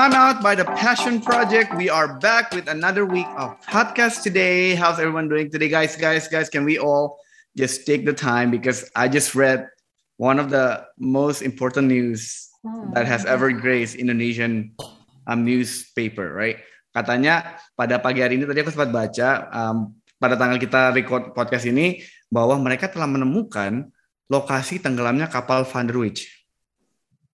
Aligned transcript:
Time 0.00 0.16
Out 0.16 0.40
by 0.40 0.56
the 0.56 0.64
Passion 0.80 1.20
Project. 1.20 1.76
We 1.76 1.92
are 1.92 2.16
back 2.24 2.56
with 2.56 2.72
another 2.72 3.04
week 3.04 3.28
of 3.36 3.60
podcast 3.68 4.24
today. 4.24 4.72
How's 4.72 4.96
everyone 4.96 5.28
doing 5.28 5.52
today, 5.52 5.68
guys? 5.68 5.92
Guys, 5.92 6.24
guys, 6.24 6.48
can 6.48 6.64
we 6.64 6.80
all 6.80 7.20
just 7.52 7.84
take 7.84 8.08
the 8.08 8.16
time 8.16 8.48
because 8.48 8.88
I 8.96 9.12
just 9.12 9.36
read 9.36 9.68
one 10.16 10.40
of 10.40 10.48
the 10.48 10.88
most 10.96 11.44
important 11.44 11.92
news 11.92 12.48
that 12.96 13.04
has 13.04 13.28
ever 13.28 13.52
graced 13.52 13.92
Indonesian 13.92 14.72
um, 15.28 15.44
newspaper, 15.44 16.32
right? 16.32 16.64
Katanya 16.96 17.60
pada 17.76 18.00
pagi 18.00 18.24
hari 18.24 18.40
ini 18.40 18.48
tadi 18.48 18.64
aku 18.64 18.72
sempat 18.72 18.96
baca 18.96 19.52
um, 19.52 20.00
pada 20.16 20.32
tanggal 20.40 20.56
kita 20.56 20.96
record 20.96 21.36
podcast 21.36 21.68
ini 21.68 22.00
bahwa 22.32 22.56
mereka 22.56 22.88
telah 22.88 23.04
menemukan 23.04 23.92
lokasi 24.32 24.80
tenggelamnya 24.80 25.28
kapal 25.28 25.68
Van 25.68 25.84
der 25.84 26.00
Wijk. 26.00 26.39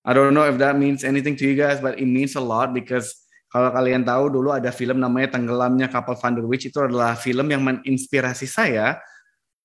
I 0.07 0.15
don't 0.15 0.39
know 0.39 0.47
if 0.47 0.63
that 0.63 0.79
means 0.79 1.03
anything 1.03 1.35
to 1.35 1.45
you 1.45 1.59
guys, 1.59 1.83
but 1.83 1.99
it 1.99 2.07
means 2.07 2.39
a 2.39 2.45
lot 2.45 2.71
because 2.71 3.27
kalau 3.51 3.75
kalian 3.75 4.07
tahu 4.07 4.31
dulu 4.31 4.55
ada 4.55 4.71
film 4.71 5.03
namanya 5.03 5.35
Tenggelamnya 5.35 5.91
Kapal 5.91 6.15
Van 6.15 6.39
der 6.39 6.47
Wijk 6.47 6.71
itu 6.71 6.79
adalah 6.79 7.19
film 7.19 7.51
yang 7.51 7.67
menginspirasi 7.67 8.47
saya 8.47 9.03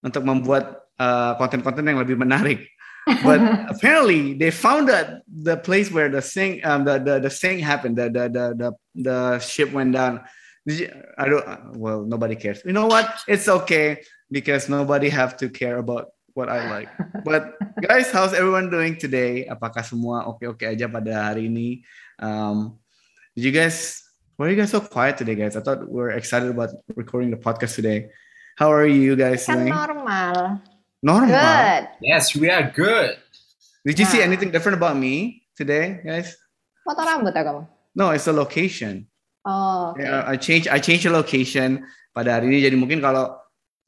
untuk 0.02 0.26
membuat 0.26 0.82
uh, 0.98 1.38
konten-konten 1.38 1.86
uh, 1.86 1.90
yang 1.94 2.00
lebih 2.02 2.18
menarik. 2.18 2.66
But 3.26 3.42
apparently 3.70 4.38
they 4.38 4.54
found 4.54 4.90
that 4.90 5.26
the 5.26 5.58
place 5.58 5.90
where 5.90 6.10
the 6.10 6.22
sink 6.22 6.62
um, 6.62 6.86
the, 6.86 7.02
the 7.02 7.30
the 7.30 7.34
sink 7.34 7.62
happened, 7.66 7.98
the 7.98 8.14
the 8.14 8.30
the 8.30 8.46
the, 8.54 8.70
the 8.94 9.18
ship 9.42 9.74
went 9.74 9.98
down. 9.98 10.22
You, 10.70 10.86
I 11.18 11.26
don't. 11.26 11.46
Well, 11.82 12.06
nobody 12.06 12.38
cares. 12.38 12.62
You 12.62 12.78
know 12.78 12.86
what? 12.86 13.10
It's 13.26 13.50
okay 13.50 14.06
because 14.30 14.70
nobody 14.70 15.10
have 15.10 15.34
to 15.42 15.50
care 15.50 15.82
about 15.82 16.14
what 16.34 16.50
I 16.50 16.70
like. 16.70 16.90
But 17.28 17.56
guys, 17.82 18.10
how's 18.12 18.34
everyone 18.34 18.70
doing 18.70 18.98
today? 18.98 19.46
Apakah 19.46 19.86
semua 19.86 20.26
oke-oke 20.26 20.66
aja 20.66 20.90
pada 20.90 21.32
hari 21.32 21.48
ini? 21.52 21.86
Um, 22.18 22.78
did 23.38 23.46
you 23.50 23.54
guys, 23.54 24.02
why 24.38 24.48
are 24.48 24.52
you 24.52 24.58
guys 24.58 24.72
so 24.74 24.82
quiet 24.82 25.18
today, 25.18 25.36
guys? 25.38 25.54
I 25.56 25.62
thought 25.62 25.86
we 25.86 26.02
are 26.02 26.14
excited 26.14 26.50
about 26.50 26.74
recording 26.98 27.30
the 27.30 27.40
podcast 27.40 27.78
today. 27.78 28.10
How 28.58 28.70
are 28.74 28.88
you 28.90 29.16
guys 29.16 29.46
kan 29.46 29.66
doing? 29.66 29.74
normal. 29.74 30.62
Normal. 31.02 31.34
Good. 31.34 31.84
Yes, 32.06 32.36
we 32.38 32.50
are 32.50 32.70
good. 32.70 33.18
Did 33.82 33.98
you 33.98 34.06
see 34.06 34.22
Nah. 34.22 34.30
anything 34.30 34.54
different 34.54 34.78
about 34.78 34.94
me 34.94 35.42
today, 35.58 35.98
guys? 36.06 36.38
Foto 36.86 37.02
rambut 37.02 37.34
ya 37.34 37.42
kamu? 37.42 37.66
No, 37.98 38.14
it's 38.14 38.30
the 38.30 38.34
location. 38.34 39.10
Oh. 39.42 39.98
Yeah, 39.98 40.22
I 40.30 40.38
change 40.38 40.70
I 40.70 40.78
change 40.78 41.02
the 41.02 41.14
location 41.14 41.82
pada 42.14 42.38
hari 42.38 42.54
ini. 42.54 42.62
Jadi 42.62 42.78
mungkin 42.78 43.02
kalau 43.02 43.41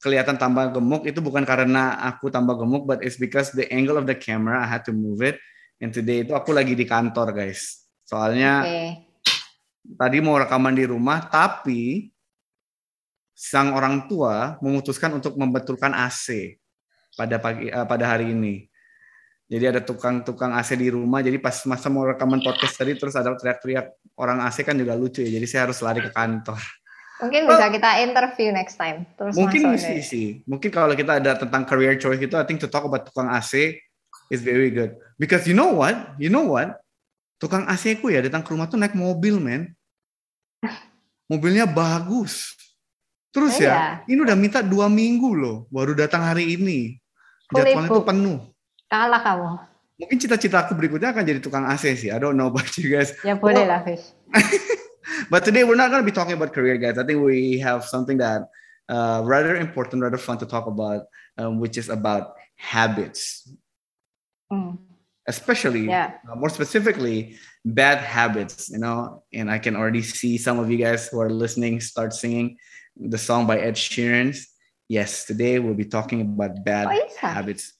kelihatan 0.04 0.36
tambah 0.36 0.76
gemuk 0.76 1.08
itu 1.08 1.24
bukan 1.24 1.48
karena 1.48 1.96
aku 2.12 2.28
tambah 2.28 2.60
gemuk, 2.60 2.84
but 2.84 3.00
it's 3.00 3.16
because 3.16 3.56
the 3.56 3.64
angle 3.72 3.96
of 3.96 4.04
the 4.04 4.12
camera 4.12 4.60
I 4.60 4.68
had 4.68 4.84
to 4.84 4.92
move 4.92 5.24
it. 5.24 5.40
And 5.80 5.88
today 5.88 6.28
itu 6.28 6.36
aku 6.36 6.52
lagi 6.52 6.76
di 6.76 6.84
kantor, 6.84 7.32
guys. 7.32 7.88
Soalnya 8.04 8.60
Oke. 8.68 8.84
tadi 9.96 10.20
mau 10.20 10.36
rekaman 10.36 10.76
di 10.76 10.84
rumah, 10.84 11.24
tapi 11.24 12.12
sang 13.32 13.72
orang 13.72 14.04
tua 14.04 14.60
memutuskan 14.60 15.16
untuk 15.16 15.40
membetulkan 15.40 15.96
AC 15.96 16.60
pada 17.16 17.40
pagi 17.40 17.72
eh, 17.72 17.86
pada 17.88 18.04
hari 18.04 18.36
ini. 18.36 18.68
Jadi 19.48 19.64
ada 19.72 19.80
tukang-tukang 19.80 20.52
AC 20.52 20.76
di 20.76 20.92
rumah. 20.92 21.24
Jadi 21.24 21.40
pas 21.40 21.64
masa 21.64 21.88
mau 21.88 22.04
rekaman 22.04 22.44
podcast 22.44 22.76
tadi 22.76 22.92
terus 22.92 23.16
ada 23.16 23.32
teriak-teriak 23.32 24.16
orang 24.20 24.44
AC 24.44 24.68
kan 24.68 24.76
juga 24.76 24.92
lucu 24.92 25.24
ya. 25.24 25.32
Jadi 25.40 25.46
saya 25.48 25.68
harus 25.68 25.80
lari 25.80 26.04
ke 26.04 26.12
kantor. 26.12 26.60
Mungkin 27.24 27.42
bisa 27.48 27.66
kita 27.72 27.90
interview 28.04 28.48
next 28.52 28.76
time. 28.76 29.08
Terus 29.16 29.34
Mungkin 29.34 29.72
mesti 29.72 29.98
sih. 30.04 30.28
Mungkin 30.44 30.68
kalau 30.68 30.92
kita 30.92 31.18
ada 31.18 31.34
tentang 31.40 31.64
career 31.64 31.96
choice 31.96 32.20
gitu, 32.20 32.36
I 32.36 32.44
think 32.44 32.60
to 32.60 32.68
talk 32.68 32.84
about 32.84 33.08
tukang 33.08 33.32
AC 33.32 33.80
is 34.28 34.40
very 34.44 34.68
good. 34.68 34.94
Because 35.16 35.48
you 35.48 35.56
know 35.56 35.72
what? 35.72 36.16
You 36.20 36.28
know 36.28 36.44
what? 36.52 36.78
Tukang 37.40 37.64
AC 37.64 37.98
ku 37.98 38.12
ya 38.12 38.20
datang 38.20 38.44
ke 38.44 38.52
rumah 38.52 38.68
tuh 38.68 38.76
naik 38.76 38.92
mobil, 38.92 39.40
men. 39.40 39.72
Mobilnya 41.32 41.64
bagus. 41.64 42.52
Terus 43.34 43.58
Oh, 43.58 43.66
ya, 43.66 44.04
ini 44.06 44.22
udah 44.22 44.38
minta 44.38 44.62
dua 44.62 44.86
minggu 44.86 45.34
loh, 45.34 45.56
baru 45.66 45.90
datang 45.98 46.22
hari 46.22 46.54
ini. 46.54 47.00
Jadwalnya 47.50 47.90
tuh 47.90 48.06
penuh. 48.06 48.38
Kalah 48.86 49.20
kamu. 49.26 49.50
Mungkin 49.94 50.16
cita-cita 50.22 50.62
aku 50.62 50.74
berikutnya 50.78 51.10
akan 51.10 51.22
jadi 51.26 51.40
tukang 51.42 51.66
AC 51.66 51.98
sih. 51.98 52.10
I 52.14 52.18
don't 52.22 52.38
know 52.38 52.50
about 52.50 52.70
you 52.78 52.94
guys. 52.94 53.10
Ya 53.26 53.34
boleh 53.34 53.62
Oh. 53.62 53.70
lah, 53.70 53.80
Fish. 53.82 54.06
But 55.30 55.44
today 55.44 55.64
we're 55.64 55.76
not 55.76 55.90
going 55.90 56.02
to 56.02 56.10
be 56.10 56.14
talking 56.14 56.32
about 56.34 56.52
career, 56.52 56.76
guys. 56.76 56.98
I 56.98 57.04
think 57.04 57.22
we 57.22 57.58
have 57.58 57.84
something 57.84 58.18
that 58.18 58.48
uh, 58.88 59.22
rather 59.24 59.56
important, 59.56 60.02
rather 60.02 60.16
fun 60.18 60.38
to 60.38 60.46
talk 60.46 60.66
about, 60.66 61.04
um, 61.38 61.58
which 61.60 61.76
is 61.78 61.88
about 61.88 62.34
habits, 62.56 63.48
Hmm. 64.50 64.76
especially 65.26 65.86
Yeah. 65.86 66.14
uh, 66.30 66.36
more 66.36 66.50
specifically 66.50 67.36
bad 67.64 67.98
habits. 67.98 68.68
You 68.70 68.78
know, 68.78 69.24
and 69.32 69.50
I 69.50 69.58
can 69.58 69.74
already 69.76 70.02
see 70.02 70.36
some 70.38 70.58
of 70.58 70.70
you 70.70 70.76
guys 70.78 71.08
who 71.08 71.20
are 71.20 71.30
listening 71.30 71.80
start 71.80 72.12
singing 72.12 72.56
the 72.96 73.18
song 73.18 73.46
by 73.46 73.58
Ed 73.58 73.74
Sheeran. 73.74 74.36
Yes, 74.88 75.24
today 75.24 75.58
we'll 75.58 75.74
be 75.74 75.86
talking 75.86 76.20
about 76.20 76.62
bad 76.64 76.86
Oh, 76.90 77.08
habits. 77.18 77.72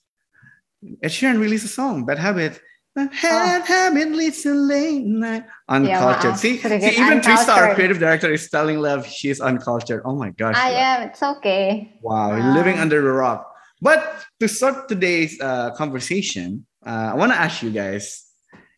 Ed 1.01 1.09
Sheeran 1.09 1.39
released 1.39 1.65
a 1.65 1.69
song, 1.69 2.05
Bad 2.05 2.17
Habit. 2.19 2.59
Bad 2.95 3.67
habit 3.67 4.15
leads 4.15 4.39
to 4.47 4.55
late 4.55 5.03
night. 5.03 5.43
Uncultured. 5.67 6.31
maaf, 6.31 6.39
see, 6.39 6.55
see, 6.63 6.95
even 6.95 7.19
Trista, 7.19 7.51
our 7.51 7.67
uncultured. 7.67 7.75
creative 7.75 7.99
director, 7.99 8.31
is 8.31 8.47
telling 8.47 8.79
Lev 8.79 9.03
she's 9.03 9.43
uncultured. 9.43 9.99
Oh 10.07 10.15
my 10.15 10.31
gosh. 10.31 10.55
I 10.55 10.71
am. 10.71 11.11
It's 11.11 11.19
okay. 11.19 11.91
Wow, 11.99 12.31
Wow. 12.31 12.55
living 12.55 12.79
under 12.79 13.03
a 13.03 13.11
rock. 13.11 13.51
But 13.83 13.99
to 14.39 14.47
start 14.47 14.87
today's 14.87 15.35
uh, 15.43 15.75
conversation, 15.75 16.63
uh, 16.87 17.11
I 17.11 17.15
want 17.19 17.35
to 17.35 17.37
ask 17.37 17.59
you 17.59 17.75
guys, 17.75 18.23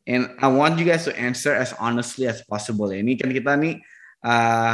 and 0.09 0.33
I 0.41 0.49
want 0.49 0.81
you 0.81 0.85
guys 0.89 1.05
to 1.05 1.13
answer 1.13 1.53
as 1.53 1.77
honestly 1.77 2.25
as 2.25 2.41
possible. 2.41 2.89
Ini 2.89 3.21
kan 3.21 3.29
kita 3.29 3.53
nih, 3.53 3.77
uh, 4.25 4.73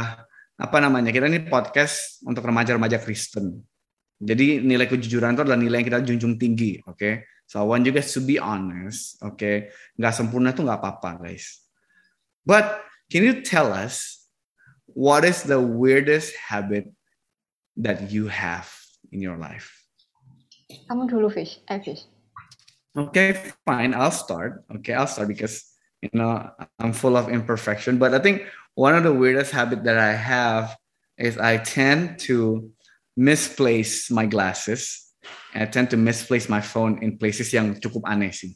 apa 0.56 0.76
namanya? 0.80 1.12
Kita 1.12 1.28
nih 1.28 1.52
podcast 1.52 2.24
untuk 2.24 2.48
remaja-remaja 2.48 2.96
Kristen. 2.96 3.60
Jadi 4.24 4.64
nilai 4.64 4.88
kejujuran 4.88 5.36
itu 5.36 5.44
adalah 5.44 5.60
nilai 5.60 5.84
yang 5.84 5.88
kita 5.92 6.00
junjung 6.00 6.40
tinggi, 6.40 6.80
oke? 6.88 7.33
So 7.46 7.60
I 7.60 7.64
want 7.64 7.86
you 7.86 7.92
guys 7.92 8.12
to 8.14 8.20
be 8.20 8.38
honest, 8.38 9.20
okay? 9.22 9.70
Nggak 10.00 10.14
sempurna 10.14 10.50
tuh 10.56 10.66
nggak 10.66 10.80
apa-apa, 10.80 11.22
guys. 11.22 11.60
But 12.44 12.82
can 13.12 13.24
you 13.24 13.44
tell 13.44 13.72
us 13.72 14.24
what 14.90 15.24
is 15.24 15.42
the 15.44 15.60
weirdest 15.60 16.34
habit 16.36 16.88
that 17.76 18.10
you 18.10 18.28
have 18.28 18.70
in 19.12 19.20
your 19.20 19.36
life? 19.36 19.70
Kamu 20.88 21.06
dulu, 21.06 21.28
Fish. 21.30 21.60
Eh, 21.68 21.80
Fish. 21.80 22.08
Okay, 22.94 23.34
fine. 23.66 23.92
I'll 23.92 24.14
start. 24.14 24.62
Okay, 24.70 24.94
I'll 24.94 25.10
start 25.10 25.28
because 25.28 25.66
you 26.00 26.10
know 26.14 26.50
I'm 26.78 26.94
full 26.94 27.18
of 27.18 27.28
imperfection. 27.28 27.98
But 27.98 28.14
I 28.14 28.22
think 28.22 28.46
one 28.78 28.94
of 28.94 29.02
the 29.02 29.12
weirdest 29.12 29.50
habit 29.50 29.82
that 29.84 29.98
I 29.98 30.14
have 30.14 30.76
is 31.18 31.38
I 31.38 31.58
tend 31.58 32.18
to 32.30 32.70
misplace 33.16 34.10
my 34.10 34.26
glasses. 34.26 35.03
I 35.54 35.66
tend 35.70 35.90
to 35.94 35.98
misplace 35.98 36.50
my 36.50 36.60
phone 36.60 37.00
in 37.00 37.16
places 37.16 37.50
yang 37.54 37.78
cukup 37.78 38.04
aneh 38.10 38.34
sih. 38.34 38.52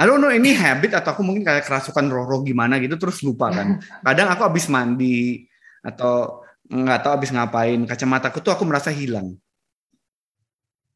I 0.00 0.08
don't 0.08 0.20
know 0.20 0.32
ini 0.32 0.56
habit 0.56 0.96
atau 0.96 1.12
aku 1.12 1.20
mungkin 1.20 1.44
kayak 1.44 1.68
kerasukan 1.68 2.08
roh-roh 2.08 2.40
gimana 2.40 2.80
gitu 2.80 2.96
terus 2.96 3.20
lupa 3.20 3.52
kan. 3.52 3.80
Kadang 4.06 4.32
aku 4.32 4.48
habis 4.48 4.64
mandi 4.72 5.44
atau 5.84 6.44
nggak 6.70 7.00
tahu 7.04 7.12
habis 7.20 7.30
ngapain 7.34 7.80
kacamataku 7.84 8.40
tuh 8.40 8.52
aku 8.56 8.64
merasa 8.64 8.88
hilang. 8.88 9.36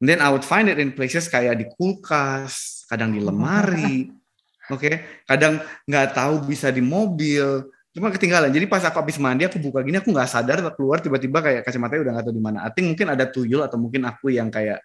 And 0.00 0.06
then 0.08 0.20
I 0.20 0.28
would 0.32 0.44
find 0.44 0.68
it 0.68 0.76
in 0.76 0.92
places 0.92 1.32
kayak 1.32 1.56
di 1.60 1.66
kulkas, 1.68 2.84
kadang 2.92 3.16
di 3.16 3.24
lemari, 3.24 4.12
oke, 4.74 5.24
kadang 5.24 5.64
nggak 5.88 6.12
tahu 6.12 6.44
bisa 6.44 6.68
di 6.68 6.84
mobil, 6.84 7.64
cuma 7.94 8.10
ketinggalan. 8.10 8.50
Jadi 8.50 8.66
pas 8.66 8.82
aku 8.82 8.98
habis 8.98 9.16
mandi, 9.22 9.46
aku 9.46 9.62
buka 9.62 9.80
gini, 9.86 10.02
aku 10.02 10.10
nggak 10.10 10.26
sadar 10.26 10.58
keluar 10.74 10.98
tiba-tiba 10.98 11.38
kayak 11.38 11.62
kacamatanya 11.62 12.00
udah 12.02 12.12
nggak 12.18 12.26
tahu 12.26 12.34
di 12.34 12.42
mana. 12.42 12.58
I 12.66 12.70
think 12.74 12.90
mungkin 12.90 13.06
ada 13.14 13.24
tuyul 13.30 13.62
atau 13.62 13.78
mungkin 13.78 14.02
aku 14.02 14.34
yang 14.34 14.50
kayak 14.50 14.82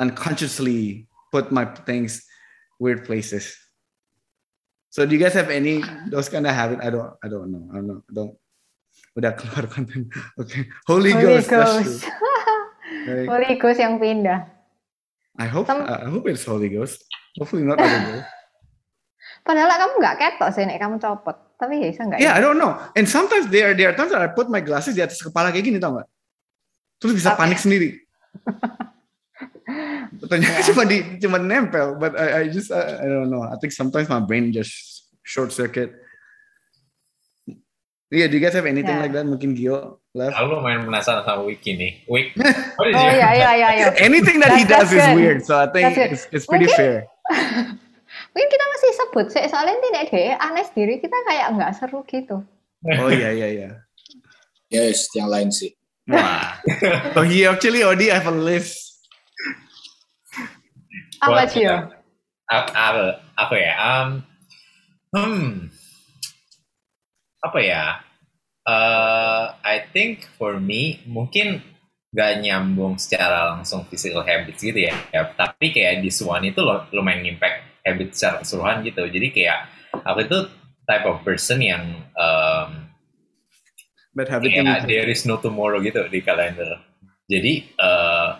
unconsciously 0.00 1.04
put 1.28 1.52
my 1.52 1.68
things 1.84 2.24
weird 2.80 3.04
places. 3.04 3.52
So 4.90 5.04
do 5.06 5.14
you 5.14 5.20
guys 5.22 5.36
have 5.36 5.52
any 5.52 5.84
those 6.08 6.26
kind 6.32 6.48
of 6.48 6.56
habit? 6.56 6.80
I 6.82 6.88
don't, 6.90 7.14
I 7.22 7.28
don't 7.28 7.52
know, 7.52 7.64
I 7.70 7.78
don't 7.78 7.86
know, 7.86 8.00
I 8.02 8.12
don't. 8.16 8.32
Udah 9.14 9.36
keluar 9.38 9.68
konten. 9.70 10.08
Oke, 10.40 10.66
Holy, 10.88 11.12
Holy 11.14 11.44
Ghost. 11.44 11.52
Ghost. 11.52 12.08
Holy 13.30 13.54
Ghost 13.60 13.78
yang 13.78 14.00
pindah. 14.00 14.50
I 15.38 15.46
hope 15.46 15.68
Some- 15.70 15.86
I 15.86 16.08
hope 16.10 16.26
it's 16.26 16.42
Holy 16.48 16.72
Ghost. 16.72 17.06
Hopefully 17.38 17.62
not 17.62 17.78
Holy 17.78 18.00
Ghost. 18.10 18.26
Padahal 19.46 19.70
kamu 19.72 19.94
nggak 20.00 20.16
ketok 20.16 20.50
sih, 20.56 20.64
Nek. 20.66 20.80
Kamu 20.80 20.96
copot. 20.98 21.49
Tapi 21.60 21.76
ya 21.76 21.92
bisa 21.92 22.02
nggak 22.08 22.18
Yeah, 22.24 22.32
I 22.32 22.40
ya? 22.40 22.44
don't 22.48 22.56
know. 22.56 22.72
And 22.96 23.04
sometimes 23.04 23.52
there 23.52 23.76
there 23.76 23.92
are 23.92 23.96
times 23.96 24.16
that 24.16 24.24
I 24.24 24.32
put 24.32 24.48
my 24.48 24.64
glasses 24.64 24.96
di 24.96 25.04
atas 25.04 25.20
kepala 25.20 25.52
kayak 25.52 25.68
gini 25.68 25.76
tau 25.76 25.92
nggak? 25.92 26.08
Terus 26.96 27.12
bisa 27.20 27.36
Oke. 27.36 27.44
panik 27.44 27.60
sendiri. 27.60 28.00
Ternyata 30.20 30.60
Yeah. 30.60 30.66
cuma 30.72 30.82
di 30.88 30.98
cuma 31.22 31.38
nempel, 31.38 31.94
but 31.94 32.16
I, 32.18 32.42
I 32.42 32.48
just 32.50 32.72
I, 32.72 33.04
I 33.04 33.06
don't 33.06 33.30
know. 33.30 33.44
I 33.44 33.54
think 33.60 33.70
sometimes 33.70 34.08
my 34.08 34.18
brain 34.18 34.50
just 34.50 34.72
short 35.22 35.52
circuit. 35.52 35.94
Yeah, 38.10 38.26
do 38.26 38.34
you 38.34 38.42
guys 38.42 38.58
have 38.58 38.66
anything 38.66 38.90
Yeah. 38.98 39.04
like 39.06 39.14
that? 39.14 39.22
Mungkin 39.22 39.54
Gio 39.54 40.02
left. 40.18 40.34
Aku 40.34 40.58
lumayan 40.58 40.82
penasaran 40.82 41.22
sama 41.22 41.46
Wiki 41.46 41.78
nih. 41.78 41.92
Wik, 42.10 42.34
what 42.80 42.90
is 42.90 42.94
Oh 42.98 43.06
iya, 43.06 43.30
iya, 43.38 43.50
iya. 43.54 43.68
iya. 43.70 43.86
Anything 44.08 44.42
that 44.42 44.50
he 44.58 44.66
does 44.66 44.90
is 44.90 44.98
good. 44.98 45.14
weird, 45.14 45.38
so 45.46 45.54
I 45.54 45.70
think 45.70 45.94
it's, 45.94 46.26
it's 46.34 46.46
pretty 46.50 46.66
Mungkin- 46.66 47.06
fair. 47.06 47.78
Mungkin 48.30 48.48
kita 48.50 48.64
masih 48.70 48.90
sebut 48.94 49.26
sih, 49.34 49.44
soalnya 49.50 49.76
tidak 49.82 50.02
deh, 50.14 50.30
aneh 50.38 50.64
sendiri 50.66 50.94
kita 51.02 51.18
kayak 51.26 51.46
nggak 51.58 51.74
seru 51.74 52.06
gitu. 52.06 52.46
Oh 52.86 53.10
iya 53.10 53.34
iya 53.34 53.48
iya. 53.50 53.70
Yes, 54.70 55.10
yang 55.18 55.26
lain 55.26 55.50
sih. 55.50 55.74
Wah. 56.06 56.62
So 57.14 57.26
he 57.26 57.42
actually 57.46 57.82
already 57.82 58.10
have 58.10 58.30
a 58.30 58.34
list. 58.34 58.78
Apa 61.20 61.44
Buat- 61.44 61.50
Cio? 61.52 61.76
Apa, 62.50 62.70
apa, 62.74 63.02
apa 63.38 63.54
ya? 63.54 63.72
Um, 63.78 64.08
hmm, 65.14 65.46
apa 67.46 67.58
ya? 67.62 67.84
Uh, 68.66 69.54
I 69.62 69.86
think 69.90 70.26
for 70.38 70.58
me 70.58 71.02
mungkin 71.06 71.62
gak 72.10 72.42
nyambung 72.42 72.98
secara 72.98 73.54
langsung 73.54 73.86
physical 73.86 74.26
habits 74.26 74.62
gitu 74.62 74.82
ya. 74.82 74.94
ya 75.14 75.30
tapi 75.34 75.70
kayak 75.70 76.02
di 76.02 76.10
Swan 76.10 76.42
itu 76.42 76.58
lumayan 76.90 77.22
impact 77.22 77.69
habit 77.86 78.12
secara 78.12 78.42
keseluruhan 78.44 78.84
gitu. 78.86 79.02
Jadi 79.08 79.26
kayak 79.32 79.58
aku 80.04 80.18
itu 80.26 80.38
type 80.86 81.06
of 81.06 81.22
person 81.22 81.58
yang 81.62 81.82
um, 82.18 82.90
Bad 84.10 84.26
habit 84.26 84.50
kayak 84.50 84.90
there 84.90 85.06
is 85.06 85.22
no 85.22 85.38
tomorrow 85.38 85.78
gitu 85.78 86.02
di 86.10 86.18
kalender. 86.18 86.82
Jadi 87.30 87.62
eh, 87.62 88.30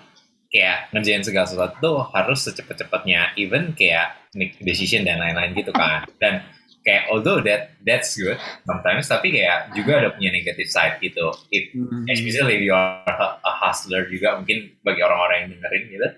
kayak 0.50 0.90
ngerjain 0.90 1.22
segala 1.22 1.46
sesuatu 1.46 1.78
tuh 1.78 1.98
harus 2.10 2.42
secepat-cepatnya, 2.42 3.38
even 3.38 3.70
kayak 3.78 4.18
make 4.34 4.58
decision 4.66 5.06
dan 5.06 5.22
lain-lain 5.22 5.54
gitu 5.54 5.70
kan. 5.70 6.10
Dan 6.18 6.42
kayak 6.82 7.06
although 7.14 7.38
that 7.38 7.70
that's 7.86 8.18
good 8.18 8.34
sometimes, 8.66 9.06
tapi 9.06 9.30
kayak 9.30 9.70
juga 9.78 10.02
ada 10.02 10.10
punya 10.10 10.34
negative 10.34 10.66
side 10.66 10.98
gitu. 10.98 11.30
If 11.54 11.70
Hmm. 11.70 12.02
especially 12.10 12.58
if 12.58 12.62
you 12.66 12.74
are 12.74 13.06
a 13.06 13.38
a 13.46 13.52
hustler 13.62 14.10
juga 14.10 14.42
mungkin 14.42 14.74
bagi 14.82 15.00
orang-orang 15.06 15.36
yang 15.46 15.50
dengerin 15.54 15.84
gitu. 15.86 16.08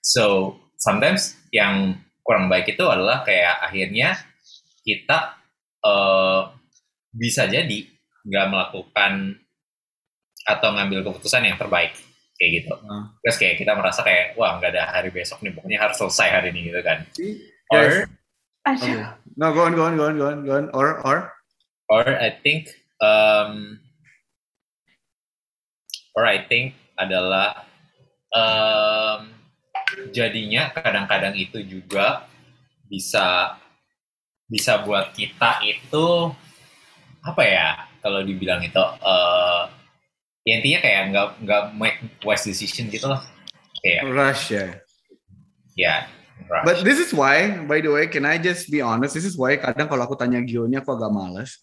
So 0.00 0.24
sometimes 0.80 1.36
yang 1.52 2.00
kurang 2.22 2.46
baik 2.46 2.74
itu 2.74 2.84
adalah 2.86 3.26
kayak 3.26 3.62
akhirnya 3.66 4.18
kita 4.82 5.38
eh, 5.82 6.40
bisa 7.12 7.46
jadi 7.50 7.78
nggak 8.22 8.46
melakukan 8.48 9.38
atau 10.42 10.68
ngambil 10.74 11.06
keputusan 11.06 11.46
yang 11.46 11.58
terbaik 11.58 11.94
kayak 12.38 12.50
gitu. 12.62 12.74
Ah. 12.86 13.14
Terus 13.22 13.36
kayak 13.38 13.56
kita 13.62 13.72
merasa 13.78 14.00
kayak 14.02 14.34
wah 14.34 14.58
nggak 14.58 14.74
ada 14.74 14.90
hari 14.90 15.10
besok 15.14 15.42
nih 15.42 15.54
pokoknya 15.54 15.78
harus 15.78 15.96
selesai 15.98 16.28
hari 16.30 16.48
ini 16.54 16.70
gitu 16.70 16.80
kan. 16.82 17.06
Yes. 17.18 17.70
Or. 17.70 17.86
Okay. 18.62 18.94
No, 19.34 19.50
go 19.50 19.66
on, 19.66 19.74
go 19.74 19.90
on, 19.90 19.98
go 19.98 20.06
on, 20.06 20.14
go 20.14 20.26
on, 20.30 20.38
go 20.46 20.54
on. 20.54 20.66
Or, 20.70 21.02
or. 21.02 21.34
or 21.92 22.08
I 22.08 22.32
think 22.32 22.72
um, 23.04 23.80
or 26.16 26.24
I 26.24 26.40
think 26.48 26.72
adalah 26.96 27.68
um, 28.32 29.28
jadinya 30.10 30.72
kadang-kadang 30.74 31.34
itu 31.36 31.62
juga 31.64 32.26
bisa 32.88 33.56
bisa 34.48 34.84
buat 34.84 35.16
kita 35.16 35.64
itu 35.64 36.32
apa 37.24 37.42
ya 37.46 37.68
kalau 38.04 38.20
dibilang 38.20 38.60
itu 38.60 38.82
eh 38.82 39.62
ya 40.42 40.52
intinya 40.58 40.78
kayak 40.82 41.02
nggak 41.14 41.28
nggak 41.46 41.62
make 41.78 41.98
wise 42.26 42.44
decision 42.44 42.90
gitu 42.90 43.06
loh 43.06 43.22
kayak 43.80 44.02
Rush, 44.10 44.52
yeah. 44.54 44.70
ya 45.74 45.94
rush. 46.50 46.64
But 46.66 46.76
this 46.86 46.98
is 46.98 47.14
why, 47.14 47.62
by 47.64 47.80
the 47.80 47.90
way, 47.90 48.06
can 48.10 48.26
I 48.26 48.38
just 48.38 48.70
be 48.70 48.82
honest? 48.82 49.14
This 49.14 49.26
is 49.26 49.38
why 49.38 49.58
kadang 49.58 49.86
kalau 49.90 50.06
aku 50.06 50.18
tanya 50.18 50.42
Gio-nya 50.42 50.82
aku 50.82 50.94
agak 50.98 51.10
males. 51.10 51.58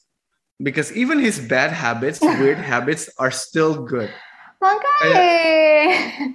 Because 0.60 0.92
even 0.92 1.24
his 1.24 1.40
bad 1.40 1.72
habits, 1.72 2.20
weird 2.20 2.60
habits 2.60 3.08
are 3.16 3.32
still 3.32 3.88
good. 3.88 4.12
Makanya. 4.60 5.24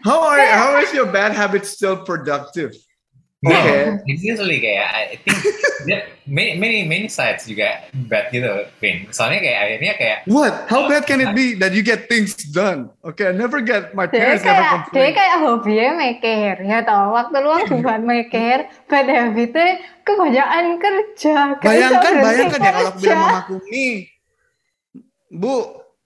How 0.01 0.25
are 0.25 0.41
how 0.41 0.74
your 0.95 1.11
bad 1.11 1.35
habits 1.35 1.75
still 1.75 2.01
productive? 2.01 2.73
No, 3.45 3.53
Okay. 3.53 4.01
it's 4.09 4.25
usually 4.25 4.57
kayak 4.57 4.89
I 4.89 5.21
think 5.21 5.37
that 5.85 6.17
many 6.25 6.57
many 6.57 6.81
many 6.89 7.13
sides 7.13 7.45
juga 7.45 7.85
bad 8.09 8.33
gitu, 8.33 8.49
Vin. 8.81 9.05
Soalnya 9.13 9.45
kayak 9.45 9.59
akhirnya 9.61 9.93
kayak 10.01 10.19
What? 10.25 10.55
How 10.65 10.89
bad 10.89 11.05
can 11.05 11.21
it 11.21 11.37
be 11.37 11.53
that 11.61 11.77
you 11.77 11.85
get 11.85 12.09
things 12.09 12.33
done? 12.49 12.89
Okay, 13.05 13.29
I 13.29 13.37
never 13.37 13.61
get 13.61 13.93
my 13.93 14.09
Dia 14.09 14.17
parents 14.33 14.41
never 14.41 14.57
kayak, 14.57 14.65
dia 14.65 14.81
complain. 14.81 15.13
kayak 15.13 15.37
hobinya 15.45 15.89
mikir, 15.93 16.55
ya 16.65 16.79
tau. 16.89 17.13
Waktu 17.13 17.37
luang 17.45 17.69
buat 17.85 18.01
mikir, 18.01 18.57
bad 18.89 19.07
habitnya 19.13 19.69
kebanyakan 20.09 20.65
kerja. 20.81 21.37
Bayangkan, 21.61 22.13
bayangkan 22.25 22.61
ya 22.65 22.71
kalau 22.73 22.81
aku 22.81 22.97
kerja. 22.97 23.05
bilang 23.05 23.21
mamaku 23.29 23.55
nih, 23.69 23.95
Bu, 25.29 25.57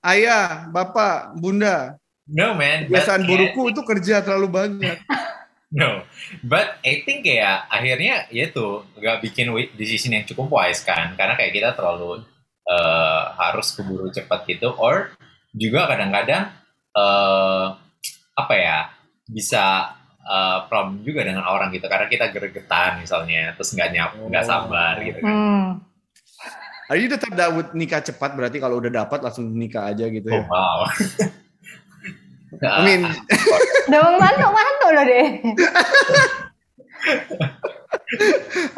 ayah, 0.02 0.66
bapak, 0.68 1.38
bunda, 1.38 1.94
no 2.28 2.52
man. 2.54 2.84
but 2.86 3.00
kebiasaan 3.00 3.22
burukku 3.24 3.72
itu 3.72 3.80
kerja 3.84 4.20
terlalu 4.22 4.48
banyak. 4.48 4.98
No, 5.68 6.00
but 6.40 6.80
I 6.80 7.04
think 7.04 7.28
kayak 7.28 7.68
akhirnya 7.68 8.24
ya 8.32 8.48
itu 8.48 8.88
nggak 8.96 9.20
bikin 9.20 9.52
decision 9.76 10.16
yang 10.16 10.24
cukup 10.24 10.48
wise 10.48 10.80
kan, 10.80 11.12
karena 11.12 11.36
kayak 11.36 11.52
kita 11.52 11.68
terlalu 11.76 12.24
eh, 12.64 13.22
harus 13.36 13.76
keburu 13.76 14.08
cepat 14.08 14.48
gitu, 14.48 14.72
or 14.72 15.12
juga 15.52 15.84
kadang-kadang 15.92 16.48
eh, 16.96 17.66
apa 18.32 18.54
ya 18.56 18.88
bisa 19.28 19.92
eh, 20.24 20.58
problem 20.72 21.04
juga 21.04 21.28
dengan 21.28 21.44
orang 21.44 21.68
gitu, 21.76 21.84
karena 21.84 22.08
kita 22.08 22.32
gregetan 22.32 23.04
misalnya, 23.04 23.52
terus 23.52 23.68
nggak 23.76 23.90
nyap, 23.92 24.10
nggak 24.24 24.44
sabar 24.48 24.96
gitu 25.04 25.20
kan. 25.20 25.28
Hmm. 25.36 25.68
Are 26.88 26.96
you 26.96 27.12
the 27.12 27.20
type 27.20 27.36
that 27.36 27.52
would 27.52 27.76
nikah 27.76 28.00
cepat 28.00 28.32
berarti 28.32 28.56
kalau 28.56 28.80
udah 28.80 29.04
dapat 29.04 29.20
langsung 29.20 29.52
nikah 29.52 29.92
aja 29.92 30.08
gitu 30.08 30.32
Oh 30.32 30.40
ya? 30.40 30.48
wow. 30.48 30.88
I 32.64 32.80
mean, 32.84 33.02
Dong 33.92 34.16
mantuk-mantuk 34.16 34.90
loh 34.96 35.04
deh. 35.04 35.26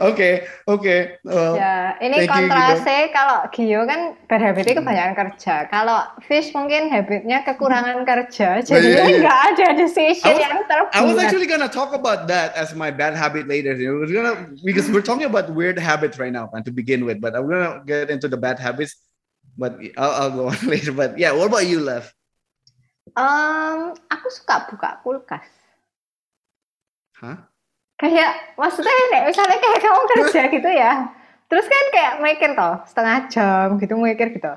oke, 0.02 0.30
oke. 0.66 0.96
Well, 1.22 1.54
Ya, 1.56 1.94
ini 2.02 2.26
you, 2.26 2.28
kontrasnya 2.30 3.10
kalau 3.14 3.46
Gio 3.54 3.86
kan 3.86 4.18
bad 4.26 4.42
habitnya 4.42 4.74
kebanyakan 4.82 5.14
kerja. 5.14 5.70
Kalau 5.70 6.02
Fish 6.26 6.50
mungkin 6.50 6.90
habitnya 6.90 7.46
kekurangan 7.46 8.02
kerja, 8.02 8.62
jadi 8.62 8.86
iya, 8.86 9.02
iya. 9.06 9.18
nggak 9.22 9.38
ada 9.54 9.66
decision 9.78 10.30
I 10.30 10.34
was- 10.34 10.42
yang 10.42 10.56
terbuat. 10.66 10.94
I 10.94 11.00
was 11.06 11.16
actually 11.18 11.48
gonna 11.48 11.70
talk 11.70 11.94
about 11.94 12.26
that 12.26 12.54
as 12.58 12.74
my 12.74 12.90
bad 12.90 13.14
habit 13.14 13.46
later. 13.46 13.74
We're 13.78 14.10
gonna 14.10 14.50
because 14.66 14.90
we're 14.90 15.04
talking 15.06 15.26
about 15.30 15.50
weird 15.54 15.78
habits 15.78 16.18
right 16.18 16.32
now, 16.34 16.50
and 16.52 16.66
to 16.66 16.72
begin 16.74 17.06
with. 17.06 17.22
But 17.22 17.34
I'm 17.38 17.46
gonna 17.46 17.82
get 17.86 18.10
into 18.10 18.26
the 18.26 18.38
bad 18.38 18.58
habits. 18.58 18.98
But 19.58 19.76
I'll, 19.98 20.14
I'll 20.26 20.32
go 20.34 20.42
on 20.50 20.58
later. 20.72 20.90
But 20.94 21.18
yeah, 21.18 21.32
what 21.34 21.50
about 21.50 21.66
you, 21.66 21.82
Lev? 21.82 22.10
Em, 23.20 23.80
aku 24.08 24.26
suka 24.32 24.64
buka 24.72 25.04
kulkas. 25.04 25.44
Hah? 27.20 27.36
Kayak 28.00 28.56
maksudnya 28.56 28.96
nek 29.12 29.28
misalnya 29.28 29.60
kayak 29.60 29.80
kamu 29.84 30.02
kerja 30.16 30.42
gitu 30.48 30.70
ya. 30.72 30.92
Terus 31.52 31.66
kan 31.68 31.84
kayak 31.92 32.14
mikir 32.24 32.50
toh 32.56 32.80
setengah 32.88 33.28
jam 33.28 33.76
gitu 33.76 33.92
mikir 34.00 34.32
gitu. 34.32 34.52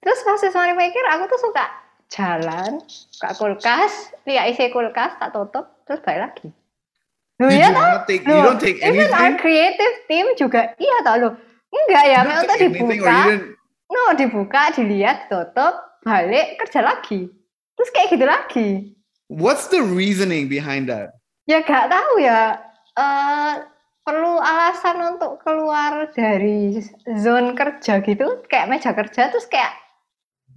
Terus 0.00 0.18
pas 0.24 0.40
mari 0.56 0.72
mikir 0.72 1.04
aku 1.12 1.28
tuh 1.28 1.40
suka 1.44 1.64
jalan, 2.08 2.80
buka 3.18 3.30
kulkas, 3.36 4.14
lihat 4.24 4.48
isi 4.48 4.70
kulkas 4.72 5.18
tak 5.18 5.34
tutup, 5.34 5.84
terus 5.84 6.00
balik 6.06 6.30
lagi. 6.32 6.48
Loh 7.36 7.52
You 7.52 7.60
ya 7.60 7.68
toh? 7.68 8.08
take. 8.08 8.24
You 8.24 8.38
don't 8.40 8.56
take 8.56 8.80
Even 8.80 9.12
our 9.12 9.36
creative 9.36 10.08
team 10.08 10.32
juga 10.40 10.72
iya 10.80 11.04
tau 11.04 11.20
lo. 11.20 11.30
Enggak 11.68 12.04
ya, 12.08 12.20
memang 12.24 12.48
tuh 12.48 12.58
dibuka, 12.62 13.18
no 13.92 14.02
dibuka, 14.16 14.62
dilihat, 14.72 15.28
tutup, 15.28 16.00
balik, 16.00 16.56
kerja 16.64 16.80
lagi. 16.80 17.28
Terus 17.86 17.94
kayak 17.94 18.08
gitu 18.18 18.26
lagi. 18.26 18.68
What's 19.30 19.70
the 19.70 19.78
reasoning 19.78 20.50
behind 20.50 20.90
that? 20.90 21.14
Ya 21.46 21.62
gak 21.62 21.86
tahu 21.86 22.18
ya. 22.18 22.58
eh 22.98 23.54
perlu 24.02 24.42
alasan 24.42 25.14
untuk 25.14 25.38
keluar 25.46 26.10
dari 26.10 26.82
zone 27.14 27.54
kerja 27.54 28.02
gitu, 28.02 28.42
kayak 28.50 28.66
meja 28.66 28.90
kerja 28.90 29.30
terus 29.30 29.46
kayak 29.46 29.70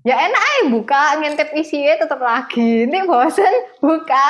ya 0.01 0.17
enak 0.17 0.41
aja 0.41 0.62
buka 0.71 1.01
ngintip 1.19 1.51
isinya 1.53 2.00
tetap 2.00 2.24
lagi 2.24 2.88
ini 2.88 3.03
bosen 3.03 3.51
buka 3.83 4.25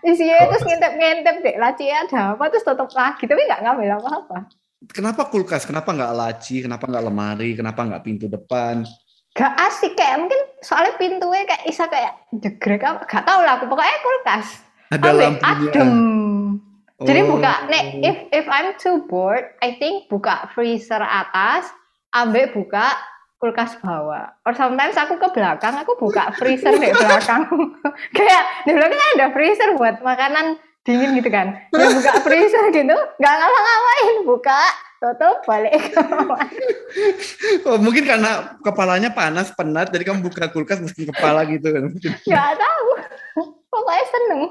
isinya 0.00 0.48
terus 0.48 0.64
ngintip-ngintip 0.64 1.36
deh 1.44 1.56
laci 1.60 1.92
ada 1.92 2.32
apa 2.32 2.48
terus 2.48 2.64
tutup 2.64 2.88
lagi 2.96 3.28
tapi 3.28 3.44
nggak 3.44 3.68
ngambil 3.68 4.00
apa-apa 4.00 4.48
Kenapa 4.92 5.32
kulkas? 5.32 5.64
Kenapa 5.64 5.96
nggak 5.96 6.12
laci? 6.12 6.60
Kenapa 6.60 6.84
nggak 6.84 7.04
lemari? 7.08 7.56
Kenapa 7.56 7.88
nggak 7.88 8.04
pintu 8.04 8.28
depan? 8.28 8.84
Gak 9.34 9.52
asik 9.66 9.98
kayak 9.98 10.22
mungkin 10.22 10.38
soalnya 10.62 10.94
pintunya 10.94 11.42
kayak 11.42 11.66
isa 11.66 11.90
kayak 11.90 12.14
jegrek 12.38 12.86
apa 12.86 13.02
gak 13.04 13.26
tau 13.26 13.42
lah 13.42 13.58
aku 13.58 13.66
pokoknya 13.66 13.98
kulkas. 14.00 14.46
Ada 14.94 15.10
lampunya. 15.10 15.42
adem. 15.42 15.92
Jadi 17.02 17.20
Oh. 17.26 17.28
buka 17.34 17.52
nek 17.66 17.84
if 17.98 18.16
if 18.30 18.46
I'm 18.46 18.78
too 18.78 19.02
bored 19.10 19.58
I 19.58 19.74
think 19.76 20.06
buka 20.06 20.46
freezer 20.54 21.02
atas 21.02 21.66
ambek 22.14 22.54
buka 22.54 22.94
kulkas 23.42 23.74
bawah. 23.82 24.30
Or 24.46 24.54
sometimes 24.54 24.94
aku 24.94 25.18
ke 25.18 25.28
belakang 25.34 25.74
aku 25.74 25.98
buka 25.98 26.30
freezer 26.38 26.70
di 26.70 26.94
belakang. 26.94 27.50
Kayak 28.16 28.42
di 28.64 28.72
belakang 28.72 28.94
kan 28.94 29.10
ada 29.18 29.26
freezer 29.34 29.74
buat 29.74 29.98
makanan 29.98 30.62
dingin 30.86 31.18
gitu 31.18 31.28
kan. 31.28 31.58
Ya 31.74 31.90
buka 31.90 32.22
freezer 32.22 32.70
gitu 32.70 32.94
nggak 33.18 33.34
ngapa-ngapain 33.34 34.14
buka 34.22 34.60
tutup 35.04 35.44
balik. 35.44 35.76
Oh, 37.66 37.74
mungkin 37.80 38.06
karena 38.06 38.54
kepalanya 38.62 39.10
panas, 39.10 39.50
penat, 39.52 39.90
jadi 39.90 40.06
kamu 40.06 40.30
buka 40.30 40.46
kulkas 40.52 40.78
masukin 40.78 41.10
kepala 41.10 41.42
gitu 41.48 41.66
kan. 41.74 41.90
nggak 41.90 42.52
tahu 42.62 42.88
pokoknya 43.68 44.04
seneng 44.14 44.42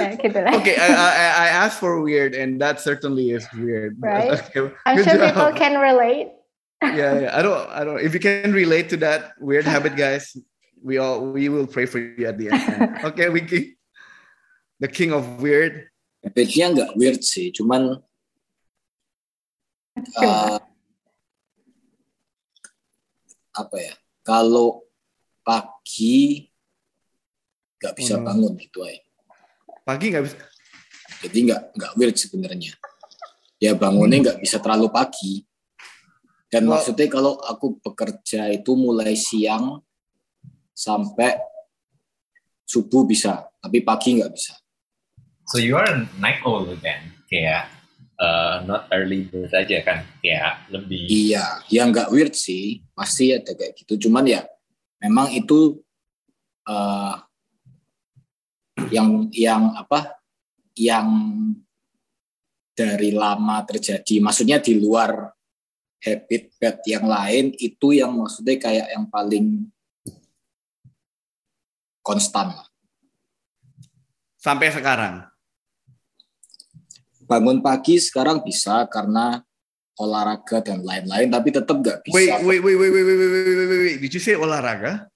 Ya, 0.00 0.16
gitu 0.16 0.38
lah. 0.40 0.52
Okay, 0.56 0.76
I, 0.80 0.88
I, 0.96 1.28
I 1.44 1.48
asked 1.52 1.76
for 1.76 2.00
weird, 2.00 2.32
and 2.32 2.56
that 2.64 2.80
certainly 2.80 3.36
is 3.36 3.44
weird. 3.52 3.96
Right. 4.04 4.32
Okay, 4.32 4.72
I'm 4.88 4.96
good 4.96 5.04
sure 5.04 5.20
job. 5.20 5.36
people 5.36 5.52
can 5.52 5.76
relate. 5.76 6.32
yeah, 6.80 7.28
yeah. 7.28 7.32
I 7.36 7.44
don't, 7.44 7.68
I 7.68 7.84
don't. 7.84 8.00
If 8.00 8.16
you 8.16 8.20
can 8.20 8.56
relate 8.56 8.88
to 8.90 8.98
that 9.04 9.36
weird 9.36 9.68
habit, 9.68 9.92
guys, 9.96 10.32
we 10.80 10.96
all 10.96 11.20
we 11.20 11.52
will 11.52 11.68
pray 11.68 11.84
for 11.84 12.00
you 12.00 12.24
at 12.24 12.40
the 12.40 12.48
end. 12.48 13.04
okay, 13.12 13.28
we 13.28 13.44
king, 13.44 13.76
the 14.80 14.88
king 14.88 15.12
of 15.12 15.44
weird. 15.44 15.92
Habitnya 16.24 16.72
nggak 16.72 16.90
weird 16.96 17.20
sih, 17.20 17.52
cuman 17.52 18.00
uh, 19.96 20.58
apa 23.52 23.76
ya? 23.76 23.94
Kalau 24.22 24.86
pagi 25.42 26.46
nggak 27.82 27.94
bisa 27.98 28.14
Hmm. 28.16 28.24
bangun 28.24 28.52
gitu 28.56 28.86
aja. 28.86 29.02
Pagi 29.82 30.14
nggak 30.14 30.24
bisa. 30.24 30.38
Jadi 31.22 31.38
nggak 31.50 31.62
nggak 31.74 31.92
weird 31.98 32.16
sebenarnya. 32.16 32.72
Ya 33.58 33.74
bangunnya 33.74 34.18
nggak 34.22 34.38
bisa 34.42 34.58
terlalu 34.58 34.90
pagi. 34.90 35.42
Dan 36.46 36.68
Well- 36.68 36.78
maksudnya 36.78 37.08
kalau 37.08 37.40
aku 37.40 37.80
bekerja 37.80 38.52
itu 38.52 38.76
mulai 38.76 39.16
siang 39.16 39.80
sampai 40.72 41.38
subuh 42.62 43.04
bisa, 43.04 43.48
tapi 43.60 43.80
pagi 43.84 44.20
nggak 44.20 44.32
bisa. 44.32 44.54
So 45.50 45.58
you 45.58 45.76
are 45.76 45.84
a 45.84 46.06
night 46.16 46.40
owl 46.46 46.64
then, 46.80 47.12
kayak 47.28 47.68
uh, 48.22 48.62
not 48.62 48.86
early 48.94 49.26
bird 49.26 49.50
aja 49.50 49.82
kan, 49.82 50.06
kayak 50.22 50.70
lebih. 50.70 51.10
Iya, 51.10 51.66
ya 51.66 51.82
nggak 51.90 52.14
weird 52.14 52.38
sih, 52.38 52.86
pasti 52.94 53.34
ada 53.34 53.50
kayak 53.50 53.74
gitu. 53.82 54.06
Cuman 54.08 54.30
ya, 54.30 54.46
memang 55.02 55.34
itu 55.34 55.82
eh, 56.70 57.14
yang 58.94 59.26
yang 59.34 59.74
apa? 59.74 60.22
Yang 60.78 61.08
dari 62.72 63.12
lama 63.12 63.60
terjadi. 63.68 64.22
Maksudnya 64.22 64.62
di 64.62 64.80
luar 64.80 65.28
habit 66.02 66.56
bad 66.56 66.80
yang 66.88 67.04
lain 67.04 67.54
itu 67.60 67.94
yang 67.94 68.16
maksudnya 68.16 68.56
kayak 68.58 68.88
yang 68.90 69.06
paling 69.12 69.68
konstan 72.02 72.56
lah. 72.56 72.68
Sampai 74.40 74.74
sekarang. 74.74 75.31
Bangun 77.32 77.64
pagi 77.64 77.96
sekarang 77.96 78.44
bisa 78.44 78.84
karena 78.92 79.40
olahraga 79.96 80.60
dan 80.60 80.84
lain-lain, 80.84 81.32
tapi 81.32 81.48
tetap 81.48 81.80
nggak 81.80 82.04
bisa. 82.04 82.12
Wait, 82.12 82.28
wait, 82.44 82.60
wait, 82.60 82.76
wait, 82.76 82.92
wait, 82.92 83.04
wait, 83.08 83.16
wait, 83.16 83.30
wait, 83.32 83.56
wait, 83.56 83.80
wait. 83.88 83.98
Did 84.04 84.12
you 84.12 84.20
say 84.20 84.36
olahraga? 84.36 85.08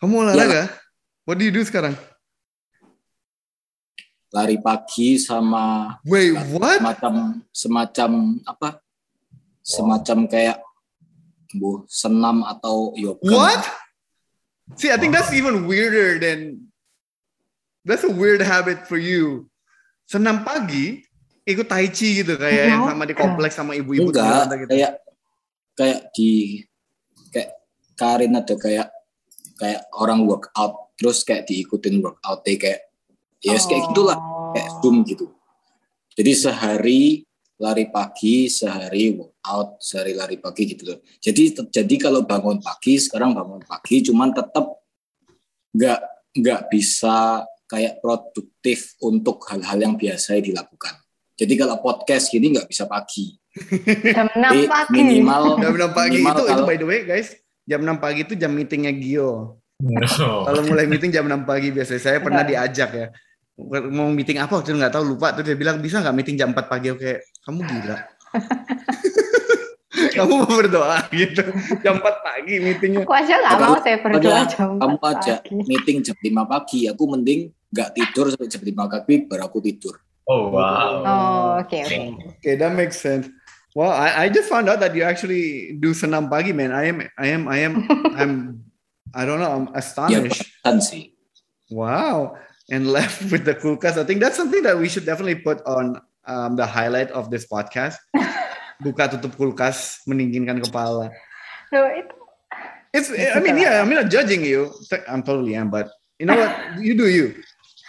Kamu 0.00 0.24
olahraga? 0.24 0.72
What 1.28 1.36
do 1.36 1.44
you 1.44 1.52
do 1.52 1.60
sekarang? 1.60 1.92
Lari 4.32 4.56
pagi 4.56 5.20
sama 5.20 5.96
Wait, 6.08 6.32
what? 6.56 6.80
semacam 6.80 7.14
semacam 7.52 8.10
apa 8.48 8.80
semacam 9.60 10.18
kayak 10.24 10.58
bu 11.52 11.84
senam 11.84 12.44
atau 12.48 12.96
yoga 12.96 13.24
What? 13.28 13.60
See, 14.76 14.88
I 14.88 14.96
think 14.96 15.12
that's 15.12 15.32
even 15.36 15.68
weirder 15.68 16.16
than 16.20 16.68
that's 17.84 18.04
a 18.04 18.12
weird 18.12 18.40
habit 18.44 18.88
for 18.88 18.96
you. 18.96 19.48
Senam 20.08 20.40
pagi, 20.40 21.04
ikut 21.48 21.68
tai 21.68 21.88
chi 21.92 22.20
gitu 22.20 22.36
kayak 22.36 22.64
yang 22.72 22.84
sama 22.88 23.04
di 23.08 23.14
kompleks 23.16 23.56
sama 23.56 23.72
ibu-ibu 23.72 24.12
enggak 24.12 24.52
gitu. 24.52 24.72
kayak 24.72 24.92
kayak 25.72 26.00
di 26.12 26.30
kayak 27.32 27.50
Karin 27.96 28.36
ada 28.36 28.54
kayak 28.56 28.88
kayak 29.56 29.80
orang 29.96 30.28
workout 30.28 30.92
terus 31.00 31.24
kayak 31.24 31.48
diikutin 31.48 32.04
workout 32.04 32.44
deh 32.44 32.60
kayak 32.60 32.84
ya 33.40 33.56
yes, 33.56 33.64
kayak 33.64 33.88
gitulah 33.92 34.18
kayak 34.52 34.68
Oh. 34.68 34.80
zoom 34.84 34.96
gitu 35.08 35.32
jadi 36.18 36.32
sehari 36.36 37.24
lari 37.58 37.88
pagi 37.88 38.50
sehari 38.52 39.16
workout 39.16 39.80
sehari 39.80 40.12
lari 40.12 40.36
pagi 40.36 40.68
gitu 40.68 40.94
loh 40.94 40.98
jadi 41.22 41.64
jadi 41.72 41.94
kalau 41.96 42.28
bangun 42.28 42.60
pagi 42.60 43.00
sekarang 43.00 43.32
bangun 43.32 43.64
pagi 43.64 44.04
cuman 44.04 44.36
tetap 44.36 44.66
nggak 45.74 46.00
nggak 46.38 46.60
bisa 46.70 47.46
kayak 47.68 48.00
produktif 48.00 48.96
untuk 48.98 49.44
hal-hal 49.46 49.78
yang 49.78 49.94
biasa 49.94 50.40
dilakukan 50.40 50.96
jadi 51.34 51.54
kalau 51.54 51.78
podcast 51.78 52.28
gini 52.28 52.50
nggak 52.50 52.66
bisa 52.66 52.84
pagi 52.84 53.36
Jam 54.14 54.30
6 54.30 54.38
Jadi 54.38 54.66
pagi. 54.66 54.92
minimal 54.96 55.42
Jam 55.56 55.74
6 55.74 55.90
pagi 55.92 56.16
minimal 56.16 56.30
itu, 56.30 56.40
itu 56.40 56.48
kalau- 56.48 56.66
by 56.66 56.76
the 56.76 56.86
way 56.86 57.00
guys, 57.02 57.28
jam 57.62 57.80
6 57.80 57.98
pagi 57.98 58.20
itu 58.22 58.34
jam 58.34 58.50
meetingnya 58.50 58.92
Gio. 58.92 59.58
No. 59.78 60.46
Kalau 60.46 60.62
mulai 60.62 60.86
meeting 60.86 61.10
jam 61.10 61.22
6 61.22 61.42
pagi 61.42 61.68
biasanya 61.68 61.98
saya 62.00 62.18
pernah 62.18 62.42
diajak 62.42 62.90
ya. 62.92 63.06
Mau 63.90 64.08
meeting 64.08 64.38
apa 64.38 64.54
waktu 64.54 64.70
itu 64.70 64.78
nggak 64.78 64.90
tahu 64.90 65.04
lupa 65.08 65.34
terus 65.34 65.46
dia 65.46 65.54
bilang 65.54 65.78
bisa 65.78 65.98
nggak 65.98 66.14
meeting 66.14 66.34
jam 66.34 66.50
4 66.50 66.66
pagi 66.66 66.88
oke 66.88 67.10
kamu 67.42 67.60
gila 67.60 67.98
kamu 70.14 70.32
mau 70.36 70.52
berdoa 70.52 70.98
gitu 71.10 71.42
jam 71.80 71.98
4 71.98 72.02
pagi 72.22 72.54
meetingnya 72.60 73.02
Aku 73.02 73.10
aja 73.12 73.34
nggak 73.36 73.58
mau 73.58 73.76
saya 73.76 73.96
berdoa 73.98 74.40
jam 74.46 74.68
kamu 74.78 74.96
4 74.96 75.10
aja 75.10 75.34
pagi. 75.38 75.54
meeting 75.64 75.98
jam 76.00 76.16
5 76.16 76.30
pagi 76.46 76.80
aku 76.86 77.02
mending 77.08 77.40
nggak 77.68 77.88
tidur 77.92 78.32
sampai 78.32 78.48
jam 78.48 78.62
5 78.64 78.74
pagi 78.74 79.14
baru 79.28 79.42
aku 79.44 79.60
tidur 79.60 79.96
Oh 80.28 80.52
wow. 80.52 81.08
Oh, 81.08 81.48
oke 81.64 81.88
oke. 81.88 82.04
Okay, 82.44 82.60
that 82.60 82.76
makes 82.76 83.00
sense. 83.00 83.32
Well, 83.72 83.88
I, 83.88 84.24
I 84.24 84.28
just 84.28 84.52
found 84.52 84.68
out 84.68 84.76
that 84.84 84.92
you 84.92 85.00
actually 85.00 85.72
do 85.80 85.96
senam 85.96 86.28
pagi, 86.28 86.52
man. 86.52 86.68
I 86.68 86.92
am, 86.92 86.96
I 87.16 87.26
am, 87.32 87.42
I 87.48 87.58
am, 87.64 87.74
I'm, 88.12 88.32
I 89.16 89.24
don't 89.24 89.40
know, 89.40 89.48
I'm 89.48 89.72
ya 89.72 89.80
astonished. 89.80 90.44
kan 90.60 90.84
sih 90.84 91.16
Wow. 91.72 92.36
And 92.68 92.92
left 92.92 93.24
with 93.32 93.48
the 93.48 93.56
kulkas. 93.56 93.96
I 93.96 94.04
think 94.04 94.20
that's 94.20 94.36
something 94.36 94.60
that 94.68 94.76
we 94.76 94.92
should 94.92 95.08
definitely 95.08 95.40
put 95.40 95.64
on 95.64 95.96
um, 96.28 96.60
the 96.60 96.68
highlight 96.68 97.08
of 97.16 97.32
this 97.32 97.48
podcast. 97.48 97.96
Buka 98.84 99.08
tutup 99.08 99.32
kulkas, 99.32 100.04
meningginkan 100.04 100.60
kepala. 100.60 101.08
Loh, 101.72 101.88
itu 101.88 102.14
It's, 102.88 103.12
I 103.12 103.40
mean, 103.44 103.60
yeah, 103.60 103.84
I'm 103.84 103.92
not 103.92 104.08
judging 104.08 104.44
you. 104.44 104.72
I'm 105.08 105.20
totally 105.20 105.52
am, 105.56 105.68
but 105.68 105.92
you 106.16 106.24
know 106.24 106.36
what? 106.36 106.80
You 106.80 106.96
do 106.96 107.04
you, 107.04 107.36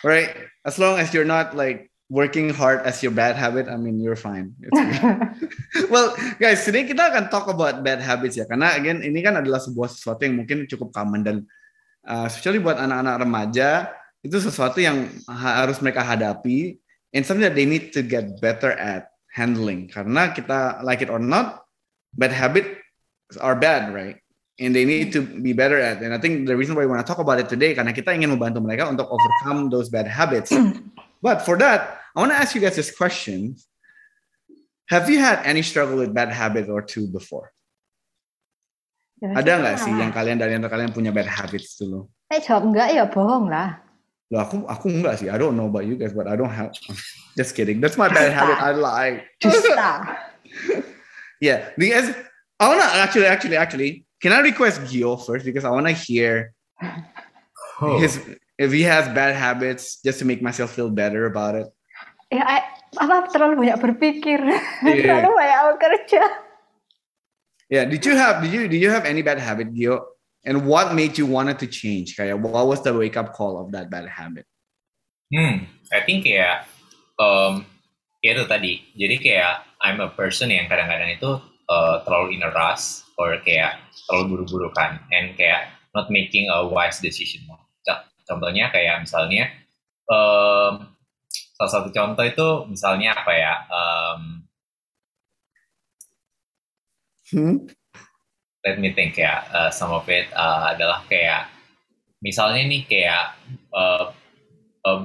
right? 0.03 0.35
As 0.65 0.79
long 0.79 0.99
as 0.99 1.13
you're 1.13 1.27
not 1.27 1.55
like 1.55 1.89
working 2.09 2.49
hard 2.49 2.81
as 2.83 3.01
your 3.05 3.13
bad 3.13 3.37
habit, 3.37 3.69
I 3.69 3.77
mean, 3.77 4.01
you're 4.01 4.19
fine. 4.19 4.57
Well, 5.93 6.13
guys, 6.37 6.65
today 6.65 6.85
kita 6.85 7.13
akan 7.13 7.29
talk 7.29 7.49
about 7.49 7.81
bad 7.81 8.01
habits 8.01 8.37
ya, 8.37 8.45
karena 8.45 8.73
again 8.77 9.01
ini 9.01 9.21
kan 9.25 9.37
adalah 9.37 9.57
sebuah 9.61 9.89
sesuatu 9.89 10.25
yang 10.25 10.37
mungkin 10.37 10.69
cukup 10.69 10.93
common 10.93 11.21
dan 11.25 11.37
uh, 12.05 12.29
especially 12.29 12.61
buat 12.61 12.77
anak-anak 12.77 13.15
remaja 13.25 13.69
itu 14.21 14.37
sesuatu 14.37 14.77
yang 14.83 15.09
ha- 15.25 15.65
harus 15.65 15.79
mereka 15.79 16.03
hadapi 16.03 16.77
and 17.15 17.23
something 17.25 17.45
that 17.45 17.57
they 17.57 17.65
need 17.65 17.89
to 17.95 18.05
get 18.05 18.37
better 18.43 18.75
at 18.75 19.09
handling. 19.33 19.89
Karena 19.89 20.33
kita 20.33 20.83
like 20.85 21.01
it 21.01 21.09
or 21.09 21.21
not, 21.21 21.65
bad 22.13 22.33
habits 22.33 22.77
are 23.41 23.57
bad, 23.57 23.93
right? 23.93 24.17
And 24.59 24.75
they 24.75 24.83
need 24.83 25.15
to 25.15 25.23
be 25.23 25.55
better 25.55 25.79
at. 25.79 26.03
And 26.03 26.11
I 26.13 26.19
think 26.19 26.43
the 26.43 26.55
reason 26.55 26.75
why 26.75 26.83
we 26.83 26.91
want 26.91 26.99
to 26.99 27.07
talk 27.07 27.23
about 27.23 27.39
it 27.39 27.47
today 27.47 27.71
karena 27.71 27.95
kita 27.95 28.11
ingin 28.11 28.35
membantu 28.35 28.59
mereka 28.59 28.91
untuk 28.91 29.07
overcome 29.07 29.71
those 29.71 29.87
bad 29.87 30.03
habits. 30.03 30.51
But 31.23 31.47
for 31.47 31.55
that, 31.63 32.03
I 32.15 32.19
want 32.19 32.35
to 32.35 32.39
ask 32.39 32.55
you 32.55 32.61
guys 32.63 32.75
this 32.75 32.91
question. 32.91 33.55
Have 34.91 35.07
you 35.07 35.23
had 35.23 35.39
any 35.47 35.63
struggle 35.63 36.01
with 36.01 36.11
bad 36.11 36.33
habit 36.33 36.67
or 36.67 36.83
two 36.83 37.07
before? 37.07 37.55
Ada 39.19 39.59
nggak 39.59 39.75
sih 39.83 39.91
yang 39.91 40.15
kalian 40.15 40.39
dari 40.39 40.55
antara 40.55 40.79
kalian 40.79 40.95
punya 40.95 41.11
bad 41.11 41.27
habits 41.27 41.75
dulu? 41.75 42.07
Saya 42.31 42.39
jawab 42.39 42.71
enggak 42.71 42.87
ya 42.95 43.03
bohong 43.03 43.51
lah. 43.51 43.83
Loh, 44.31 44.39
aku 44.47 44.63
aku 44.63 44.87
enggak 44.87 45.19
sih. 45.19 45.27
I 45.27 45.35
don't 45.35 45.59
know 45.59 45.67
about 45.67 45.83
you 45.83 45.99
guys, 45.99 46.15
but 46.15 46.27
I 46.27 46.39
don't 46.39 46.51
have. 46.51 46.71
Just 47.39 47.51
kidding. 47.51 47.83
That's 47.83 47.99
my 47.99 48.07
bad 48.07 48.31
habit. 48.31 48.55
I 48.59 48.71
lie. 48.75 49.27
Dusta. 49.39 49.91
Yeah, 51.39 51.71
because 51.79 52.11
I 52.59 52.67
wanna 52.67 52.83
actually, 52.99 53.23
actually, 53.23 53.55
actually. 53.55 54.03
Can 54.19 54.35
I 54.35 54.43
request 54.43 54.83
Gio 54.87 55.15
first 55.15 55.47
because 55.47 55.63
I 55.63 55.71
wanna 55.71 55.95
hear 55.95 56.51
Oh. 57.79 57.95
his 57.99 58.19
if 58.59 58.75
he 58.75 58.83
has 58.83 59.07
bad 59.15 59.39
habits 59.39 60.03
just 60.03 60.19
to 60.19 60.25
make 60.27 60.43
myself 60.43 60.75
feel 60.75 60.91
better 60.91 61.23
about 61.25 61.55
it. 61.55 61.67
ya 62.29 62.43
I- 62.43 62.67
apa 62.99 63.31
terlalu 63.31 63.65
banyak 63.65 63.79
berpikir. 63.79 64.39
Iya. 64.83 65.01
terlalu 65.07 65.29
banyak 65.33 65.59
bekerja. 65.77 66.23
Yeah. 67.69 67.85
Did 67.87 68.01
you 68.03 68.17
have 68.19 68.41
did 68.43 68.51
you 68.51 68.67
did 68.67 68.81
you 68.81 68.91
have 68.91 69.05
any 69.05 69.21
bad 69.21 69.37
habit, 69.39 69.71
Gio? 69.71 70.03
And 70.43 70.65
what 70.65 70.95
made 70.95 71.15
you 71.19 71.27
wanted 71.29 71.59
to 71.63 71.67
change? 71.67 72.15
Kayak 72.17 72.39
what 72.43 72.65
was 72.65 72.81
the 72.83 72.91
wake 72.91 73.15
up 73.15 73.31
call 73.35 73.59
of 73.61 73.71
that 73.77 73.87
bad 73.93 74.07
habit? 74.09 74.43
Hmm, 75.29 75.69
I 75.93 76.01
think 76.01 76.25
kayak 76.25 76.65
um, 77.21 77.63
ya 78.25 78.33
itu 78.35 78.43
tadi. 78.49 78.73
Jadi 78.97 79.15
kayak 79.21 79.63
I'm 79.79 80.01
a 80.01 80.09
person 80.11 80.49
yang 80.49 80.65
kadang-kadang 80.67 81.15
itu 81.15 81.31
uh, 81.69 81.95
terlalu 82.03 82.35
in 82.39 82.43
a 82.43 82.49
rush 82.51 83.05
or 83.19 83.35
kayak 83.43 83.83
terlalu 84.07 84.25
buru-buru 84.39 84.69
kan, 84.71 85.03
and 85.11 85.35
kayak 85.35 85.69
not 85.91 86.07
making 86.07 86.47
a 86.47 86.63
wise 86.65 87.03
decision. 87.03 87.43
Co- 87.83 88.05
Contohnya 88.29 88.71
kayak 88.71 89.03
misalnya 89.03 89.51
um, 90.07 90.87
salah 91.57 91.71
satu 91.71 91.89
contoh 91.91 92.23
itu 92.23 92.47
misalnya 92.71 93.13
apa 93.19 93.33
ya? 93.35 93.53
Um, 93.69 94.21
Hmm? 97.29 97.69
let 98.65 98.79
me 98.81 98.89
think 98.93 99.17
ya. 99.17 99.45
Uh, 99.53 99.69
some 99.69 99.91
of 99.93 100.05
it 100.09 100.27
uh, 100.33 100.73
adalah 100.73 101.05
kayak 101.05 101.47
misalnya 102.19 102.63
nih 102.67 102.81
kayak 102.89 103.23
uh, 103.71 104.11
uh, 104.85 105.01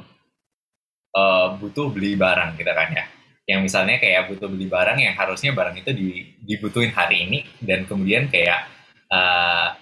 uh, 1.15 1.47
butuh 1.59 1.91
beli 1.95 2.17
barang 2.19 2.59
gitu 2.59 2.73
kan 2.73 2.89
ya 2.91 3.05
yang 3.45 3.61
misalnya 3.61 4.01
kayak 4.01 4.33
butuh 4.33 4.49
beli 4.49 4.67
barang 4.69 4.97
yang 4.97 5.13
harusnya 5.13 5.53
barang 5.53 5.77
itu 5.77 5.91
di, 5.93 6.09
dibutuhin 6.41 6.93
hari 6.93 7.29
ini 7.29 7.39
dan 7.61 7.85
kemudian 7.85 8.33
kayak 8.33 8.65
uh, 9.13 9.77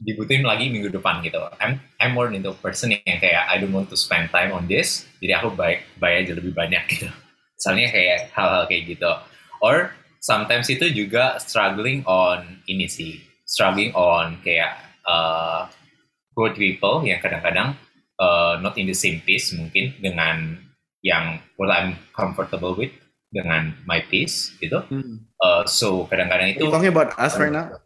dibutuhin 0.00 0.44
lagi 0.48 0.72
minggu 0.72 0.88
depan 0.88 1.20
gitu. 1.20 1.40
I'm 1.60 1.76
I'm 2.00 2.16
more 2.16 2.32
into 2.32 2.56
person 2.56 2.96
yang 2.96 3.20
kayak 3.20 3.44
I 3.44 3.60
don't 3.60 3.76
want 3.76 3.92
to 3.92 3.98
spend 4.00 4.32
time 4.32 4.56
on 4.56 4.64
this, 4.64 5.04
jadi 5.20 5.36
aku 5.40 5.52
baik 5.52 5.84
bayar 6.00 6.24
aja 6.24 6.32
lebih 6.40 6.56
banyak 6.56 6.82
gitu. 6.88 7.08
Misalnya 7.60 7.92
kayak 7.92 8.18
hal-hal 8.32 8.64
kayak 8.64 8.82
gitu. 8.96 9.12
Or 9.60 9.92
sometimes 10.24 10.72
itu 10.72 10.88
juga 10.88 11.36
struggling 11.36 12.00
on 12.08 12.64
ini 12.64 12.88
sih, 12.88 13.20
struggling 13.44 13.92
on 13.92 14.40
kayak 14.40 14.80
uh, 15.04 15.68
good 16.32 16.56
people 16.56 17.04
yang 17.04 17.20
kadang-kadang 17.20 17.76
uh, 18.16 18.56
not 18.64 18.80
in 18.80 18.88
the 18.88 18.96
same 18.96 19.20
pace 19.20 19.52
mungkin 19.52 19.92
dengan 20.00 20.56
yang 21.00 21.40
what 21.56 21.72
I'm 21.72 21.96
comfortable 22.12 22.76
with 22.76 22.92
dengan 23.30 23.78
my 23.86 24.02
pace 24.10 24.52
gitu. 24.58 24.82
Hmm. 24.90 25.24
Uh, 25.40 25.62
so 25.64 26.04
kadang-kadang 26.10 26.58
itu. 26.58 26.66
Are 26.66 26.68
you 26.68 26.74
talking 26.74 26.92
about 26.92 27.14
us 27.16 27.38
right 27.38 27.52
now? 27.52 27.80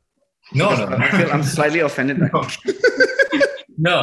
No, 0.52 0.76
no, 0.76 0.85
I 0.92 1.09
feel 1.09 1.30
I'm 1.33 1.47
slightly 1.47 1.80
offended. 1.80 2.21
No, 2.21 2.44
no. 3.80 3.99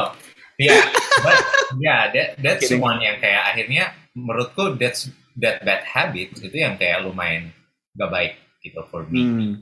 yeah, 0.58 0.90
but 1.22 1.38
yeah, 1.78 2.10
that 2.10 2.28
that's 2.42 2.66
Kidding. 2.66 2.82
one 2.82 2.98
yang 2.98 3.22
kayak 3.22 3.54
akhirnya 3.54 3.94
menurutku 4.18 4.74
that's 4.76 5.08
that 5.38 5.62
bad 5.62 5.86
habit 5.86 6.34
itu 6.36 6.52
yang 6.52 6.76
kayak 6.76 7.06
lumayan 7.06 7.54
gak 7.96 8.10
baik 8.10 8.32
gitu 8.60 8.82
for 8.90 9.06
me. 9.08 9.22
Hmm. 9.22 9.52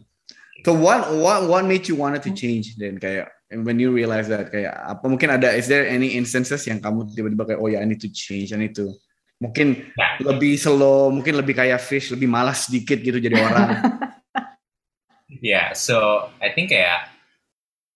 So 0.65 0.77
what 0.77 1.09
what 1.09 1.49
what 1.49 1.63
made 1.65 1.89
you 1.89 1.97
wanted 1.97 2.21
to 2.29 2.33
change 2.37 2.77
then 2.77 3.01
kayak 3.01 3.33
when 3.65 3.81
you 3.81 3.91
realize 3.91 4.29
that 4.29 4.53
kayak 4.53 4.77
apa 4.77 5.05
mungkin 5.09 5.33
ada 5.33 5.57
is 5.57 5.67
there 5.67 5.89
any 5.89 6.13
instances 6.15 6.69
yang 6.69 6.85
kamu 6.85 7.09
tiba-tiba 7.17 7.45
kayak 7.49 7.61
oh 7.61 7.69
ya 7.69 7.81
yeah, 7.81 7.81
I 7.81 7.89
need 7.89 8.03
to 8.05 8.13
change 8.13 8.53
I 8.53 8.61
need 8.61 8.77
to 8.77 8.93
mungkin 9.41 9.89
lebih 10.21 10.61
slow 10.61 11.09
mungkin 11.09 11.41
lebih 11.41 11.57
kayak 11.57 11.81
fish 11.81 12.13
lebih 12.13 12.29
malas 12.29 12.69
sedikit 12.69 13.01
gitu 13.01 13.17
jadi 13.19 13.41
orang. 13.41 13.69
Yeah 15.41 15.73
so 15.73 16.29
I 16.45 16.53
think 16.53 16.69
kayak 16.69 17.09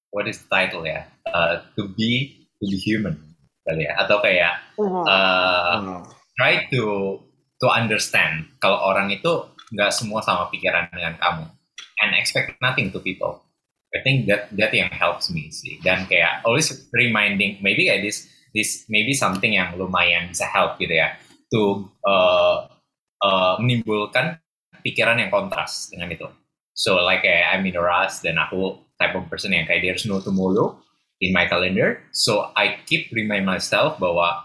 what 0.09 0.25
is 0.25 0.41
the 0.41 0.49
title 0.49 0.89
ya? 0.89 1.05
Uh, 1.29 1.61
to 1.77 1.93
be 1.93 2.41
to 2.57 2.65
be 2.65 2.81
human 2.81 3.21
kali 3.69 3.85
ya? 3.85 4.01
Atau 4.01 4.25
kayak 4.25 4.65
uh, 4.81 6.01
try 6.41 6.65
to 6.73 7.21
to 7.61 7.67
understand 7.69 8.49
kalau 8.65 8.81
orang 8.81 9.13
itu 9.13 9.29
nggak 9.77 9.93
semua 9.93 10.25
sama 10.25 10.49
pikiran 10.49 10.89
dengan 10.89 11.21
kamu 11.21 11.45
and 12.01 12.17
expect 12.17 12.57
nothing 12.65 12.89
to 12.89 13.03
people. 13.05 13.45
I 13.93 14.01
think 14.01 14.25
that 14.33 14.49
that 14.57 14.73
yang 14.73 14.89
helps 14.89 15.29
me 15.29 15.53
sih. 15.53 15.77
Dan 15.85 16.09
kayak 16.09 16.49
always 16.49 16.73
reminding 16.97 17.61
maybe 17.61 17.93
kayak 17.93 18.09
this 18.09 18.25
this 18.57 18.89
maybe 18.89 19.13
something 19.13 19.53
yang 19.53 19.77
lumayan 19.77 20.33
bisa 20.33 20.49
help 20.49 20.81
gitu 20.81 20.97
ya 20.97 21.19
to 21.55 21.87
uh, 22.03 22.67
uh, 23.23 23.55
menimbulkan 23.63 24.43
pikiran 24.83 25.23
yang 25.23 25.31
kontras 25.31 25.87
dengan 25.95 26.11
itu 26.11 26.27
So 26.75 26.99
like 26.99 27.23
uh, 27.23 27.55
I'm 27.55 27.63
in 27.65 27.79
a 27.79 27.83
rush 27.83 28.21
dan 28.27 28.35
aku 28.35 28.83
type 28.99 29.15
of 29.15 29.31
person 29.31 29.55
yang 29.55 29.65
kayak 29.65 29.87
there's 29.87 30.05
no 30.11 30.19
tomorrow 30.19 30.75
in 31.23 31.31
my 31.31 31.47
calendar. 31.47 32.03
So 32.11 32.51
I 32.59 32.83
keep 32.83 33.15
remind 33.15 33.47
myself 33.47 34.03
bahwa 34.03 34.43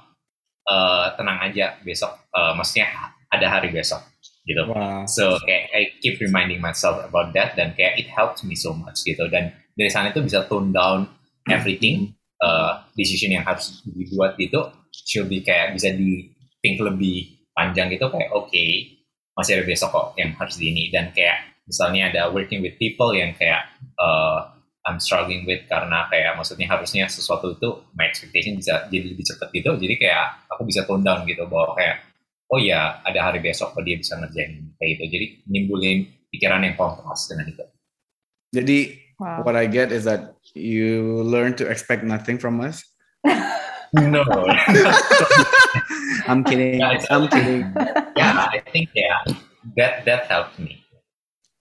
uh, 0.70 1.18
tenang 1.18 1.42
aja 1.42 1.82
besok, 1.82 2.14
uh, 2.38 2.54
maksudnya 2.54 2.94
ada 3.34 3.46
hari 3.50 3.74
besok 3.74 4.06
gitu. 4.46 4.62
Wow. 4.70 5.10
So 5.10 5.42
kayak 5.42 5.74
I 5.74 5.82
keep 6.06 6.22
reminding 6.22 6.62
myself 6.62 7.02
about 7.02 7.34
that 7.34 7.58
dan 7.58 7.74
kayak 7.74 7.98
it 7.98 8.08
helps 8.14 8.46
me 8.46 8.54
so 8.54 8.78
much 8.78 9.02
gitu. 9.02 9.26
Dan 9.26 9.50
dari 9.74 9.90
sana 9.90 10.14
itu 10.14 10.22
bisa 10.22 10.46
tone 10.46 10.70
down 10.70 11.10
everything 11.50 12.14
uh, 12.46 12.86
decision 12.94 13.34
yang 13.34 13.42
harus 13.42 13.82
dibuat 13.90 14.38
gitu 14.38 14.70
should 14.94 15.26
be 15.26 15.42
kayak 15.42 15.74
bisa 15.74 15.90
di 15.98 16.30
think 16.60 16.80
lebih 16.80 17.48
panjang 17.56 17.92
gitu 17.92 18.08
kayak 18.08 18.32
oke 18.32 18.48
okay, 18.52 19.00
masih 19.36 19.60
ada 19.60 19.66
besok 19.68 19.90
kok 19.96 20.08
yang 20.20 20.36
harus 20.36 20.56
di 20.60 20.72
ini. 20.72 20.92
Dan 20.92 21.16
kayak 21.16 21.64
misalnya 21.64 22.12
ada 22.12 22.22
working 22.32 22.60
with 22.60 22.76
people 22.76 23.16
yang 23.16 23.32
kayak 23.40 23.72
uh, 23.96 24.52
I'm 24.84 25.00
struggling 25.00 25.48
with 25.48 25.68
karena 25.68 26.08
kayak 26.12 26.36
maksudnya 26.36 26.68
harusnya 26.68 27.06
sesuatu 27.08 27.56
itu 27.56 27.70
my 27.96 28.08
expectation 28.10 28.60
bisa 28.60 28.88
jadi 28.92 29.16
lebih 29.16 29.24
cepat 29.24 29.48
gitu. 29.56 29.72
Jadi 29.80 29.96
kayak 29.96 30.50
aku 30.52 30.68
bisa 30.68 30.84
tone 30.84 31.04
down 31.04 31.24
gitu 31.24 31.48
bahwa 31.48 31.76
kayak 31.80 32.04
oh 32.50 32.60
ya 32.60 33.00
ada 33.06 33.30
hari 33.30 33.40
besok 33.40 33.72
kok 33.72 33.84
dia 33.86 33.96
bisa 33.96 34.20
ngerjain 34.20 34.76
kayak 34.76 34.90
gitu. 34.98 35.04
Jadi 35.20 35.26
nimbulin 35.48 36.00
pikiran 36.34 36.66
yang 36.66 36.76
kontras 36.76 37.30
dengan 37.32 37.54
itu. 37.54 37.66
Jadi 38.50 38.80
wow. 39.22 39.46
what 39.46 39.54
I 39.54 39.70
get 39.70 39.94
is 39.94 40.10
that 40.10 40.36
you 40.58 41.22
learn 41.22 41.54
to 41.62 41.70
expect 41.70 42.02
nothing 42.02 42.42
from 42.42 42.58
us 42.60 42.82
no 43.94 44.22
I'm 46.30 46.44
kidding 46.44 46.84
I'm 46.84 47.26
kidding 47.28 47.74
yeah 48.18 48.50
I 48.54 48.62
think 48.70 48.90
yeah 48.94 49.24
that 49.78 50.06
that 50.06 50.30
helped 50.30 50.60
me 50.60 50.80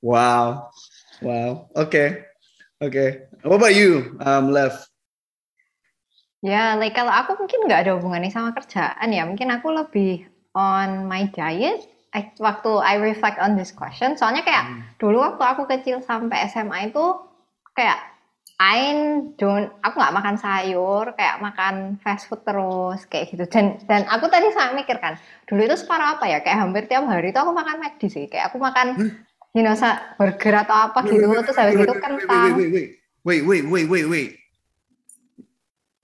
Wow. 0.03 0.71
Wow. 1.23 1.67
Okay. 1.75 2.23
Okay. 2.79 3.27
What 3.43 3.59
about 3.59 3.75
you, 3.75 4.19
um, 4.23 4.55
Lev? 4.55 4.75
Ya, 6.39 6.79
like 6.79 6.95
kalau 6.95 7.11
aku 7.11 7.35
mungkin 7.35 7.67
nggak 7.67 7.83
ada 7.83 7.93
hubungannya 7.99 8.31
sama 8.31 8.55
kerjaan 8.55 9.11
ya. 9.11 9.27
Mungkin 9.27 9.51
aku 9.51 9.75
lebih 9.75 10.31
on 10.55 11.11
my 11.11 11.27
diet. 11.35 11.91
I, 12.15 12.33
waktu 12.41 12.73
I 12.81 12.97
reflect 12.97 13.37
on 13.37 13.59
this 13.59 13.69
question, 13.75 14.17
soalnya 14.17 14.41
kayak 14.41 14.65
hmm. 14.65 14.81
dulu 14.97 15.21
waktu 15.21 15.45
aku 15.45 15.69
kecil 15.69 16.01
sampai 16.01 16.49
SMA 16.49 16.89
itu 16.89 17.05
kayak 17.77 18.01
I 18.59 18.79
don't, 19.39 19.71
aku 19.87 19.95
nggak 20.03 20.17
makan 20.19 20.35
sayur, 20.35 21.15
kayak 21.15 21.39
makan 21.39 22.03
fast 22.03 22.27
food 22.27 22.43
terus, 22.43 23.07
kayak 23.07 23.31
gitu. 23.31 23.47
Dan 23.47 23.79
dan 23.87 24.03
aku 24.11 24.27
tadi 24.27 24.51
saya 24.51 24.75
mikir 24.75 24.99
kan, 24.99 25.15
dulu 25.47 25.63
itu 25.63 25.79
separah 25.79 26.19
apa 26.19 26.27
ya? 26.27 26.43
Kayak 26.43 26.67
hampir 26.67 26.91
tiap 26.91 27.07
hari 27.07 27.31
itu 27.31 27.39
aku 27.39 27.55
makan 27.55 27.79
McD 27.79 28.03
sih. 28.11 28.27
Kayak 28.27 28.51
aku 28.51 28.59
makan 28.59 28.99
hmm? 28.99 29.11
you 29.55 29.63
know, 29.63 29.79
burger 30.19 30.55
atau 30.59 30.91
apa 30.91 31.07
gitu, 31.07 31.31
wait, 31.31 31.47
terus 31.47 31.55
habis 31.55 31.79
itu 31.79 31.95
kentang. 32.03 32.59
Wait, 32.59 32.71
wait, 32.75 32.91
wait, 33.23 33.43
wait, 33.47 33.65
wait, 33.71 33.87
wait, 33.87 34.07
wait. 34.11 34.31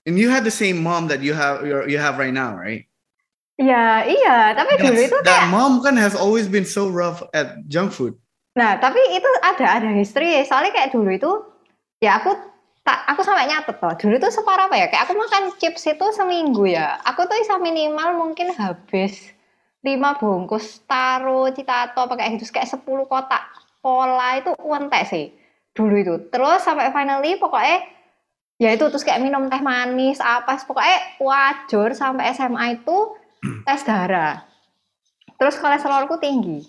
And 0.07 0.15
you 0.15 0.31
had 0.31 0.47
the 0.47 0.55
same 0.55 0.79
mom 0.79 1.11
that 1.11 1.27
you 1.27 1.35
have 1.35 1.67
you 1.67 1.99
have 1.99 2.23
right 2.23 2.35
now, 2.35 2.55
right? 2.55 2.87
Iya, 3.55 4.11
iya, 4.11 4.37
tapi 4.59 4.79
dulu 4.83 4.99
itu 4.99 5.19
kayak 5.23 5.27
that 5.27 5.45
mom 5.51 5.79
kan 5.83 5.95
has 5.95 6.15
always 6.15 6.51
been 6.51 6.67
so 6.67 6.91
rough 6.91 7.23
at 7.35 7.63
junk 7.67 7.91
food. 7.95 8.19
Nah, 8.55 8.79
tapi 8.79 8.99
itu 9.15 9.31
ada 9.43 9.83
ada 9.83 9.91
history. 9.95 10.43
Soalnya 10.47 10.71
kayak 10.75 10.91
dulu 10.95 11.11
itu 11.11 11.31
ya 12.05 12.21
aku 12.21 12.37
tak 12.85 13.01
aku 13.09 13.25
sampai 13.25 13.49
nyatet 13.49 13.81
loh. 13.81 13.97
Dulu 13.97 14.15
itu 14.21 14.29
separah 14.29 14.69
apa 14.69 14.77
ya? 14.77 14.87
Kayak 14.93 15.09
aku 15.09 15.13
makan 15.17 15.57
chips 15.57 15.89
itu 15.89 16.07
seminggu 16.13 16.69
ya. 16.69 17.01
Aku 17.09 17.25
tuh 17.25 17.41
bisa 17.41 17.57
minimal 17.57 18.13
mungkin 18.21 18.53
habis 18.53 19.33
lima 19.85 20.17
bungkus 20.17 20.81
taro 20.89 21.53
citato 21.53 22.09
pakai 22.09 22.41
gitu 22.41 22.49
kayak 22.49 22.73
sepuluh 22.73 23.05
kotak 23.05 23.45
pola 23.85 24.41
itu 24.41 24.57
entek 24.57 25.05
sih 25.05 25.27
dulu 25.77 25.95
itu 26.01 26.15
terus 26.33 26.65
sampai 26.65 26.89
finally 26.89 27.37
pokoknya 27.37 27.85
ya 28.57 28.73
itu 28.73 28.89
terus 28.89 29.05
kayak 29.05 29.21
minum 29.21 29.53
teh 29.53 29.61
manis 29.61 30.25
apa 30.25 30.57
pokoknya 30.65 31.21
wajur 31.21 31.93
sampai 31.93 32.33
SMA 32.33 32.81
itu 32.81 32.97
tes 33.69 33.85
darah 33.85 34.41
terus 35.37 35.61
kolesterolku 35.61 36.17
tinggi 36.17 36.65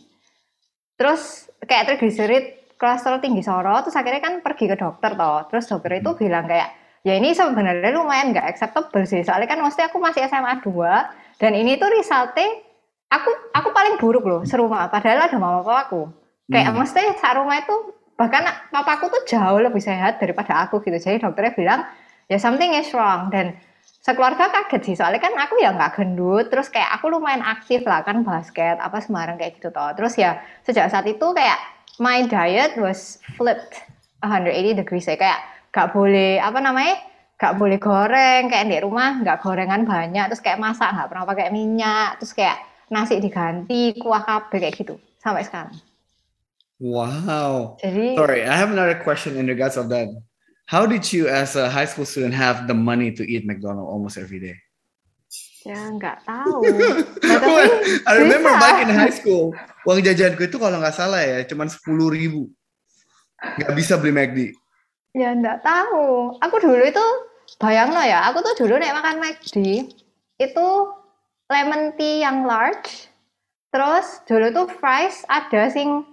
terus 0.99 1.47
kayak 1.63 1.95
trigliserid 1.95 2.64
kolesterol 2.75 3.23
tinggi 3.23 3.41
soro 3.41 3.79
terus 3.83 3.95
akhirnya 3.95 4.21
kan 4.21 4.33
pergi 4.43 4.65
ke 4.67 4.75
dokter 4.75 5.15
toh. 5.15 5.47
Terus 5.47 5.65
dokter 5.67 5.91
itu 5.99 6.11
hmm. 6.11 6.19
bilang 6.19 6.45
kayak 6.47 6.69
ya 7.05 7.13
ini 7.15 7.31
sebenarnya 7.31 7.91
lumayan 7.95 8.35
nggak 8.35 8.47
acceptable 8.51 9.03
sih. 9.07 9.23
Soalnya 9.23 9.47
kan 9.47 9.59
mesti 9.63 9.81
aku 9.87 9.97
masih 9.99 10.27
SMA 10.27 10.59
2 10.63 11.39
dan 11.39 11.51
ini 11.55 11.79
tuh 11.79 11.89
resultnya 11.91 12.63
aku 13.11 13.31
aku 13.55 13.69
paling 13.71 13.95
buruk 13.99 14.23
loh 14.27 14.41
serumah. 14.43 14.91
Padahal 14.91 15.27
ada 15.27 15.37
mama 15.39 15.63
papaku 15.63 16.11
kayak 16.51 16.71
hmm. 16.71 16.77
mesti 16.83 17.01
saat 17.17 17.35
rumah 17.39 17.57
itu 17.63 17.75
bahkan 18.15 18.47
papaku 18.71 19.11
tuh 19.11 19.21
jauh 19.27 19.59
lebih 19.59 19.79
sehat 19.79 20.19
daripada 20.19 20.67
aku 20.67 20.83
gitu. 20.83 20.99
Jadi 20.99 21.23
dokternya 21.23 21.53
bilang 21.55 21.81
ya 22.27 22.37
something 22.39 22.75
is 22.75 22.91
wrong. 22.91 23.31
Dan 23.31 23.55
sekeluarga 24.05 24.53
kaget 24.53 24.81
sih. 24.85 24.95
Soalnya 24.99 25.17
kan 25.17 25.33
aku 25.33 25.57
ya 25.57 25.73
nggak 25.73 25.97
gendut 25.97 26.53
terus 26.53 26.69
kayak 26.69 26.93
aku 26.99 27.09
lumayan 27.09 27.41
aktif 27.41 27.81
lah 27.89 28.05
kan 28.05 28.21
basket 28.21 28.77
apa 28.77 29.01
Semarang 29.01 29.39
kayak 29.39 29.57
gitu 29.57 29.73
toh. 29.73 29.89
Terus 29.97 30.13
ya 30.19 30.43
sejak 30.61 30.93
saat 30.93 31.09
itu 31.09 31.25
kayak 31.33 31.74
my 32.01 32.25
diet 32.27 32.75
was 32.79 33.19
flipped 33.39 33.81
180 34.23 34.79
degrees 34.79 35.07
ya 35.07 35.15
kayak 35.15 35.39
gak 35.71 35.91
boleh 35.91 36.39
apa 36.39 36.59
namanya 36.63 36.99
gak 37.35 37.59
boleh 37.59 37.77
goreng 37.77 38.47
kayak 38.47 38.71
di 38.71 38.79
rumah 38.79 39.19
nggak 39.19 39.43
gorengan 39.43 39.83
banyak 39.83 40.31
terus 40.31 40.39
kayak 40.39 40.55
masak 40.55 40.87
nggak 40.95 41.11
pernah 41.11 41.27
pakai 41.27 41.51
minyak 41.51 42.15
terus 42.15 42.31
kayak 42.31 42.63
nasi 42.89 43.17
diganti, 43.17 43.97
kuah 43.97 44.21
kabeh 44.21 44.61
kayak 44.61 44.75
gitu 44.77 44.95
sampai 45.17 45.45
sekarang. 45.45 45.73
Wow. 46.77 47.79
Jadi, 47.79 48.19
Sorry, 48.19 48.43
I 48.43 48.55
have 48.55 48.69
another 48.69 48.99
question 48.99 49.39
in 49.39 49.47
regards 49.47 49.79
of 49.79 49.87
that. 49.89 50.11
How 50.65 50.85
did 50.85 51.05
you 51.13 51.29
as 51.29 51.55
a 51.55 51.69
high 51.69 51.85
school 51.85 52.05
student 52.05 52.33
have 52.33 52.67
the 52.67 52.73
money 52.73 53.13
to 53.13 53.23
eat 53.23 53.45
McDonald's 53.45 53.89
almost 53.89 54.17
every 54.17 54.41
day? 54.41 54.57
Ya 55.65 55.81
nggak 55.97 56.25
tahu. 56.25 56.61
nah, 57.25 57.41
I 58.09 58.11
remember 58.21 58.53
bisa. 58.53 58.61
back 58.61 58.77
in 58.85 58.89
high 58.93 59.13
school, 59.13 59.53
uang 59.85 60.01
jajanku 60.01 60.49
itu 60.49 60.57
kalau 60.57 60.81
nggak 60.81 60.97
salah 60.97 61.21
ya 61.21 61.45
cuma 61.45 61.69
sepuluh 61.69 62.09
ribu. 62.09 62.49
Nggak 63.61 63.73
bisa 63.77 63.93
beli 64.01 64.11
McD. 64.11 64.39
Ya 65.15 65.31
nggak 65.31 65.61
tahu. 65.61 66.35
Aku 66.41 66.55
dulu 66.59 66.81
itu 66.81 67.05
bayang 67.61 67.93
lo 67.93 68.01
ya, 68.01 68.25
aku 68.27 68.41
tuh 68.41 68.65
dulu 68.65 68.81
nek 68.81 68.95
makan 68.97 69.21
McD 69.21 69.55
itu 70.41 70.67
lemon 71.47 71.93
tea 71.95 72.25
yang 72.25 72.43
large. 72.43 73.07
Terus 73.69 74.25
dulu 74.25 74.49
tuh 74.51 74.67
fries 74.81 75.21
ada 75.29 75.69
sing 75.69 76.03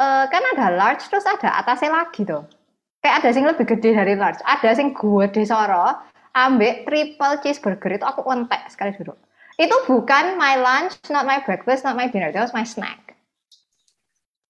eh, 0.00 0.24
kan 0.26 0.42
ada 0.56 0.72
large 0.72 1.04
terus 1.06 1.28
ada 1.28 1.60
atasnya 1.60 1.92
lagi 1.92 2.24
tuh. 2.24 2.48
Kayak 3.02 3.16
ada 3.22 3.30
sing 3.34 3.44
lebih 3.44 3.66
gede 3.66 3.92
dari 3.92 4.14
large. 4.16 4.40
Ada 4.46 4.78
sing 4.78 4.96
gede 4.96 5.44
soro 5.44 5.92
ambek 6.32 6.88
triple 6.88 7.34
cheeseburger 7.44 8.00
itu 8.00 8.06
aku 8.08 8.24
entek 8.32 8.64
sekali 8.72 8.96
dulu. 8.96 9.12
Itu 9.60 9.76
bukan 9.84 10.40
my 10.40 10.56
lunch, 10.56 10.96
not 11.12 11.28
my 11.28 11.40
breakfast, 11.44 11.84
not 11.84 11.96
my 11.96 12.08
dinner. 12.08 12.32
That 12.32 12.44
was 12.44 12.56
my 12.56 12.64
snack. 12.64 13.16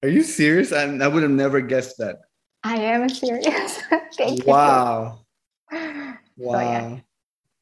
Are 0.02 0.10
you 0.10 0.22
serious? 0.26 0.74
I, 0.74 0.90
I 0.90 1.06
would 1.06 1.22
have 1.22 1.34
never 1.34 1.62
guessed 1.62 1.98
that. 1.98 2.26
I 2.62 2.78
am 2.94 3.10
serious. 3.10 3.78
Kayak 4.18 4.42
gitu. 4.42 4.50
Wow. 4.50 5.22
So, 5.70 6.58
yeah. 6.58 6.98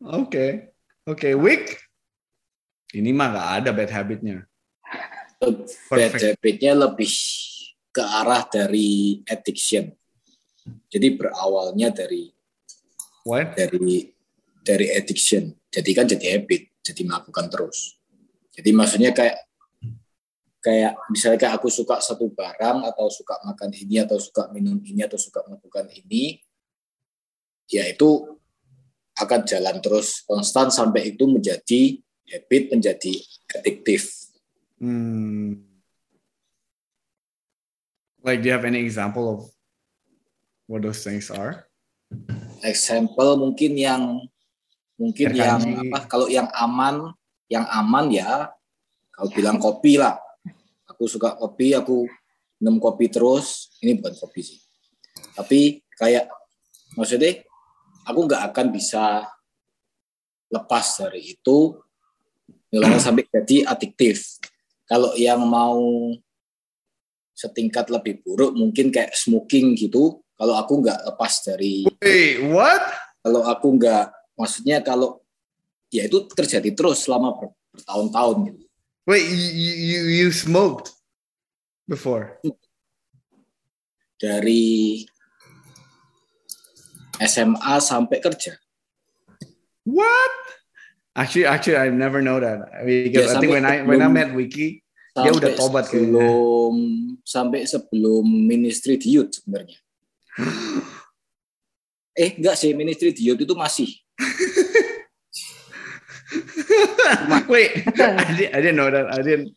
Wow. 0.00 0.24
Oke. 0.24 0.72
Oke, 1.08 1.28
Wick. 1.36 1.80
Ini 2.92 3.12
mah 3.12 3.28
nggak 3.32 3.50
ada 3.60 3.70
bad 3.76 3.90
habitnya. 3.92 4.36
Bad 5.40 5.72
Perfect. 5.88 6.36
habitnya 6.36 6.72
lebih 6.76 7.08
ke 7.90 8.02
arah 8.04 8.44
dari 8.44 9.24
addiction. 9.24 9.88
Jadi 10.90 11.16
berawalnya 11.16 11.88
dari 11.90 12.28
What? 13.24 13.56
dari 13.56 14.10
dari 14.60 14.86
addiction. 14.92 15.48
Jadi 15.70 15.90
kan 15.96 16.04
jadi 16.08 16.40
habit, 16.40 16.69
jadi 16.80 17.02
melakukan 17.06 17.46
terus. 17.52 18.00
Jadi 18.50 18.70
maksudnya 18.74 19.12
kayak 19.14 19.38
kayak 20.60 20.92
misalnya 21.08 21.38
kayak 21.40 21.54
aku 21.56 21.72
suka 21.72 22.00
satu 22.04 22.28
barang 22.32 22.84
atau 22.84 23.08
suka 23.08 23.40
makan 23.48 23.72
ini 23.72 24.04
atau 24.04 24.20
suka 24.20 24.52
minum 24.52 24.76
ini 24.84 25.00
atau 25.04 25.16
suka 25.16 25.40
melakukan 25.48 25.88
ini, 25.88 26.40
ya 27.70 27.88
itu 27.88 28.36
akan 29.16 29.40
jalan 29.44 29.76
terus 29.80 30.24
konstan 30.24 30.68
sampai 30.68 31.16
itu 31.16 31.24
menjadi 31.28 32.00
habit, 32.28 32.72
menjadi 32.72 33.12
adiktif. 33.56 34.12
Hmm. 34.80 35.66
Like, 38.20 38.44
do 38.44 38.52
you 38.52 38.54
have 38.56 38.68
any 38.68 38.84
example 38.84 39.24
of 39.32 39.40
what 40.68 40.84
those 40.84 41.00
things 41.00 41.32
are? 41.32 41.64
Example 42.60 43.40
mungkin 43.40 43.80
yang 43.80 44.28
mungkin 45.00 45.32
Air 45.32 45.40
yang 45.40 45.60
apa? 45.88 45.98
Kalau 46.04 46.28
yang 46.28 46.52
aman, 46.52 47.16
yang 47.48 47.64
aman 47.72 48.12
ya, 48.12 48.52
kalau 49.08 49.32
bilang 49.32 49.56
kopi 49.56 49.96
lah. 49.96 50.20
Aku 50.92 51.08
suka 51.08 51.32
kopi, 51.40 51.72
aku 51.72 52.04
minum 52.60 52.76
kopi 52.76 53.08
terus. 53.08 53.72
Ini 53.80 53.96
bukan 53.96 54.12
kopi 54.20 54.44
sih. 54.44 54.60
Tapi 55.32 55.80
kayak 55.96 56.28
maksudnya, 57.00 57.40
aku 58.04 58.28
nggak 58.28 58.52
akan 58.52 58.66
bisa 58.68 59.24
lepas 60.52 60.86
dari 61.00 61.32
itu 61.32 61.72
nilainya 62.68 63.00
sampai 63.08 63.24
jadi 63.24 63.64
adiktif. 63.72 64.36
Kalau 64.84 65.16
yang 65.16 65.40
mau 65.48 65.80
setingkat 67.40 67.88
lebih 67.88 68.20
buruk 68.20 68.52
mungkin 68.52 68.92
kayak 68.92 69.16
smoking 69.16 69.72
gitu. 69.72 70.20
Kalau 70.36 70.56
aku 70.56 70.80
nggak 70.84 71.04
lepas 71.08 71.32
dari 71.44 71.84
Wait, 72.00 72.40
what? 72.48 72.80
kalau 73.20 73.44
aku 73.44 73.76
nggak 73.76 74.19
maksudnya 74.40 74.80
kalau 74.80 75.20
ya 75.92 76.08
itu 76.08 76.24
terjadi 76.32 76.72
terus 76.72 77.04
selama 77.04 77.36
ber- 77.36 77.52
bertahun-tahun 77.76 78.36
gitu. 78.48 78.64
Wait, 79.04 79.24
you, 79.28 79.72
you, 79.76 80.00
you- 80.24 80.32
smoked 80.32 80.96
before? 81.84 82.40
dari 84.20 85.00
SMA 87.18 87.74
sampai 87.80 88.20
kerja. 88.20 88.56
What? 89.84 90.32
Actually, 91.16 91.48
actually, 91.48 91.80
I 91.80 91.88
never 91.88 92.20
know 92.20 92.36
that 92.38 92.84
because 92.84 93.32
Ya, 93.32 93.36
I 93.36 93.40
think 93.40 93.52
when 93.52 93.64
I 93.64 93.80
when 93.82 93.98
I 93.98 94.06
sebelum- 94.08 94.14
met 94.14 94.30
Wiki, 94.32 94.84
Dia 95.10 95.32
udah 95.34 95.50
tobat 95.58 95.90
kayaknya. 95.90 96.20
sebelum 96.22 96.74
sampai 97.26 97.60
sebelum 97.66 98.22
ministry 98.24 98.94
di 98.96 99.18
youth 99.18 99.34
sebenarnya. 99.36 99.76
Eh 102.10 102.36
enggak 102.36 102.58
sih 102.58 102.76
ministry 102.76 103.16
di 103.16 103.26
youth 103.26 103.40
itu 103.40 103.54
masih 103.56 103.88
wait, 107.48 107.82
I, 107.98 108.34
did, 108.36 108.54
I 108.54 108.60
didn't 108.60 108.76
know 108.76 108.90
that. 108.90 109.12
I 109.12 109.22
didn't. 109.22 109.54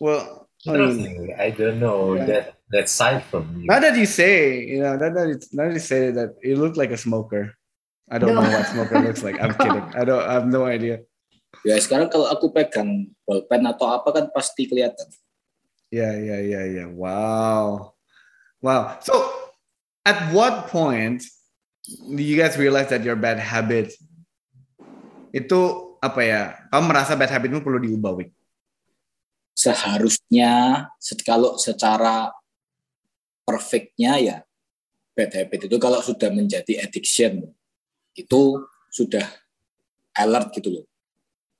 Well, 0.00 0.48
I 0.66 0.72
mean, 0.78 1.34
I 1.38 1.50
don't 1.50 1.80
know 1.80 2.14
Yeah. 2.14 2.24
that 2.26 2.54
that 2.70 2.88
side 2.88 3.24
from 3.28 3.60
you. 3.60 3.66
now 3.68 3.80
that 3.80 3.96
you 3.98 4.06
say, 4.06 4.64
you 4.64 4.80
know, 4.80 4.96
that, 4.96 5.12
that 5.14 5.28
it's- 5.28 5.52
now 5.52 5.68
that 5.68 5.74
you 5.76 5.80
say 5.84 6.10
that 6.10 6.36
it 6.40 6.56
looked 6.56 6.76
like 6.78 6.90
a 6.90 6.96
smoker. 6.96 7.52
I 8.10 8.18
don't 8.18 8.34
No. 8.34 8.40
know 8.42 8.50
what 8.50 8.66
smoker 8.68 8.98
looks 9.00 9.22
like. 9.22 9.40
I'm 9.40 9.54
kidding. 9.54 9.84
I 9.96 10.04
don't. 10.04 10.22
I 10.22 10.32
have 10.36 10.46
no 10.48 10.64
idea. 10.66 11.00
ya 11.68 11.76
sekarang 11.76 12.08
kalau 12.08 12.32
aku 12.32 12.48
pegang 12.48 13.12
bolpen 13.28 13.60
atau 13.68 13.92
apa 13.92 14.08
kan 14.10 14.24
pasti 14.32 14.64
kelihatan. 14.64 15.04
Yeah, 15.92 16.16
yeah, 16.16 16.40
yeah, 16.40 16.64
yeah. 16.64 16.88
Wow. 16.88 17.92
Wow. 18.64 18.96
So, 19.04 19.12
at 20.08 20.32
what 20.32 20.72
point 20.72 21.20
do 21.20 21.28
you 21.86 22.36
guys 22.38 22.54
realize 22.54 22.88
that 22.90 23.02
your 23.02 23.18
bad 23.18 23.42
habit 23.42 23.94
itu 25.32 25.60
apa 26.02 26.20
ya? 26.22 26.42
Kamu 26.68 26.84
merasa 26.90 27.14
bad 27.14 27.30
habitmu 27.30 27.62
perlu 27.62 27.78
diubah, 27.82 28.12
Wik? 28.18 28.30
Seharusnya 29.54 30.86
kalau 31.22 31.56
secara 31.60 32.32
perfectnya 33.46 34.18
ya 34.18 34.36
bad 35.12 35.30
habit 35.34 35.68
itu 35.68 35.76
kalau 35.76 36.00
sudah 36.00 36.32
menjadi 36.32 36.82
addiction 36.82 37.52
itu 38.16 38.42
sudah 38.88 39.24
alert 40.16 40.52
gitu 40.56 40.80
loh. 40.80 40.86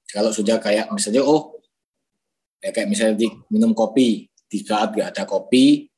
Kalau 0.08 0.32
sudah 0.32 0.60
kayak 0.60 0.92
misalnya 0.92 1.24
oh 1.24 1.56
ya 2.60 2.70
kayak 2.70 2.88
misalnya 2.88 3.16
di 3.16 3.28
minum 3.48 3.72
kopi 3.72 4.28
di 4.28 4.58
saat 4.60 4.92
gak 4.92 5.16
ada 5.16 5.24
kopi 5.24 5.88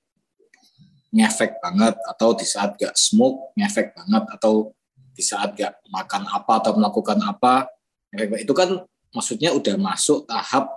ngefek 1.15 1.63
banget 1.63 1.95
atau 2.11 2.35
di 2.35 2.43
saat 2.43 2.75
gak 2.75 2.99
smoke 2.99 3.55
ngefek 3.55 3.95
banget 3.95 4.25
atau 4.35 4.75
di 5.15 5.23
saat 5.23 5.55
gak 5.55 5.79
makan 5.95 6.27
apa 6.27 6.53
atau 6.59 6.75
melakukan 6.75 7.23
apa 7.23 7.71
itu 8.15 8.51
kan 8.51 8.83
maksudnya 9.15 9.55
udah 9.55 9.79
masuk 9.79 10.27
tahap 10.27 10.71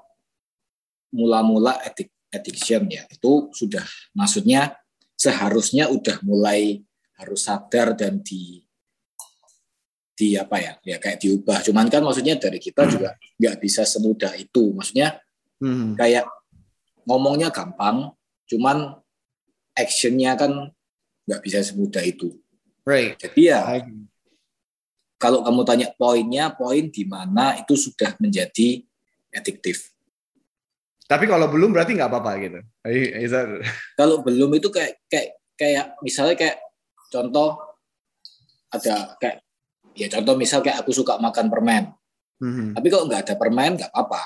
mula-mula 1.13 1.77
addic- 1.81 2.13
addiction 2.33 2.85
ya. 2.89 3.05
Itu 3.09 3.49
sudah 3.53 3.85
maksudnya 4.13 4.77
seharusnya 5.17 5.89
udah 5.89 6.21
mulai 6.21 6.81
harus 7.17 7.49
sadar 7.49 7.97
dan 7.97 8.21
di 8.21 8.61
di 10.17 10.33
apa 10.33 10.57
ya 10.57 10.73
ya 10.81 10.97
kayak 10.97 11.21
diubah. 11.21 11.61
Cuman 11.61 11.89
kan 11.89 12.01
maksudnya 12.01 12.37
dari 12.37 12.57
kita 12.57 12.89
juga 12.89 13.13
nggak 13.37 13.57
bisa 13.61 13.85
semudah 13.85 14.33
itu. 14.37 14.73
Maksudnya 14.73 15.17
Hmm. 15.57 15.97
kayak 15.97 16.29
ngomongnya 17.09 17.49
gampang 17.49 18.13
cuman 18.45 18.93
actionnya 19.77 20.33
kan 20.33 20.73
nggak 21.29 21.41
bisa 21.45 21.61
semudah 21.61 22.01
itu 22.01 22.33
Right. 22.81 23.19
jadi 23.19 23.39
ya 23.39 23.59
kalau 25.17 25.41
kamu 25.41 25.61
tanya 25.65 25.87
poinnya 25.93 26.49
poin 26.49 26.87
di 26.87 27.03
mana 27.03 27.57
itu 27.57 27.73
sudah 27.73 28.17
menjadi 28.17 28.81
adiktif 29.31 29.93
Tapi 31.07 31.23
kalau 31.23 31.47
belum 31.47 31.71
berarti 31.71 31.95
nggak 31.95 32.11
apa-apa 32.11 32.31
gitu. 32.35 32.59
That 32.83 33.47
kalau 33.95 34.19
belum 34.19 34.59
itu 34.59 34.67
kayak 34.67 34.99
kayak 35.07 35.39
kayak 35.55 35.85
misalnya 36.03 36.35
kayak 36.35 36.59
contoh 37.07 37.55
ada 38.67 39.15
kayak 39.15 39.39
ya 39.95 40.11
contoh 40.11 40.35
misal 40.35 40.59
kayak 40.59 40.83
aku 40.83 40.91
suka 40.91 41.15
makan 41.17 41.47
permen 41.47 41.95
Mhm. 42.37 42.75
tapi 42.77 42.87
kalau 42.91 43.07
nggak 43.09 43.23
ada 43.23 43.33
permen 43.33 43.79
nggak 43.79 43.89
apa-apa 43.89 44.21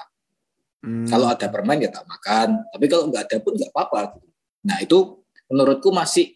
Hmm. 0.82 1.06
kalau 1.06 1.30
ada 1.30 1.46
permen 1.48 1.78
ya 1.80 1.94
tak 1.94 2.04
makan 2.04 2.66
tapi 2.74 2.86
kalau 2.90 3.06
nggak 3.08 3.24
ada 3.30 3.38
pun 3.40 3.54
nggak 3.54 3.70
apa-apa 3.72 4.18
nah 4.66 4.82
itu 4.82 5.21
menurutku 5.52 5.92
masih 5.92 6.34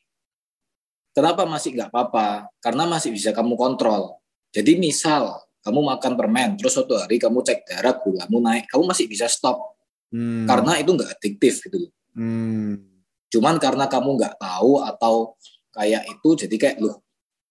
kenapa 1.16 1.48
masih 1.48 1.74
nggak 1.74 1.90
apa-apa? 1.90 2.52
Karena 2.60 2.84
masih 2.86 3.16
bisa 3.16 3.32
kamu 3.32 3.56
kontrol. 3.56 4.20
Jadi 4.52 4.76
misal 4.76 5.40
kamu 5.66 5.82
makan 5.96 6.14
permen 6.14 6.50
terus 6.60 6.78
suatu 6.78 6.94
hari 6.94 7.18
kamu 7.18 7.42
cek 7.42 7.66
darah 7.66 7.98
gulamu 7.98 8.38
naik 8.38 8.70
kamu 8.70 8.86
masih 8.86 9.10
bisa 9.10 9.26
stop. 9.26 9.74
Hmm. 10.06 10.46
karena 10.46 10.78
itu 10.78 10.94
nggak 10.94 11.18
adiktif 11.18 11.66
gitu 11.66 11.90
Hmm. 12.16 12.80
cuman 13.28 13.58
karena 13.60 13.90
kamu 13.90 14.16
nggak 14.16 14.40
tahu 14.40 14.80
atau 14.80 15.36
kayak 15.76 16.08
itu 16.08 16.46
jadi 16.46 16.56
kayak 16.56 16.78
loh 16.80 17.04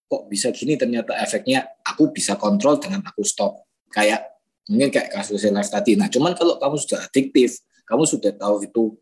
kok 0.09 0.31
bisa 0.31 0.49
gini? 0.55 0.79
Ternyata 0.79 1.19
efeknya 1.19 1.67
aku 1.83 2.15
bisa 2.15 2.39
kontrol 2.39 2.79
dengan 2.79 3.03
aku 3.05 3.27
stop. 3.27 3.67
Kayak 3.91 4.25
mungkin 4.71 4.89
kayak 4.89 5.11
kasus 5.13 5.45
live 5.45 5.69
tadi. 5.69 5.99
Nah 5.99 6.09
cuman 6.09 6.33
kalau 6.39 6.57
kamu 6.57 6.77
sudah 6.81 7.05
adiktif 7.05 7.61
kamu 7.85 8.09
sudah 8.09 8.33
tahu 8.33 8.65
itu 8.65 8.97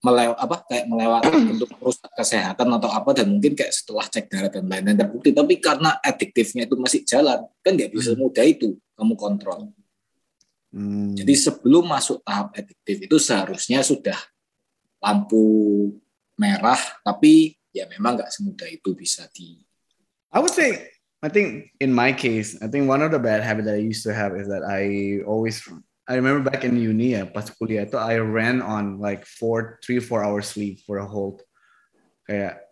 melew 0.00 0.32
apa 0.32 0.56
kayak 0.64 0.84
melewat 0.88 1.22
untuk 1.28 1.68
merusak 1.76 2.10
kesehatan 2.16 2.68
atau 2.72 2.88
apa 2.88 3.10
dan 3.12 3.36
mungkin 3.36 3.52
kayak 3.52 3.72
setelah 3.72 4.08
cek 4.08 4.32
darah 4.32 4.48
dan 4.48 4.64
lain-lain 4.64 4.96
terbukti 4.96 5.30
tapi 5.36 5.60
karena 5.60 6.00
adiktifnya 6.00 6.64
itu 6.64 6.76
masih 6.80 7.04
jalan 7.04 7.44
kan 7.60 7.72
nggak 7.76 7.92
bisa 7.92 8.16
mudah 8.16 8.44
itu 8.44 8.76
kamu 8.96 9.14
kontrol 9.16 9.68
Hmm. 10.70 11.18
jadi 11.18 11.34
sebelum 11.34 11.82
masuk 11.82 12.22
tahap 12.22 12.54
adiktif 12.54 13.02
itu 13.02 13.18
seharusnya 13.18 13.82
sudah 13.82 14.14
lampu 15.02 15.42
merah, 16.38 16.78
tapi 17.02 17.58
ya 17.74 17.90
memang 17.90 18.20
nggak 18.20 18.30
semudah 18.30 18.70
itu 18.70 18.94
bisa 18.94 19.26
di. 19.34 19.58
I 20.30 20.38
would 20.38 20.54
say 20.54 20.94
I 21.20 21.28
think 21.28 21.74
in 21.82 21.90
my 21.90 22.14
case, 22.14 22.54
I 22.62 22.70
think 22.70 22.86
one 22.86 23.02
of 23.02 23.10
the 23.10 23.18
bad 23.18 23.42
habits 23.42 23.66
that 23.66 23.76
I 23.76 23.82
used 23.82 24.06
to 24.06 24.14
have 24.14 24.38
is 24.38 24.46
that 24.46 24.62
I 24.62 25.20
always 25.26 25.58
I 26.10 26.18
remember 26.18 26.42
back 26.42 26.66
in 26.66 26.74
uni 26.74 27.14
ya, 27.14 27.22
pas 27.22 27.46
kuliah 27.54 27.86
itu 27.86 27.94
I 27.94 28.18
ran 28.18 28.58
on 28.58 28.98
like 28.98 29.22
four, 29.22 29.78
three, 29.78 30.02
four 30.02 30.26
hours 30.26 30.50
sleep 30.50 30.82
for 30.82 30.98
a 30.98 31.06
whole 31.06 31.38
kayak 32.26 32.66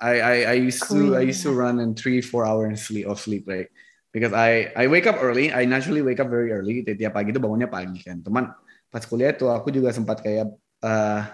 I 0.00 0.14
I, 0.16 0.36
I 0.52 0.56
used 0.56 0.88
to 0.88 1.12
I 1.20 1.28
used 1.28 1.44
to 1.44 1.52
run 1.52 1.76
in 1.76 1.92
three, 1.92 2.24
four 2.24 2.48
hours 2.48 2.88
sleep 2.88 3.04
of 3.04 3.20
sleep 3.20 3.44
right 3.44 3.68
because 4.16 4.32
I 4.32 4.72
I 4.72 4.88
wake 4.88 5.04
up 5.04 5.20
early. 5.20 5.52
I 5.52 5.68
naturally 5.68 6.00
wake 6.00 6.24
up 6.24 6.32
very 6.32 6.48
early. 6.48 6.80
Tiap 6.88 7.12
pagi 7.12 7.36
itu 7.36 7.40
bangunnya 7.42 7.68
pagi 7.68 8.00
kan. 8.00 8.24
Teman 8.24 8.48
pas 8.88 9.04
kuliah 9.04 9.36
tuh 9.36 9.52
aku 9.52 9.68
juga 9.68 9.92
sempat 9.92 10.24
kayak 10.24 10.48
uh, 10.80 11.28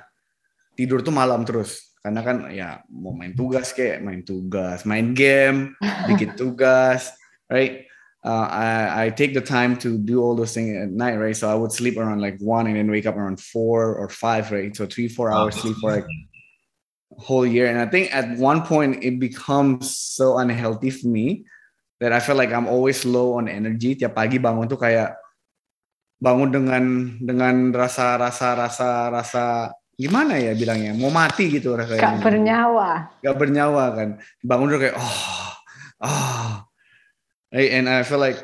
tidur 0.75 0.99
tuh 0.99 1.15
malam 1.15 1.47
terus 1.47 1.95
karena 2.03 2.21
kan 2.21 2.37
ya 2.51 2.83
mau 2.91 3.15
main 3.15 3.33
tugas 3.33 3.71
kayak 3.73 4.03
main 4.03 4.21
tugas 4.27 4.83
main 4.85 5.15
game 5.17 5.73
bikin 6.11 6.37
tugas 6.37 7.15
right 7.49 7.89
uh, 8.25 8.49
I, 8.49 9.07
I 9.07 9.11
take 9.11 9.35
the 9.35 9.45
time 9.45 9.77
to 9.85 9.99
do 9.99 10.23
all 10.25 10.35
those 10.35 10.55
things 10.55 10.77
at 10.77 10.91
night 10.91 11.17
right? 11.17 11.37
So 11.37 11.49
I 11.51 11.55
would 11.55 11.73
sleep 11.73 11.97
around 12.01 12.21
like 12.21 12.41
one 12.41 12.67
and 12.67 12.77
then 12.77 12.91
wake 12.91 13.07
up 13.07 13.17
around 13.17 13.39
four 13.39 13.95
or 13.95 14.09
five 14.09 14.51
right? 14.51 14.75
So 14.75 14.87
three 14.87 15.09
four 15.09 15.31
hours 15.31 15.57
sleep 15.57 15.77
for 15.77 15.93
like 15.93 16.09
whole 17.19 17.47
year. 17.47 17.67
And 17.67 17.79
I 17.79 17.87
think 17.87 18.15
at 18.15 18.39
one 18.39 18.63
point 18.63 19.05
it 19.05 19.21
becomes 19.21 19.97
so 19.97 20.39
unhealthy 20.39 20.91
for 20.91 21.09
me 21.09 21.45
that 22.01 22.13
I 22.13 22.19
feel 22.19 22.35
like 22.35 22.51
I'm 22.51 22.67
always 22.67 23.05
low 23.05 23.37
on 23.37 23.47
energy. 23.47 23.95
Tiap 23.95 24.17
pagi 24.17 24.41
bangun 24.41 24.67
tuh 24.67 24.81
kayak 24.81 25.15
bangun 26.19 26.51
dengan 26.51 26.85
dengan 27.21 27.55
rasa 27.77 28.17
rasa 28.17 28.57
rasa 28.57 28.89
rasa 29.13 29.45
gimana 29.95 30.41
ya 30.41 30.57
bilangnya? 30.57 30.97
Mau 30.97 31.13
mati 31.13 31.53
gitu 31.53 31.77
rasanya. 31.77 32.03
Gak 32.03 32.19
bernyawa. 32.25 32.91
Gak 33.21 33.37
bernyawa 33.37 33.85
kan. 33.95 34.09
Bangun 34.43 34.69
udah 34.73 34.81
kayak 34.81 34.97
oh 34.99 35.49
oh 36.03 36.51
and 37.55 37.89
I 37.89 38.03
feel 38.03 38.19
like 38.19 38.43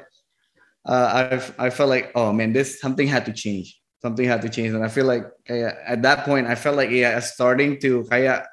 uh, 0.87 1.42
I 1.59 1.66
I 1.66 1.70
felt 1.70 1.90
like 1.90 2.12
oh 2.14 2.33
man 2.33 2.53
this 2.53 2.81
something 2.81 3.07
had 3.07 3.27
to 3.27 3.35
change. 3.35 3.77
Something 4.01 4.25
had 4.25 4.40
to 4.42 4.49
change. 4.49 4.73
And 4.73 4.85
I 4.85 4.88
feel 4.88 5.05
like 5.05 5.29
at 5.51 6.01
that 6.03 6.25
point 6.25 6.46
I 6.46 6.55
felt 6.55 6.77
like 6.77 6.90
yeah 6.90 7.18
starting 7.20 7.81
to 7.85 8.07
kayak 8.09 8.46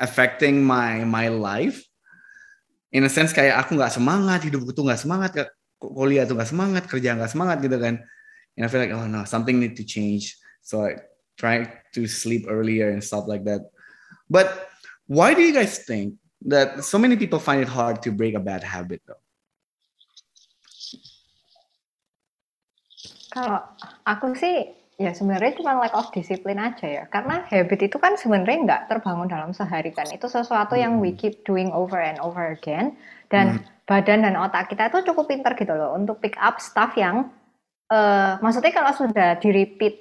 affecting 0.00 0.64
my 0.64 1.04
my 1.04 1.28
life. 1.28 1.84
In 2.90 3.06
a 3.06 3.12
sense 3.12 3.30
kayak 3.30 3.54
aku 3.54 3.78
nggak 3.78 3.94
semangat 3.94 4.42
hidupku 4.42 4.74
tuh 4.74 4.82
nggak 4.82 4.98
semangat 4.98 5.30
kuliah 5.78 6.26
tuh 6.26 6.34
nggak 6.34 6.50
semangat 6.50 6.84
kerja 6.90 7.14
nggak 7.14 7.30
semangat 7.30 7.62
gitu 7.62 7.78
kan. 7.78 8.02
And 8.58 8.62
I 8.66 8.68
feel 8.72 8.82
like 8.82 8.90
oh 8.96 9.06
no 9.06 9.22
something 9.28 9.60
need 9.60 9.78
to 9.78 9.86
change. 9.86 10.34
So 10.64 10.82
I 10.82 10.98
try 11.38 11.70
to 11.94 12.00
sleep 12.10 12.50
earlier 12.50 12.90
and 12.90 12.98
stuff 12.98 13.30
like 13.30 13.46
that. 13.46 13.70
But 14.26 14.68
why 15.06 15.34
do 15.38 15.42
you 15.42 15.54
guys 15.54 15.86
think 15.86 16.18
that 16.50 16.82
so 16.82 16.98
many 16.98 17.14
people 17.14 17.38
find 17.38 17.62
it 17.62 17.70
hard 17.70 18.02
to 18.02 18.10
break 18.10 18.34
a 18.34 18.42
bad 18.42 18.66
habit 18.66 19.06
though? 19.06 19.22
Kalau 23.30 23.62
aku 24.04 24.34
sih 24.34 24.74
ya 25.00 25.16
sebenarnya 25.16 25.56
cuma 25.56 25.80
lack 25.80 25.96
of 25.96 26.12
discipline 26.12 26.60
aja 26.60 26.86
ya. 26.86 27.04
Karena 27.08 27.46
habit 27.48 27.88
itu 27.88 27.96
kan 27.96 28.18
sebenarnya 28.20 28.58
nggak 28.66 28.82
terbangun 28.90 29.30
dalam 29.30 29.50
sehari 29.56 29.94
kan. 29.94 30.10
Itu 30.12 30.28
sesuatu 30.28 30.76
yang 30.76 30.98
we 30.98 31.14
hmm. 31.14 31.18
keep 31.18 31.46
doing 31.46 31.70
over 31.70 31.96
and 31.96 32.20
over 32.20 32.52
again. 32.52 32.98
Dan 33.30 33.62
hmm. 33.62 33.86
badan 33.88 34.26
dan 34.26 34.34
otak 34.36 34.68
kita 34.68 34.90
itu 34.90 35.14
cukup 35.14 35.30
pinter 35.30 35.54
gitu 35.54 35.72
loh 35.72 35.94
untuk 35.94 36.18
pick 36.18 36.36
up 36.36 36.58
stuff 36.58 36.98
yang 36.98 37.30
uh, 37.90 38.38
maksudnya 38.38 38.74
kalau 38.74 38.92
sudah 38.94 39.38
di 39.38 39.50
repeat 39.50 39.94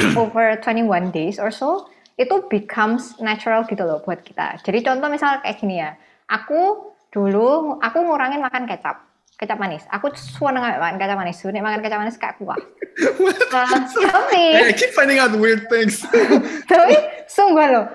over 0.20 0.60
21 0.60 1.12
days 1.12 1.36
or 1.40 1.52
so 1.52 1.88
itu 2.14 2.46
becomes 2.46 3.18
natural 3.18 3.66
gitu 3.66 3.82
loh 3.82 3.98
buat 4.02 4.22
kita. 4.22 4.62
Jadi 4.62 4.86
contoh 4.86 5.10
misal 5.10 5.42
kayak 5.42 5.58
gini 5.58 5.82
ya, 5.82 5.98
aku 6.30 6.94
dulu 7.10 7.78
aku 7.82 7.98
ngurangin 8.06 8.42
makan 8.42 8.70
kecap, 8.70 9.02
kecap 9.34 9.58
manis. 9.58 9.82
Aku 9.90 10.10
suka 10.14 10.54
nggak 10.54 10.78
makan 10.78 10.96
kecap 10.98 11.16
manis. 11.18 11.36
Sebenarnya 11.42 11.64
makan 11.66 11.80
kecap 11.82 11.98
manis 11.98 12.16
kayak 12.18 12.36
kuah. 12.38 12.58
uh, 13.58 13.78
tapi 13.90 14.44
I 14.54 14.72
keep 14.74 14.94
finding 14.94 15.18
out 15.18 15.34
weird 15.34 15.66
things. 15.66 16.06
tapi 16.70 16.94
sungguh 17.26 17.66
loh, 17.74 17.86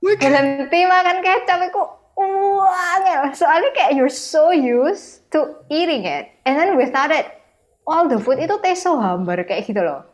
berhenti 0.00 0.80
makan 0.88 1.20
kecap 1.20 1.60
itu 1.68 1.82
wah 2.16 3.28
soalnya 3.36 3.70
kayak 3.76 3.92
you're 3.92 4.12
so 4.12 4.48
used 4.48 5.20
to 5.28 5.52
eating 5.68 6.08
it, 6.08 6.32
and 6.48 6.56
then 6.56 6.80
without 6.80 7.12
it, 7.12 7.28
all 7.84 8.08
the 8.08 8.16
food 8.16 8.40
itu 8.40 8.56
taste 8.64 8.88
so 8.88 8.96
hambar 8.96 9.44
kayak 9.44 9.68
gitu 9.68 9.84
loh. 9.84 10.04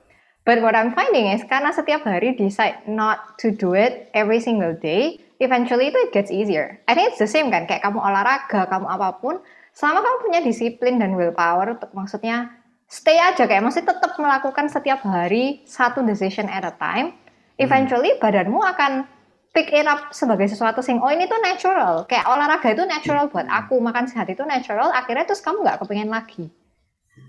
But 0.43 0.59
what 0.59 0.75
I'm 0.75 0.91
finding 0.91 1.31
is 1.31 1.47
karena 1.47 1.71
setiap 1.71 2.03
hari 2.03 2.35
decide 2.35 2.83
not 2.91 3.39
to 3.47 3.55
do 3.55 3.79
it 3.79 4.11
every 4.11 4.43
single 4.43 4.75
day, 4.75 5.23
eventually 5.39 5.95
itu 5.95 5.99
it 6.03 6.11
gets 6.11 6.35
easier. 6.35 6.83
I 6.91 6.99
think 6.99 7.15
it's 7.15 7.23
the 7.23 7.31
same 7.31 7.55
kan, 7.55 7.71
kayak 7.71 7.87
kamu 7.87 8.03
olahraga, 8.03 8.67
kamu 8.67 8.91
apa 8.91 9.23
pun, 9.23 9.39
selama 9.73 10.05
kamu 10.05 10.17
punya 10.29 10.41
disiplin 10.45 11.01
dan 11.01 11.17
willpower, 11.17 11.77
maksudnya 11.97 12.53
stay 12.87 13.17
aja 13.17 13.49
kayak 13.49 13.65
masih 13.65 13.83
tetap 13.83 14.15
melakukan 14.21 14.69
setiap 14.69 15.01
hari 15.05 15.65
satu 15.65 16.05
decision 16.05 16.47
at 16.53 16.65
a 16.65 16.73
time, 16.77 17.17
eventually 17.57 18.13
hmm. 18.17 18.21
badanmu 18.21 18.61
akan 18.61 19.09
pick 19.53 19.69
it 19.73 19.85
up 19.85 20.13
sebagai 20.13 20.49
sesuatu 20.49 20.81
sing 20.81 21.01
oh 21.01 21.13
ini 21.13 21.29
tuh 21.29 21.41
natural, 21.41 22.05
kayak 22.09 22.25
olahraga 22.29 22.73
itu 22.73 22.85
natural 22.85 23.29
buat 23.33 23.49
aku, 23.49 23.81
makan 23.81 24.09
sehat 24.09 24.29
itu 24.29 24.45
natural, 24.45 24.93
akhirnya 24.93 25.25
terus 25.29 25.45
kamu 25.45 25.65
nggak 25.65 25.81
kepengen 25.85 26.13
lagi. 26.13 26.53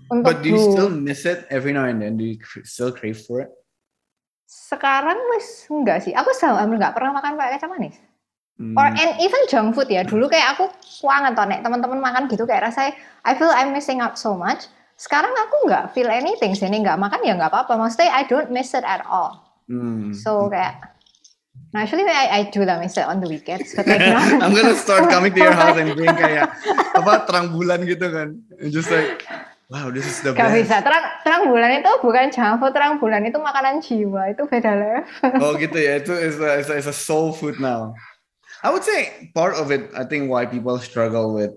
Untuk 0.08 0.24
But 0.24 0.44
do 0.44 0.52
you 0.52 0.60
still 0.60 0.92
miss 0.92 1.24
it 1.24 1.48
every 1.48 1.72
now 1.72 1.88
and 1.88 2.00
then? 2.00 2.16
Do 2.16 2.24
you 2.24 2.40
still 2.64 2.92
crave 2.92 3.20
for 3.20 3.44
it? 3.44 3.52
Sekarang 4.44 5.16
wis 5.36 5.68
enggak 5.68 6.04
sih. 6.04 6.12
Aku 6.12 6.32
hampir 6.40 6.76
enggak 6.76 6.96
pernah 6.96 7.16
makan 7.16 7.36
kayak 7.36 7.56
kacang 7.56 7.72
manis. 7.72 7.96
Hmm. 8.54 8.78
Or 8.78 8.86
and 8.86 9.18
even 9.18 9.42
junk 9.50 9.74
food 9.74 9.90
ya. 9.90 10.06
Dulu 10.06 10.30
kayak 10.30 10.54
aku 10.54 10.70
kuangan 11.02 11.34
toh 11.34 11.42
nek 11.42 11.66
teman-teman 11.66 11.98
makan 11.98 12.30
gitu 12.30 12.46
kayak 12.46 12.70
rasanya 12.70 12.94
I 13.26 13.34
feel 13.34 13.50
I'm 13.50 13.74
missing 13.74 13.98
out 13.98 14.14
so 14.14 14.38
much. 14.38 14.70
Sekarang 14.94 15.34
aku 15.34 15.66
nggak 15.66 15.90
feel 15.90 16.06
anything 16.06 16.54
sih. 16.54 16.70
Ini 16.70 16.86
nggak 16.86 16.98
makan 17.02 17.26
ya 17.26 17.34
nggak 17.34 17.50
apa-apa. 17.50 17.74
Maksudnya 17.74 18.14
I 18.14 18.22
don't 18.30 18.54
miss 18.54 18.70
it 18.70 18.86
at 18.86 19.02
all. 19.10 19.42
Hmm. 19.66 20.14
So 20.14 20.46
kayak 20.46 20.94
No, 21.74 21.82
actually, 21.82 22.06
I, 22.06 22.30
I 22.30 22.40
do 22.54 22.62
that 22.62 22.78
myself 22.78 23.10
on 23.10 23.18
the 23.18 23.26
weekends. 23.26 23.74
But 23.74 23.90
like, 23.90 23.98
I'm 24.06 24.54
gonna 24.54 24.78
start 24.78 25.10
coming 25.10 25.34
to 25.34 25.40
your 25.42 25.58
house 25.58 25.74
and 25.74 25.90
bring 25.98 26.14
kayak 26.14 26.46
apa 26.94 27.26
terang 27.26 27.50
bulan 27.50 27.82
gitu 27.82 28.14
kan, 28.14 28.38
and 28.62 28.70
just 28.70 28.94
like 28.94 29.26
Wow, 29.72 29.90
this 29.90 30.04
is 30.06 30.20
the 30.22 30.36
Gak 30.36 30.54
best. 30.54 30.70
bisa. 30.70 30.76
Terang, 30.84 31.04
terang 31.24 31.42
bulan 31.48 31.80
itu 31.80 31.90
bukan 32.04 32.28
junk 32.30 32.60
food. 32.60 32.76
Terang 32.76 33.00
bulan 33.00 33.24
itu 33.24 33.40
makanan 33.40 33.80
jiwa. 33.80 34.30
Itu 34.30 34.44
beda 34.44 34.70
level. 34.76 35.40
Oh 35.40 35.56
gitu 35.56 35.74
ya. 35.74 35.98
Itu 35.98 36.12
is 36.14 36.36
a, 36.36 36.60
is 36.60 36.68
a, 36.68 36.76
is 36.78 36.86
a 36.86 36.94
soul 36.94 37.32
food 37.32 37.56
now. 37.58 37.96
I 38.64 38.72
would 38.72 38.82
say 38.82 39.30
part 39.34 39.56
of 39.56 39.70
it, 39.70 39.90
I 39.94 40.04
think 40.04 40.30
why 40.30 40.46
people 40.46 40.78
struggle 40.78 41.34
with 41.34 41.52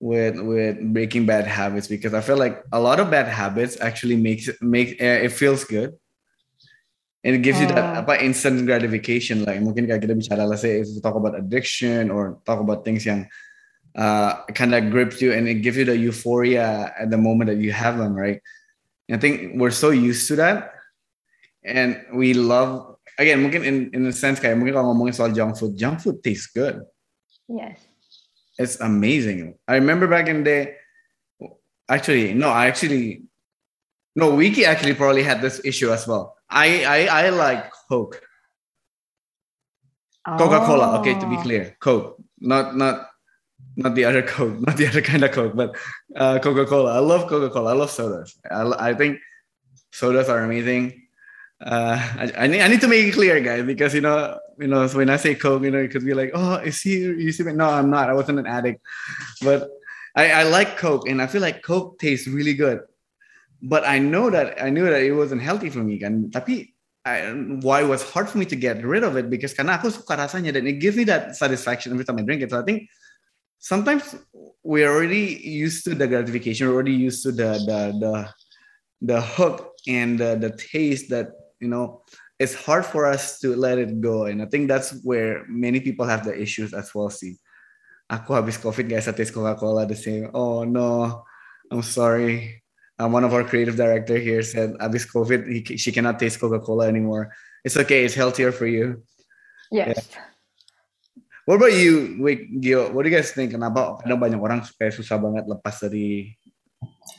with 0.00 0.36
with 0.38 0.92
breaking 0.92 1.24
bad 1.24 1.46
habits 1.46 1.88
because 1.88 2.12
I 2.12 2.20
feel 2.20 2.36
like 2.36 2.62
a 2.72 2.80
lot 2.80 3.00
of 3.00 3.10
bad 3.10 3.26
habits 3.26 3.80
actually 3.80 4.16
makes 4.16 4.50
make 4.60 5.00
eh, 5.00 5.24
it 5.24 5.32
feels 5.32 5.64
good. 5.64 5.96
And 7.24 7.36
it 7.36 7.42
gives 7.46 7.60
you 7.60 7.68
that 7.68 8.04
apa 8.04 8.20
instant 8.22 8.66
gratification. 8.66 9.48
Like 9.48 9.64
mungkin 9.64 9.88
kayak 9.88 10.04
kita 10.04 10.12
bicara, 10.12 10.44
let's 10.44 10.60
say 10.60 10.84
if 10.84 10.92
we 10.92 11.00
talk 11.00 11.14
about 11.14 11.38
addiction 11.38 12.10
or 12.10 12.42
talk 12.44 12.60
about 12.60 12.84
things 12.84 13.06
yang 13.06 13.30
uh, 13.96 14.44
kind 14.52 14.74
of 14.74 14.90
grips 14.90 15.22
you 15.22 15.32
and 15.32 15.48
it 15.48 15.64
gives 15.64 15.78
you 15.78 15.86
the 15.86 15.96
euphoria 15.96 16.92
at 16.98 17.08
the 17.08 17.16
moment 17.16 17.48
that 17.48 17.62
you 17.62 17.72
have 17.72 17.96
them, 17.96 18.12
right? 18.12 18.42
And 19.08 19.16
I 19.16 19.20
think 19.22 19.56
we're 19.56 19.72
so 19.72 19.88
used 19.88 20.28
to 20.28 20.36
that, 20.36 20.74
and 21.64 22.02
we 22.12 22.34
love 22.34 22.91
again 23.18 23.42
mungkin 23.42 23.64
in 23.64 23.76
in 23.92 24.06
a 24.06 24.14
sense 24.14 24.40
kayak 24.40 24.56
mungkin 24.56 24.76
kalau 24.76 24.92
ngomongin 24.92 25.14
soal 25.16 25.32
junk 25.32 25.56
food, 25.58 25.76
junk 25.76 26.00
food 26.00 26.20
tastes 26.24 26.48
good. 26.52 26.80
Yes. 27.48 27.80
It's 28.58 28.80
amazing. 28.80 29.56
I 29.66 29.80
remember 29.80 30.06
back 30.06 30.28
in 30.28 30.44
the 30.44 30.46
day. 30.46 30.62
Actually, 31.88 32.32
no, 32.32 32.48
I 32.48 32.68
actually 32.68 33.26
no. 34.14 34.36
Wiki 34.36 34.64
actually 34.64 34.94
probably 34.94 35.24
had 35.24 35.40
this 35.42 35.60
issue 35.64 35.90
as 35.90 36.06
well. 36.06 36.36
I 36.48 36.84
I, 36.84 36.98
I 37.08 37.24
like 37.30 37.72
Coke. 37.88 38.22
Coca 40.22 40.62
Cola. 40.64 41.00
Okay, 41.00 41.18
to 41.18 41.26
be 41.26 41.36
oh. 41.36 41.42
clear, 41.42 41.76
Coke, 41.80 42.16
not 42.38 42.76
not 42.76 43.10
not 43.76 43.94
the 43.94 44.04
other 44.04 44.22
Coke, 44.32 44.60
not 44.60 44.76
the 44.76 44.86
other 44.86 45.02
kind 45.02 45.24
of 45.24 45.32
Coke, 45.32 45.56
but 45.56 45.74
uh, 46.16 46.38
Coca 46.38 46.66
Cola. 46.66 46.94
I 46.96 47.00
love 47.00 47.28
Coca 47.28 47.50
Cola. 47.50 47.74
I 47.74 47.76
love 47.76 47.90
sodas. 47.90 48.38
I, 48.50 48.90
I 48.90 48.94
think 48.94 49.18
sodas 49.90 50.28
are 50.28 50.44
amazing. 50.44 51.01
Uh, 51.62 51.94
I, 52.18 52.32
I, 52.38 52.46
need 52.48 52.60
I 52.60 52.68
need 52.68 52.80
to 52.80 52.88
make 52.88 53.06
it 53.06 53.12
clear, 53.12 53.38
guys, 53.40 53.62
because 53.62 53.94
you 53.94 54.00
know 54.00 54.38
you 54.58 54.66
know 54.66 54.86
so 54.86 54.98
when 54.98 55.10
I 55.10 55.16
say 55.16 55.34
Coke, 55.34 55.62
you 55.62 55.70
know 55.70 55.78
it 55.78 55.92
could 55.92 56.04
be 56.04 56.14
like, 56.14 56.32
oh, 56.34 56.54
is 56.56 56.82
he? 56.82 56.98
You 56.98 57.30
see 57.30 57.44
me? 57.44 57.52
No, 57.52 57.68
I'm 57.68 57.88
not. 57.88 58.10
I 58.10 58.14
wasn't 58.14 58.40
an 58.40 58.46
addict, 58.46 58.82
but 59.42 59.70
I, 60.16 60.32
I 60.32 60.42
like 60.42 60.76
Coke, 60.76 61.08
and 61.08 61.22
I 61.22 61.26
feel 61.28 61.40
like 61.40 61.62
Coke 61.62 61.98
tastes 61.98 62.26
really 62.26 62.54
good. 62.54 62.80
But 63.62 63.86
I 63.86 64.00
know 64.00 64.28
that 64.30 64.60
I 64.60 64.70
knew 64.70 64.84
that 64.86 65.02
it 65.02 65.12
wasn't 65.12 65.42
healthy 65.42 65.70
for 65.70 65.78
me, 65.78 66.02
and 66.02 66.32
tapi 66.32 66.74
I, 67.04 67.30
why 67.62 67.82
it 67.82 67.88
was 67.88 68.02
hard 68.02 68.28
for 68.28 68.38
me 68.38 68.44
to 68.46 68.56
get 68.56 68.84
rid 68.84 69.04
of 69.04 69.16
it 69.16 69.30
because 69.30 69.54
karena 69.54 69.78
aku 69.78 69.90
suka 69.90 70.14
rasanya 70.18 70.54
dan 70.54 70.66
it 70.66 70.78
gives 70.78 70.96
me 70.96 71.02
that 71.04 71.34
satisfaction 71.34 71.92
every 71.92 72.04
time 72.04 72.18
I 72.18 72.22
drink 72.22 72.42
it. 72.42 72.50
So 72.50 72.58
I 72.58 72.66
think 72.66 72.90
sometimes 73.58 74.14
we're 74.62 74.90
already 74.90 75.38
used 75.42 75.84
to 75.86 75.94
the 75.94 76.06
gratification, 76.06 76.66
we're 76.66 76.74
already 76.74 76.98
used 76.98 77.22
to 77.22 77.30
the 77.30 77.58
the 77.62 77.80
the, 78.02 78.14
the 79.14 79.20
hook 79.22 79.74
and 79.86 80.18
the, 80.18 80.38
the 80.38 80.50
taste 80.54 81.10
that 81.10 81.41
you 81.62 81.70
know 81.70 82.02
it's 82.42 82.58
hard 82.58 82.82
for 82.82 83.06
us 83.06 83.38
to 83.38 83.54
let 83.54 83.78
it 83.78 84.02
go. 84.02 84.26
And 84.26 84.42
I 84.42 84.46
think 84.50 84.66
that's 84.66 84.90
where 85.06 85.46
many 85.46 85.78
people 85.78 86.02
have 86.10 86.26
the 86.26 86.34
issues 86.34 86.74
as 86.74 86.90
well. 86.90 87.06
See, 87.06 87.38
aku 88.10 88.34
habis 88.34 88.58
COVID 88.58 88.90
gak 88.90 89.06
bisa 89.06 89.14
taste 89.14 89.30
Coca-Cola 89.30 89.86
the 89.86 89.94
same. 89.94 90.26
Oh 90.34 90.66
no, 90.66 91.22
I'm 91.70 91.86
sorry. 91.86 92.66
Um, 92.98 93.14
one 93.14 93.22
of 93.22 93.30
our 93.30 93.46
creative 93.46 93.78
director 93.78 94.18
here 94.18 94.42
said 94.42 94.74
habis 94.82 95.06
COVID 95.06 95.46
he, 95.46 95.62
she 95.78 95.94
cannot 95.94 96.18
taste 96.18 96.42
Coca-Cola 96.42 96.90
anymore. 96.90 97.30
It's 97.62 97.78
okay. 97.78 98.02
It's 98.02 98.18
healthier 98.18 98.50
for 98.50 98.66
you. 98.66 99.06
Yes. 99.70 100.10
What 101.46 101.58
about 101.58 101.74
you, 101.74 102.22
Wik, 102.22 102.62
Gio? 102.62 102.90
What 102.90 103.02
do 103.02 103.10
you 103.10 103.16
guys 103.18 103.34
think? 103.34 103.54
Kenapa 103.54 103.98
kadang 104.02 104.18
banyak 104.18 104.38
orang 104.38 104.62
kayak 104.78 104.94
susah 104.94 105.18
banget 105.18 105.46
lepas 105.50 105.74
dari 105.82 106.38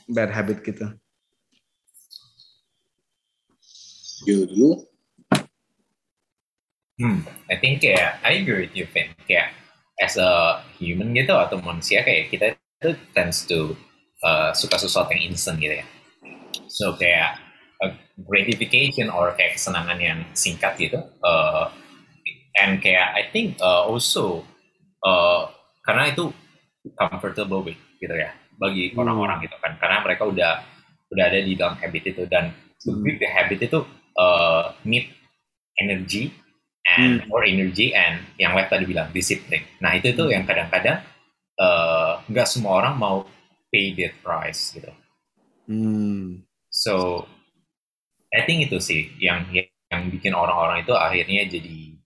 bad 0.08 0.32
habit 0.32 0.64
gitu? 0.64 0.96
Yo 4.24 4.48
dulu. 4.48 4.70
Hmm, 7.00 7.26
I 7.50 7.58
think 7.58 7.82
kayak 7.82 8.22
I 8.22 8.38
agree 8.40 8.70
with 8.70 8.74
you, 8.78 8.86
Finn. 8.86 9.10
Kayak 9.26 9.52
as 9.98 10.14
a 10.16 10.62
human 10.78 11.10
gitu 11.14 11.34
atau 11.34 11.58
manusia 11.62 12.02
kayak 12.06 12.30
kita 12.30 12.54
itu 12.54 12.94
tends 13.14 13.46
to 13.46 13.74
uh, 14.22 14.50
suka 14.54 14.78
sesuatu 14.78 15.10
yang 15.14 15.34
instant 15.34 15.58
gitu 15.58 15.82
ya. 15.82 15.86
So 16.70 16.94
kayak 16.94 17.38
a 17.82 17.92
gratification 18.22 19.10
or 19.10 19.34
kayak 19.34 19.58
kesenangan 19.58 19.98
yang 19.98 20.18
singkat 20.38 20.78
gitu. 20.78 21.02
Uh, 21.20 21.68
and 22.58 22.78
kayak 22.78 23.12
I 23.18 23.28
think 23.34 23.58
uh, 23.58 23.84
also 23.84 24.46
uh, 25.02 25.50
karena 25.82 26.14
itu 26.14 26.30
comfortable 26.96 27.66
with 27.66 27.78
gitu 27.98 28.14
ya 28.14 28.30
bagi 28.60 28.94
Hmm. 28.94 29.02
orang-orang 29.02 29.42
gitu 29.42 29.56
kan 29.58 29.74
karena 29.82 29.98
mereka 30.04 30.22
udah 30.30 30.52
udah 31.10 31.24
ada 31.26 31.40
di 31.42 31.58
dalam 31.58 31.74
habit 31.80 32.14
itu 32.14 32.22
dan 32.30 32.54
to 32.82 32.94
Hmm. 32.94 33.02
break 33.02 33.18
the 33.18 33.26
habit 33.26 33.58
itu 33.66 33.80
uh, 34.18 34.74
need 34.86 35.10
energy 35.78 36.32
and 36.84 37.24
Hmm. 37.24 37.32
or 37.32 37.48
energy 37.48 37.96
and 37.96 38.20
yang 38.36 38.52
Lev 38.52 38.68
tadi 38.68 38.84
bilang 38.84 39.08
disiplin. 39.08 39.64
Nah 39.80 39.96
itu 39.96 40.12
tuh 40.12 40.28
yang 40.28 40.44
kadang-kadang 40.44 41.00
uh, 41.56 42.20
nggak 42.28 42.44
semua 42.44 42.84
orang 42.84 42.94
mau 43.00 43.24
pay 43.72 43.96
that 43.96 44.12
price 44.20 44.76
gitu. 44.76 44.92
Hmm. 45.64 46.44
So 46.68 47.24
I 48.28 48.44
think 48.44 48.68
itu 48.68 48.76
sih 48.84 49.16
yang 49.16 49.48
yang 49.54 50.12
bikin 50.12 50.36
orang-orang 50.36 50.84
itu 50.84 50.92
akhirnya 50.92 51.48
jadi 51.48 51.96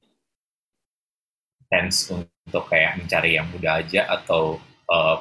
tense 1.69 2.15
untuk 2.15 2.65
kayak 2.71 3.03
mencari 3.03 3.35
yang 3.35 3.51
mudah 3.51 3.83
aja 3.83 4.07
atau 4.09 4.63
uh, 4.89 5.19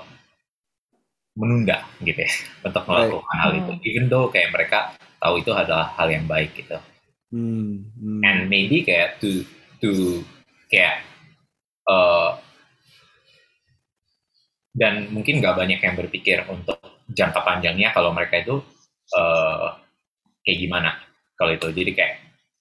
menunda 1.33 1.81
gitu 2.05 2.21
ya 2.21 2.31
untuk 2.69 2.83
melakukan 2.85 3.37
hal 3.41 3.51
itu. 3.57 3.71
Hmm. 3.73 3.87
Even 3.89 4.05
though 4.05 4.29
kayak 4.29 4.53
mereka 4.53 4.93
tahu 5.17 5.41
itu 5.41 5.51
adalah 5.53 5.93
hal 5.97 6.07
yang 6.09 6.25
baik 6.25 6.53
gitu. 6.57 6.77
Hmm. 7.33 7.87
Hmm. 7.99 8.21
And 8.23 8.39
maybe 8.47 8.85
kayak 8.87 9.19
to 9.19 9.43
to 9.83 10.23
kayak 10.71 11.03
uh, 11.89 12.39
dan 14.77 15.09
mungkin 15.09 15.41
nggak 15.41 15.57
banyak 15.57 15.79
yang 15.81 15.95
berpikir 15.97 16.45
untuk 16.47 16.77
jangka 17.09 17.41
panjangnya 17.41 17.91
kalau 17.91 18.13
mereka 18.13 18.43
itu 18.43 18.61
uh, 19.17 19.73
kayak 20.45 20.59
gimana 20.59 20.91
kalau 21.33 21.55
itu 21.55 21.67
jadi 21.73 21.91
kayak 21.97 22.15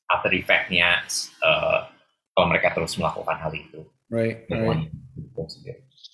after 0.09 0.33
effect-nya 0.33 1.03
uh, 1.45 1.87
kalau 2.33 2.47
mereka 2.49 2.73
terus 2.73 2.97
melakukan 2.97 3.37
hal 3.37 3.53
itu 3.53 3.85
Right. 4.07 4.47
Right. 4.47 4.87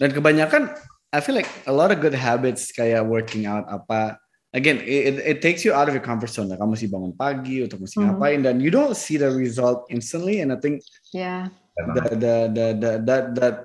Dan 0.01 0.11
kebanyakan, 0.17 0.73
I 1.13 1.21
feel 1.21 1.37
like 1.37 1.49
a 1.69 1.75
lot 1.75 1.93
of 1.93 2.01
good 2.01 2.17
habits 2.17 2.73
kayak 2.73 3.05
working 3.05 3.45
out 3.45 3.69
apa. 3.69 4.17
Again, 4.53 4.85
it, 4.85 5.17
it 5.25 5.39
takes 5.41 5.65
you 5.65 5.73
out 5.73 5.89
of 5.89 5.97
your 5.97 6.05
comfort 6.05 6.29
zone. 6.29 6.53
Like, 6.53 6.61
kamu 6.61 6.77
mesti 6.77 6.89
bangun 6.93 7.17
pagi 7.17 7.65
untuk 7.65 7.81
mesti 7.81 7.97
Mhm. 7.97 8.05
ngapain 8.05 8.39
dan 8.45 8.55
you 8.61 8.69
don't 8.69 8.93
see 8.93 9.17
the 9.17 9.33
result 9.33 9.89
instantly. 9.89 10.45
And 10.45 10.53
I 10.53 10.61
think 10.61 10.85
Ya. 11.17 11.49
the 11.97 12.05
the 12.21 12.35
the, 12.53 12.67
the 12.77 12.91
that 13.09 13.25
that 13.41 13.57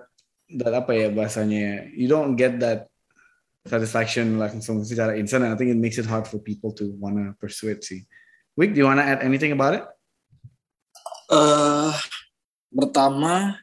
that 0.64 0.72
apa 0.72 0.92
ya 0.96 1.08
bahasanya? 1.12 1.92
You 1.92 2.08
don't 2.08 2.40
get 2.40 2.64
that 2.64 2.88
satisfaction 3.68 4.40
langsung 4.40 4.80
secara 4.88 5.20
instan. 5.20 5.44
And 5.44 5.52
I 5.52 5.60
think 5.60 5.76
it 5.76 5.80
makes 5.80 6.00
it 6.00 6.08
hard 6.08 6.24
for 6.24 6.40
people 6.40 6.72
to 6.80 6.96
wanna 7.04 7.36
pursue 7.36 7.76
it. 7.76 7.84
sih. 7.84 8.08
Wick, 8.56 8.72
do 8.72 8.80
you 8.80 8.88
wanna 8.88 9.04
add 9.04 9.20
anything 9.28 9.52
about 9.52 9.76
it? 9.76 9.84
eh 11.28 11.92
pertama 12.72 13.60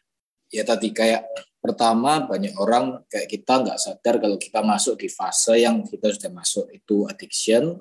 ya 0.52 0.60
tadi 0.68 0.92
kayak 0.92 1.24
pertama 1.64 2.28
banyak 2.28 2.52
orang 2.60 3.00
kayak 3.08 3.24
kita 3.24 3.64
nggak 3.64 3.80
sadar 3.80 4.20
kalau 4.20 4.36
kita 4.36 4.60
masuk 4.60 5.00
di 5.00 5.08
fase 5.08 5.64
yang 5.64 5.80
kita 5.80 6.12
sudah 6.12 6.28
masuk 6.28 6.68
itu 6.68 7.08
addiction. 7.08 7.80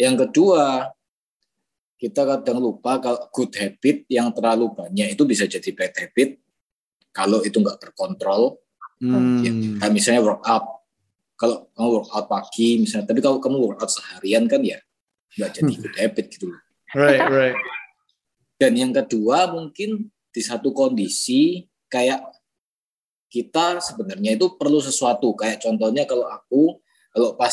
Yang 0.00 0.24
kedua 0.24 0.88
kita 2.00 2.24
kadang 2.24 2.56
lupa 2.56 2.96
kalau 2.96 3.28
good 3.28 3.52
habit 3.52 4.08
yang 4.08 4.32
terlalu 4.32 4.72
banyak 4.72 5.12
itu 5.12 5.28
bisa 5.28 5.44
jadi 5.44 5.76
bad 5.76 5.92
habit 5.92 6.40
kalau 7.12 7.44
itu 7.44 7.60
nggak 7.60 7.76
terkontrol. 7.84 8.64
Hmm. 8.96 9.44
Ya, 9.44 9.52
misalnya 9.92 10.24
workout. 10.24 10.88
Kalau 11.36 11.68
kamu 11.76 12.00
workout 12.00 12.26
pagi 12.32 12.80
misalnya, 12.80 13.12
tapi 13.12 13.20
kalau 13.20 13.36
kamu 13.44 13.60
workout 13.60 13.92
seharian 13.92 14.48
kan 14.48 14.64
ya 14.64 14.80
nggak 15.36 15.52
jadi 15.52 15.72
good 15.84 15.96
habit 16.00 16.24
gitu 16.32 16.48
loh. 16.48 16.60
Right, 16.96 17.20
right. 17.28 17.56
Dan 18.56 18.72
yang 18.72 18.96
kedua 18.96 19.52
mungkin 19.52 20.08
di 20.32 20.40
satu 20.40 20.72
kondisi 20.72 21.68
kayak 21.92 22.35
kita 23.36 23.84
sebenarnya 23.84 24.40
itu 24.40 24.56
perlu 24.56 24.80
sesuatu. 24.80 25.36
Kayak 25.36 25.60
contohnya 25.60 26.08
kalau 26.08 26.24
aku 26.24 26.80
kalau 27.12 27.36
pas 27.36 27.52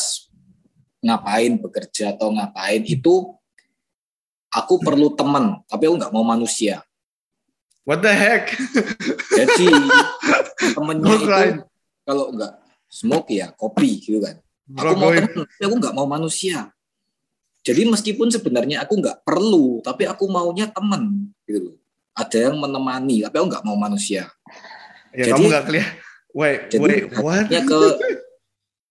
ngapain 1.03 1.59
bekerja 1.59 2.15
atau 2.15 2.31
ngapain 2.31 2.79
itu 2.87 3.35
aku 4.47 4.79
perlu 4.79 5.11
teman, 5.19 5.59
tapi 5.67 5.91
aku 5.91 5.99
nggak 5.99 6.13
mau 6.15 6.23
manusia. 6.23 6.79
What 7.83 7.99
the 7.99 8.15
heck? 8.15 8.55
Jadi 9.35 9.67
temennya 10.79 11.11
itu 11.19 11.27
kalau 12.07 12.31
nggak 12.31 12.53
smoke 12.87 13.27
ya 13.27 13.51
kopi 13.51 13.99
gitu 13.99 14.23
kan. 14.23 14.39
Aku 14.79 14.95
mau 14.95 15.11
boy. 15.11 15.19
teman, 15.19 15.43
tapi 15.43 15.63
aku 15.67 15.75
nggak 15.83 15.95
mau 15.99 16.07
manusia. 16.07 16.71
Jadi 17.63 17.87
meskipun 17.87 18.31
sebenarnya 18.31 18.87
aku 18.87 18.99
nggak 18.99 19.23
perlu, 19.27 19.83
tapi 19.83 20.07
aku 20.07 20.31
maunya 20.31 20.71
teman 20.71 21.31
gitu. 21.43 21.75
Ada 22.15 22.51
yang 22.51 22.59
menemani, 22.59 23.27
tapi 23.27 23.35
aku 23.39 23.47
nggak 23.51 23.65
mau 23.67 23.75
manusia. 23.75 24.31
Ya, 25.13 25.29
Jadi- 25.29 25.31
kamu 25.37 25.45
nggak 25.49 25.65
kelihatan. 25.69 25.95
Wait, 26.33 26.59
Jadi 26.73 26.81
wait, 26.81 27.03
what? 27.21 27.45
Ya 27.53 27.61
ke 27.61 27.79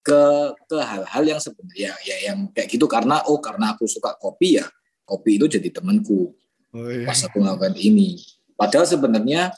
ke 0.03 0.21
ke 0.71 0.79
hal-hal 0.79 1.23
yang 1.27 1.41
sebenarnya 1.43 1.95
ya 2.03 2.17
yang 2.31 2.47
kayak 2.55 2.71
gitu 2.71 2.87
karena 2.91 3.23
oh 3.27 3.39
karena 3.39 3.75
aku 3.75 3.87
suka 3.87 4.15
kopi 4.19 4.59
ya 4.59 4.67
kopi 5.07 5.39
itu 5.39 5.47
jadi 5.47 5.71
temanku 5.71 6.35
Oh, 6.73 6.89
iya. 6.89 7.05
pas 7.05 7.21
aku 7.21 7.37
melakukan 7.37 7.77
ini. 7.77 8.17
Padahal 8.57 8.89
sebenarnya 8.89 9.53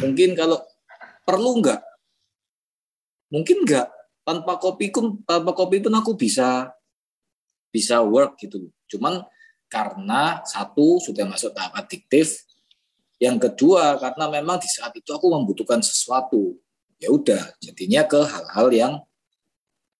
mungkin 0.00 0.32
kalau 0.32 0.56
perlu 1.28 1.60
nggak, 1.60 1.80
mungkin 3.28 3.60
nggak 3.68 3.86
tanpa 4.24 4.56
kopi 4.56 4.88
pun 4.88 5.20
tanpa 5.28 5.52
kopi 5.52 5.84
pun 5.84 5.92
aku 5.92 6.16
bisa 6.16 6.72
bisa 7.68 8.00
work 8.00 8.40
gitu. 8.40 8.72
Cuman 8.88 9.20
karena 9.68 10.40
satu 10.48 10.96
sudah 11.02 11.28
masuk 11.28 11.52
tahap 11.52 11.76
adiktif, 11.76 12.43
yang 13.24 13.40
kedua 13.40 13.96
karena 13.96 14.28
memang 14.28 14.60
di 14.60 14.68
saat 14.68 14.92
itu 14.92 15.08
aku 15.16 15.32
membutuhkan 15.32 15.80
sesuatu. 15.80 16.60
Ya 17.00 17.08
udah, 17.08 17.56
jadinya 17.58 18.04
ke 18.04 18.20
hal-hal 18.20 18.68
yang 18.70 18.92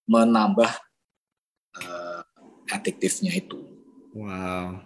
menambah 0.04 0.68
eh, 1.80 2.20
adiktifnya 2.68 3.32
itu. 3.32 3.60
Wow. 4.12 4.84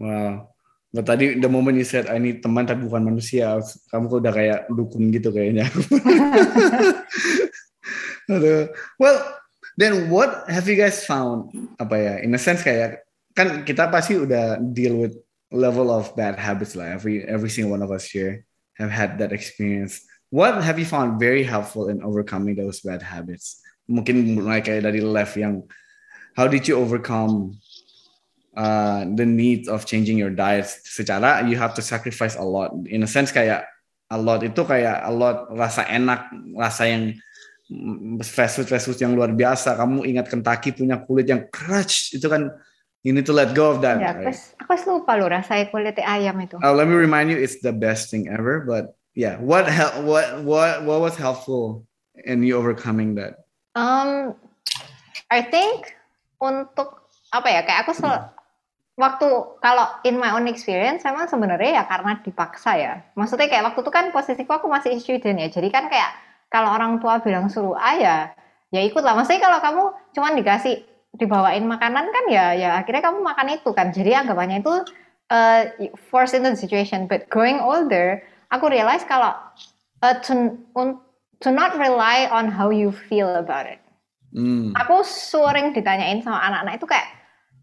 Wow. 0.00 0.52
But 0.90 1.06
tadi 1.06 1.38
the 1.38 1.46
moment 1.46 1.78
you 1.78 1.86
said 1.86 2.10
I 2.10 2.18
need 2.18 2.42
teman 2.42 2.66
tapi 2.66 2.82
bukan 2.82 3.14
manusia, 3.14 3.62
kamu 3.94 4.04
kok 4.10 4.20
udah 4.26 4.34
kayak 4.34 4.60
dukun 4.74 5.08
gitu 5.14 5.32
kayaknya. 5.32 5.66
Well, 9.02 9.18
then 9.74 10.06
what 10.06 10.46
have 10.46 10.70
you 10.70 10.78
guys 10.78 11.02
found? 11.02 11.50
Apa 11.82 11.98
ya? 11.98 12.14
In 12.22 12.30
a 12.30 12.38
sense 12.38 12.62
kayak 12.62 13.02
kan 13.34 13.66
kita 13.66 13.90
pasti 13.90 14.14
udah 14.14 14.62
deal 14.62 14.94
with 15.02 15.18
level 15.50 15.90
of 15.90 16.14
bad 16.14 16.38
habits 16.38 16.78
lah. 16.78 16.94
Every 16.94 17.26
every 17.26 17.50
single 17.50 17.74
one 17.74 17.82
of 17.82 17.90
us 17.90 18.06
here 18.06 18.46
have 18.78 18.90
had 18.90 19.18
that 19.18 19.34
experience. 19.34 20.02
What 20.30 20.62
have 20.62 20.78
you 20.78 20.86
found 20.86 21.18
very 21.18 21.42
helpful 21.42 21.90
in 21.90 22.02
overcoming 22.06 22.54
those 22.54 22.80
bad 22.80 23.02
habits? 23.02 23.58
Mungkin 23.90 24.38
mulai 24.38 24.62
kayak 24.62 24.86
dari 24.86 25.02
left 25.02 25.34
yang 25.34 25.66
how 26.38 26.46
did 26.46 26.70
you 26.70 26.78
overcome 26.78 27.58
uh, 28.54 29.02
the 29.18 29.26
need 29.26 29.66
of 29.66 29.86
changing 29.86 30.18
your 30.18 30.30
diet 30.30 30.70
secara 30.86 31.42
you 31.46 31.58
have 31.58 31.74
to 31.74 31.82
sacrifice 31.82 32.38
a 32.38 32.46
lot 32.46 32.70
in 32.86 33.02
a 33.02 33.10
sense 33.10 33.34
kayak 33.34 33.66
a 34.10 34.18
lot 34.18 34.42
itu 34.42 34.62
kayak 34.62 35.02
a 35.02 35.10
lot 35.10 35.50
rasa 35.54 35.86
enak 35.90 36.30
rasa 36.54 36.86
yang 36.86 37.04
fast 38.26 38.58
food 38.58 38.66
fast 38.66 38.90
food 38.90 38.98
yang 38.98 39.14
luar 39.14 39.30
biasa 39.30 39.78
kamu 39.78 40.02
ingat 40.10 40.26
Kentucky 40.26 40.74
punya 40.74 40.98
kulit 41.06 41.30
yang 41.30 41.46
crunch 41.50 42.14
itu 42.14 42.26
kan 42.26 42.50
you 43.06 43.12
need 43.16 43.24
to 43.24 43.32
let 43.32 43.56
go 43.56 43.72
of 43.72 43.80
that 43.80 43.96
aku, 43.96 44.28
right? 44.28 44.36
aku 44.60 44.72
lupa 44.88 45.16
loh 45.16 45.28
rasanya 45.32 45.72
kulit 45.72 45.96
ayam 46.00 46.36
itu. 46.40 46.60
Uh, 46.60 46.72
let 46.72 46.84
me 46.84 46.96
remind 46.96 47.32
you 47.32 47.38
it's 47.40 47.60
the 47.64 47.72
best 47.72 48.12
thing 48.12 48.28
ever 48.28 48.60
but 48.64 48.96
yeah 49.16 49.40
what 49.40 49.64
hel- 49.66 50.04
what 50.04 50.44
what 50.44 50.84
what 50.84 51.00
was 51.00 51.16
helpful 51.16 51.84
in 52.28 52.44
you 52.44 52.56
overcoming 52.56 53.16
that 53.16 53.44
Um, 53.78 54.34
I 55.30 55.46
think 55.46 55.94
untuk 56.42 57.06
apa 57.30 57.46
ya 57.46 57.62
kayak 57.62 57.86
aku 57.86 57.94
sel- 57.94 58.34
waktu 58.98 59.30
kalau 59.62 59.86
in 60.02 60.18
my 60.18 60.34
own 60.34 60.50
experience 60.50 61.06
memang 61.06 61.30
sebenarnya 61.30 61.78
ya 61.78 61.84
karena 61.86 62.18
dipaksa 62.18 62.74
ya. 62.74 62.92
Maksudnya 63.14 63.46
kayak 63.46 63.70
waktu 63.70 63.80
itu 63.86 63.92
kan 63.94 64.10
posisiku 64.10 64.58
aku 64.58 64.66
masih 64.66 64.98
student 64.98 65.38
ya. 65.38 65.48
Jadi 65.48 65.70
kan 65.70 65.86
kayak 65.86 66.10
kalau 66.50 66.74
orang 66.74 66.98
tua 66.98 67.22
bilang 67.22 67.46
suruh 67.46 67.78
A 67.78 67.94
ya 67.94 68.16
ya 68.74 68.82
ikut 68.82 69.06
lah. 69.06 69.14
Maksudnya 69.14 69.38
kalau 69.38 69.58
kamu 69.62 69.82
cuman 70.18 70.32
dikasih 70.34 70.89
dibawain 71.16 71.66
makanan 71.66 72.06
kan 72.10 72.24
ya 72.30 72.54
ya 72.54 72.70
akhirnya 72.78 73.02
kamu 73.10 73.20
makan 73.22 73.48
itu 73.56 73.70
kan. 73.74 73.90
Jadi 73.90 74.14
anggapannya 74.14 74.62
itu 74.62 74.74
uh, 75.30 75.62
forced 76.10 76.34
into 76.34 76.54
the 76.54 76.58
situation. 76.58 77.06
But 77.10 77.30
growing 77.32 77.58
older, 77.58 78.22
aku 78.50 78.70
realize 78.70 79.02
kalau 79.06 79.34
uh, 80.02 80.16
to, 80.26 80.58
to 81.40 81.48
not 81.48 81.78
rely 81.78 82.28
on 82.30 82.50
how 82.50 82.70
you 82.70 82.92
feel 82.92 83.30
about 83.34 83.66
it. 83.66 83.80
Hmm. 84.30 84.70
Aku 84.78 85.02
sering 85.02 85.74
ditanyain 85.74 86.22
sama 86.22 86.38
anak-anak 86.38 86.78
itu 86.78 86.86
kayak 86.86 87.08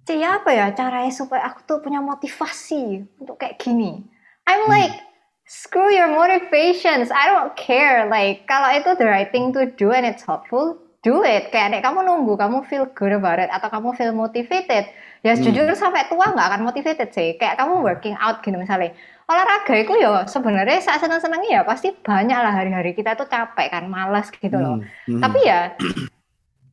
Ci, 0.07 0.23
apa 0.23 0.55
ya 0.55 0.71
caranya 0.71 1.11
supaya 1.11 1.51
aku 1.51 1.67
tuh 1.67 1.83
punya 1.83 1.99
motivasi 1.99 3.03
untuk 3.19 3.43
kayak 3.43 3.59
gini? 3.59 4.07
I'm 4.47 4.63
like, 4.71 5.03
screw 5.43 5.91
your 5.91 6.07
motivations. 6.07 7.11
I 7.11 7.27
don't 7.27 7.51
care. 7.59 8.07
Like, 8.07 8.47
kalau 8.47 8.71
itu 8.71 8.95
the 8.95 9.03
right 9.03 9.27
thing 9.27 9.51
to 9.51 9.67
do 9.67 9.91
and 9.91 10.07
it's 10.07 10.23
helpful, 10.23 10.79
do 11.05 11.21
it. 11.25 11.49
Kayak 11.53 11.77
nek 11.77 11.81
kamu 11.85 12.05
nunggu, 12.05 12.33
kamu 12.37 12.65
feel 12.65 12.85
good 12.93 13.13
about 13.13 13.37
it, 13.37 13.49
atau 13.53 13.69
kamu 13.69 13.93
feel 13.93 14.13
motivated, 14.13 14.89
ya 15.21 15.33
Hmm. 15.33 15.43
jujur 15.43 15.69
sampai 15.73 16.09
tua 16.09 16.33
nggak 16.33 16.47
akan 16.53 16.61
motivated 16.65 17.09
sih. 17.13 17.37
Kayak 17.37 17.57
kamu 17.61 17.81
working 17.85 18.15
out 18.17 18.41
gitu 18.41 18.55
misalnya. 18.57 18.93
Olahraga 19.27 19.75
itu 19.75 19.91
ya 19.99 20.23
sebenarnya 20.23 20.79
saat 20.79 21.03
seneng-senengnya 21.03 21.59
ya 21.59 21.61
pasti 21.67 21.91
banyak 21.91 22.39
lah 22.39 22.53
hari-hari 22.55 22.95
kita 22.95 23.19
tuh 23.19 23.27
capek 23.27 23.67
kan, 23.75 23.83
malas 23.91 24.31
gitu 24.31 24.55
loh. 24.55 24.79
Hmm. 25.03 25.19
Tapi 25.19 25.39
ya, 25.43 25.75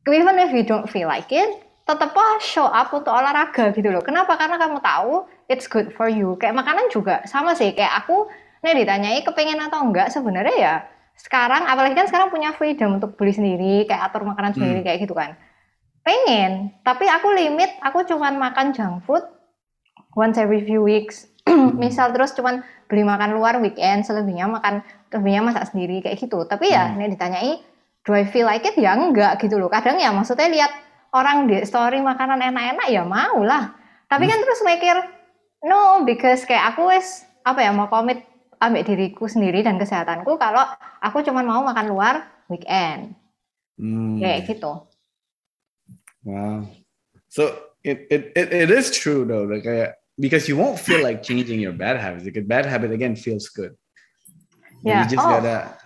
even 0.07 0.39
if 0.39 0.55
you 0.55 0.63
don't 0.63 0.87
feel 0.87 1.11
like 1.11 1.27
it, 1.35 1.51
tetap 1.83 2.15
show 2.39 2.65
up 2.65 2.89
untuk 2.95 3.11
olahraga 3.11 3.75
gitu 3.75 3.91
loh. 3.91 3.99
Kenapa? 3.99 4.39
Karena 4.39 4.55
kamu 4.55 4.79
tahu 4.79 5.27
it's 5.51 5.67
good 5.67 5.91
for 5.93 6.07
you. 6.07 6.39
Kayak 6.39 6.57
makanan 6.57 6.87
juga 6.89 7.21
sama 7.27 7.53
sih. 7.53 7.75
Kayak 7.75 8.07
aku 8.07 8.31
nih 8.65 8.81
ditanyai 8.81 9.21
kepengen 9.21 9.61
atau 9.61 9.85
enggak 9.85 10.09
sebenarnya 10.09 10.55
ya 10.57 10.75
sekarang 11.15 11.63
apalagi 11.65 11.95
kan 11.95 12.07
sekarang 12.07 12.29
punya 12.29 12.51
freedom 12.53 12.99
untuk 12.99 13.15
beli 13.15 13.31
sendiri 13.33 13.87
kayak 13.87 14.11
atur 14.11 14.27
makanan 14.27 14.53
sendiri 14.55 14.83
kayak 14.85 15.03
gitu 15.03 15.15
kan. 15.15 15.39
Pengen 16.05 16.75
tapi 16.85 17.09
aku 17.09 17.33
limit 17.33 17.71
aku 17.81 18.05
cuman 18.05 18.37
makan 18.37 18.75
junk 18.75 19.01
food 19.07 19.23
once 20.13 20.37
every 20.37 20.61
few 20.61 20.83
weeks. 20.85 21.27
Misal 21.81 22.13
terus 22.13 22.35
cuman 22.37 22.61
beli 22.85 23.01
makan 23.01 23.33
luar 23.33 23.57
weekend 23.57 24.05
selebihnya 24.05 24.45
makan 24.45 24.85
selebihnya 25.09 25.41
masak 25.41 25.73
sendiri 25.73 26.05
kayak 26.05 26.21
gitu. 26.21 26.45
Tapi 26.45 26.69
ya 26.71 26.93
Hmm. 26.93 27.01
nih 27.01 27.15
ditanyai 27.17 27.51
do 28.05 28.13
I 28.13 28.27
feel 28.29 28.45
like 28.45 28.67
it? 28.67 28.77
Ya 28.77 28.93
enggak 28.93 29.41
gitu 29.41 29.57
loh. 29.57 29.71
Kadang 29.71 29.97
ya 29.97 30.13
maksudnya 30.13 30.45
lihat 30.51 30.71
orang 31.15 31.47
di 31.47 31.63
story 31.63 32.03
makanan 32.03 32.43
enak-enak 32.43 32.87
ya 32.91 33.07
mau 33.07 33.39
lah 33.39 33.71
tapi 34.11 34.27
kan 34.27 34.35
terus 34.43 34.59
mikir 34.67 34.95
no 35.63 36.03
because 36.03 36.43
kayak 36.43 36.75
aku 36.75 36.91
wes 36.91 37.23
apa 37.47 37.63
ya 37.63 37.71
mau 37.71 37.87
komit 37.87 38.19
ambil 38.65 38.81
diriku 38.81 39.29
sendiri 39.29 39.61
dan 39.61 39.77
kesehatanku 39.77 40.35
kalau 40.41 40.65
aku 40.99 41.21
cuman 41.21 41.45
mau 41.45 41.61
makan 41.61 41.87
luar 41.91 42.15
weekend 42.49 43.13
Hmm. 43.75 44.23
kayak 44.23 44.47
gitu 44.47 44.87
Wow. 46.25 46.65
So 47.29 47.53
it, 47.85 48.09
it, 48.09 48.33
it, 48.33 48.47
it 48.49 48.69
is 48.73 48.89
true 48.89 49.29
though, 49.29 49.45
like 49.45 49.61
uh, 49.69 49.93
because 50.17 50.49
you 50.49 50.57
won't 50.57 50.81
feel 50.81 51.05
like 51.05 51.21
changing 51.21 51.61
your 51.61 51.71
bad 51.75 52.01
habits. 52.01 52.25
Like 52.25 52.41
a 52.41 52.41
bad 52.41 52.65
habit 52.65 52.89
again 52.89 53.13
feels 53.13 53.45
good. 53.53 53.77
Yeah. 54.81 55.05
You 55.05 55.13
just 55.13 55.21
Oh. 55.21 55.29
gotta 55.29 55.77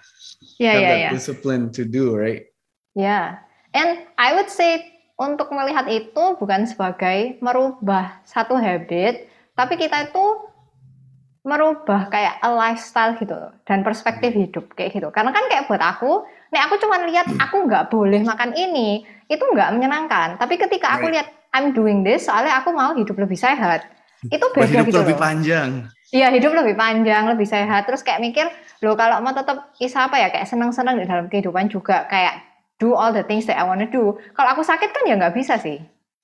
have 0.63 0.80
ya 0.80 0.80
that 0.80 0.99
ya 1.03 1.09
discipline 1.11 1.75
to 1.75 1.84
do, 1.84 2.15
right? 2.15 2.47
Ya, 2.95 3.43
and 3.75 4.07
I 4.15 4.39
would 4.39 4.47
say 4.47 4.80
untuk 5.19 5.51
melihat 5.51 5.91
itu 5.91 6.39
bukan 6.39 6.63
sebagai 6.63 7.36
merubah 7.43 8.23
satu 8.23 8.55
habit, 8.55 9.27
tapi 9.59 9.75
kita 9.75 10.07
itu 10.07 10.25
merubah 11.50 12.06
kayak 12.14 12.38
a 12.45 12.50
lifestyle 12.54 13.18
gitu 13.18 13.34
loh, 13.34 13.52
dan 13.66 13.82
perspektif 13.82 14.30
hidup 14.38 14.70
kayak 14.78 14.93
gitu. 14.93 15.10
Karena 15.10 15.34
kan 15.34 15.50
kayak 15.50 15.66
buat 15.66 15.82
aku, 15.82 16.30
nih 16.54 16.62
aku 16.70 16.78
cuma 16.78 17.02
lihat 17.02 17.26
aku 17.41 17.66
nggak 17.66 17.89
boleh 17.89 18.22
makan 18.22 18.54
ini, 18.54 19.02
itu 19.26 19.41
nggak 19.41 19.74
menyenangkan. 19.74 20.38
Tapi 20.38 20.62
ketika 20.62 21.02
aku 21.02 21.10
lihat 21.10 21.34
I'm 21.50 21.74
doing 21.74 22.06
this, 22.06 22.30
soalnya 22.30 22.62
aku 22.62 22.70
mau 22.70 22.93
hidup 22.93 23.18
lebih 23.18 23.36
sehat, 23.36 23.89
itu 24.30 24.45
beda 24.54 24.86
hidup 24.86 24.86
gitu 24.86 25.02
lebih 25.02 25.18
loh. 25.18 25.22
panjang. 25.26 25.70
Iya 26.10 26.34
hidup 26.34 26.54
lebih 26.54 26.74
panjang, 26.78 27.26
lebih 27.30 27.45
sehat. 27.45 27.86
Terus 27.86 28.02
kayak 28.02 28.22
mikir, 28.22 28.45
loh 28.86 28.93
kalau 28.93 29.22
mau 29.22 29.34
tetap 29.34 29.74
isa 29.82 30.06
apa 30.06 30.18
ya 30.18 30.30
kayak 30.34 30.45
seneng-seneng 30.45 30.97
di 31.02 31.06
dalam 31.06 31.26
kehidupan 31.30 31.70
juga 31.70 32.06
kayak 32.10 32.45
do 32.82 32.97
all 32.97 33.14
the 33.14 33.26
things 33.26 33.45
that 33.45 33.58
I 33.58 33.66
wanna 33.66 33.89
do. 33.89 34.18
Kalau 34.38 34.50
aku 34.54 34.62
sakit 34.66 34.89
kan 34.89 35.04
ya 35.06 35.18
nggak 35.18 35.38
bisa 35.38 35.58
sih. 35.62 35.78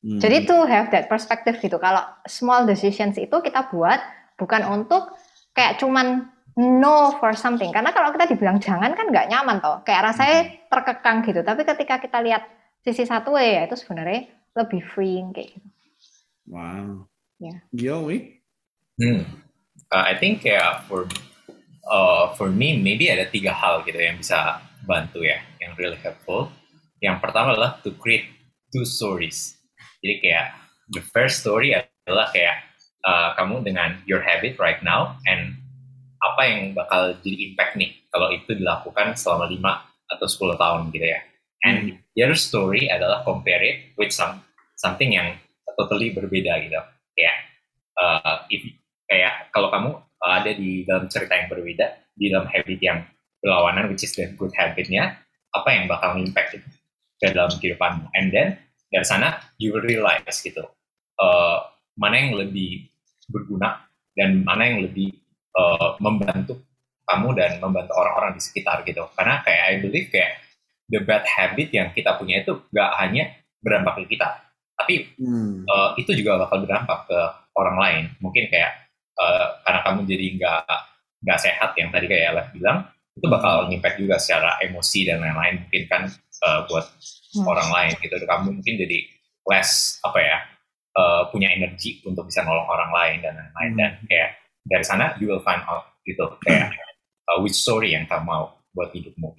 Hmm. 0.05 0.21
Jadi 0.21 0.45
to 0.45 0.65
have 0.69 0.93
that 0.93 1.09
perspective 1.09 1.57
gitu. 1.57 1.81
Kalau 1.81 2.01
small 2.29 2.65
decisions 2.69 3.17
itu 3.17 3.33
kita 3.41 3.69
buat 3.73 3.97
bukan 4.35 4.61
untuk 4.71 5.15
kayak 5.55 5.79
cuman 5.79 6.31
no 6.55 7.15
for 7.19 7.35
something. 7.35 7.71
Karena 7.71 7.91
kalau 7.91 8.15
kita 8.15 8.31
dibilang 8.31 8.59
jangan 8.63 8.95
kan 8.95 9.07
nggak 9.11 9.27
nyaman 9.27 9.59
toh. 9.59 9.83
Kayak 9.83 10.13
rasanya 10.13 10.39
terkekang 10.71 11.23
gitu. 11.27 11.41
Tapi 11.43 11.61
ketika 11.67 11.95
kita 11.99 12.19
lihat 12.23 12.43
sisi 12.85 13.03
satu 13.03 13.35
ya 13.35 13.65
itu 13.65 13.75
sebenarnya 13.75 14.29
lebih 14.55 14.81
freeing 14.93 15.35
kayak 15.35 15.57
gitu. 15.57 15.67
wow. 16.47 17.03
Yeah. 17.41 17.59
Joey. 17.75 18.39
Hmm. 18.95 19.27
Uh, 19.91 20.05
I 20.07 20.15
think 20.15 20.47
kayak 20.47 20.87
for 20.87 21.03
uh, 21.83 22.31
for 22.39 22.47
me 22.47 22.79
maybe 22.79 23.11
ada 23.11 23.27
tiga 23.27 23.51
hal 23.51 23.83
gitu 23.83 23.99
yang 23.99 24.15
bisa 24.15 24.63
bantu 24.87 25.25
ya, 25.25 25.43
yang 25.59 25.75
really 25.75 25.99
helpful. 25.99 26.47
Yang 27.03 27.19
pertama 27.19 27.57
adalah 27.57 27.81
to 27.83 27.91
create 27.99 28.31
two 28.71 28.87
stories. 28.87 29.59
Jadi 29.99 30.23
kayak 30.23 30.47
the 30.95 31.03
first 31.03 31.43
story 31.43 31.75
adalah 31.75 32.31
kayak 32.31 32.74
uh, 33.05 33.37
kamu 33.37 33.61
dengan 33.63 34.01
your 34.09 34.19
habit 34.19 34.57
right 34.57 34.81
now 34.81 35.15
and 35.29 35.55
apa 36.19 36.41
yang 36.49 36.73
bakal 36.73 37.13
jadi 37.21 37.53
impact 37.53 37.77
nih 37.77 37.93
kalau 38.09 38.33
itu 38.33 38.57
dilakukan 38.57 39.13
selama 39.13 39.45
5 39.45 39.61
atau 40.17 40.25
10 40.25 40.57
tahun 40.57 40.81
gitu 40.89 41.07
ya. 41.07 41.21
And 41.65 41.97
the 42.13 42.21
other 42.25 42.37
story 42.37 42.89
adalah 42.89 43.25
compare 43.25 43.61
it 43.61 43.77
with 43.97 44.13
some 44.13 44.41
something 44.77 45.13
yang 45.13 45.37
totally 45.77 46.13
berbeda 46.13 46.61
gitu. 46.65 46.81
Kayak 47.13 47.37
uh, 47.97 48.45
if 48.49 48.61
kayak 49.05 49.49
kalau 49.53 49.69
kamu 49.69 49.89
ada 50.25 50.51
di 50.57 50.81
dalam 50.85 51.05
cerita 51.05 51.37
yang 51.37 51.49
berbeda, 51.49 51.85
di 52.17 52.33
dalam 52.33 52.49
habit 52.49 52.79
yang 52.81 53.05
berlawanan, 53.41 53.93
which 53.93 54.01
is 54.01 54.13
the 54.17 54.25
good 54.33 54.53
habitnya, 54.57 55.21
apa 55.53 55.69
yang 55.69 55.85
bakal 55.85 56.17
impact 56.17 56.57
itu 56.57 56.69
ke 57.21 57.29
dalam 57.29 57.53
kehidupanmu. 57.53 58.09
And 58.17 58.33
then 58.33 58.57
dari 58.89 59.05
sana 59.05 59.37
you 59.61 59.73
will 59.73 59.85
realize 59.85 60.41
gitu, 60.41 60.65
uh, 61.21 61.57
mana 61.97 62.15
yang 62.17 62.33
lebih 62.37 62.89
berguna 63.27 63.85
dan 64.15 64.41
mana 64.45 64.63
yang 64.69 64.79
lebih 64.85 65.11
uh, 65.57 65.97
membantu 65.99 66.61
kamu 67.05 67.37
dan 67.37 67.51
membantu 67.61 67.93
orang-orang 67.93 68.33
di 68.37 68.41
sekitar 68.41 68.81
gitu. 68.87 69.05
Karena 69.13 69.41
kayak 69.45 69.63
I 69.69 69.75
believe 69.81 70.07
kayak 70.09 70.41
the 70.89 71.01
bad 71.01 71.25
habit 71.25 71.69
yang 71.73 71.89
kita 71.93 72.17
punya 72.17 72.41
itu 72.41 72.61
gak 72.73 72.91
hanya 73.01 73.33
berdampak 73.61 74.05
ke 74.05 74.17
kita, 74.17 74.37
tapi 74.77 75.09
Hmm. 75.17 75.65
uh, 75.65 75.97
itu 75.97 76.13
juga 76.13 76.37
bakal 76.45 76.61
berdampak 76.61 77.09
ke 77.09 77.19
orang 77.57 77.77
lain. 77.81 78.03
Mungkin 78.21 78.45
kayak 78.53 78.89
uh, 79.17 79.57
karena 79.65 79.79
kamu 79.81 79.99
jadi 80.05 80.25
nggak 80.37 80.63
nggak 81.25 81.39
sehat 81.41 81.69
yang 81.81 81.89
tadi 81.89 82.05
kayak 82.05 82.37
Lev 82.37 82.47
bilang, 82.53 82.85
itu 83.17 83.25
bakal 83.25 83.73
impact 83.73 83.97
juga 83.97 84.21
secara 84.21 84.61
emosi 84.61 85.09
dan 85.09 85.17
lain-lain. 85.25 85.65
Mungkin 85.65 85.83
kan 85.89 86.03
uh, 86.45 86.69
buat 86.69 86.85
Hmm. 87.35 87.43
orang 87.51 87.67
lain 87.67 87.93
gitu. 87.99 88.15
Kamu 88.15 88.47
mungkin 88.47 88.75
jadi 88.79 88.99
less 89.43 89.99
apa 90.07 90.19
ya 90.23 90.37
uh, 90.95 91.27
punya 91.29 91.51
energi 91.51 92.01
untuk 92.07 92.31
bisa 92.31 92.41
nolong 92.41 92.65
orang 92.65 92.91
lain 92.91 93.17
dan 93.21 93.33
lain-lain. 93.35 93.71
Hmm. 93.71 93.79
Dan 93.79 93.91
kayak 94.07 94.29
dari 94.65 94.85
sana 94.87 95.05
you 95.21 95.29
will 95.29 95.43
find 95.43 95.61
out 95.67 95.99
gitu 96.07 96.25
kayak 96.41 96.73
uh, 97.29 97.37
which 97.43 97.55
story 97.55 97.93
yang 97.93 98.07
kamu 98.07 98.25
mau 98.25 98.55
buat 98.73 98.89
hidupmu. 98.95 99.35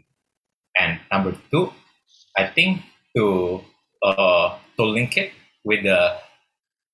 And 0.77 1.01
number 1.09 1.33
two, 1.49 1.73
I 2.37 2.53
think 2.53 2.85
to 3.17 3.59
uh, 4.05 4.61
to 4.77 4.83
link 4.85 5.17
it 5.17 5.33
with 5.65 5.83
the 5.83 6.21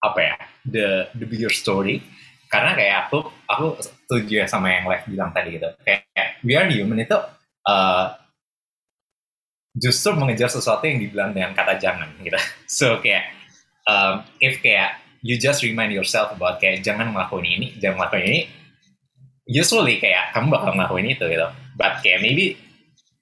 apa 0.02 0.18
ya 0.18 0.34
the 0.66 0.86
the 1.14 1.26
bigger 1.26 1.50
story 1.50 2.02
karena 2.50 2.74
kayak 2.74 2.96
aku 3.06 3.18
aku 3.46 3.66
setuju 3.78 4.44
ya 4.44 4.46
sama 4.50 4.74
yang 4.74 4.84
Lev 4.90 5.06
bilang 5.06 5.30
tadi 5.30 5.56
gitu 5.56 5.70
kayak 5.86 6.42
we 6.42 6.58
are 6.58 6.66
human 6.66 6.98
itu 6.98 7.14
uh, 7.70 8.06
justru 9.72 10.12
mengejar 10.18 10.50
sesuatu 10.50 10.84
yang 10.84 11.00
dibilang 11.00 11.30
dengan 11.30 11.54
kata 11.54 11.78
jangan 11.78 12.10
gitu 12.18 12.38
so 12.82 12.98
kayak 12.98 13.41
um, 13.88 14.22
if 14.38 14.62
kayak 14.62 14.98
you 15.22 15.38
just 15.38 15.62
remind 15.62 15.94
yourself 15.94 16.34
about 16.34 16.58
kayak 16.58 16.82
jangan 16.82 17.14
ngelakuin 17.14 17.46
ini 17.46 17.66
jangan 17.78 18.02
ngelakuin 18.02 18.26
ini 18.26 18.40
usually 19.46 19.98
kayak 19.98 20.34
kamu 20.34 20.54
bakal 20.54 20.74
ngelakuin 20.74 21.14
itu 21.14 21.24
gitu. 21.26 21.48
But 21.78 22.02
kayak 22.02 22.22
maybe 22.22 22.58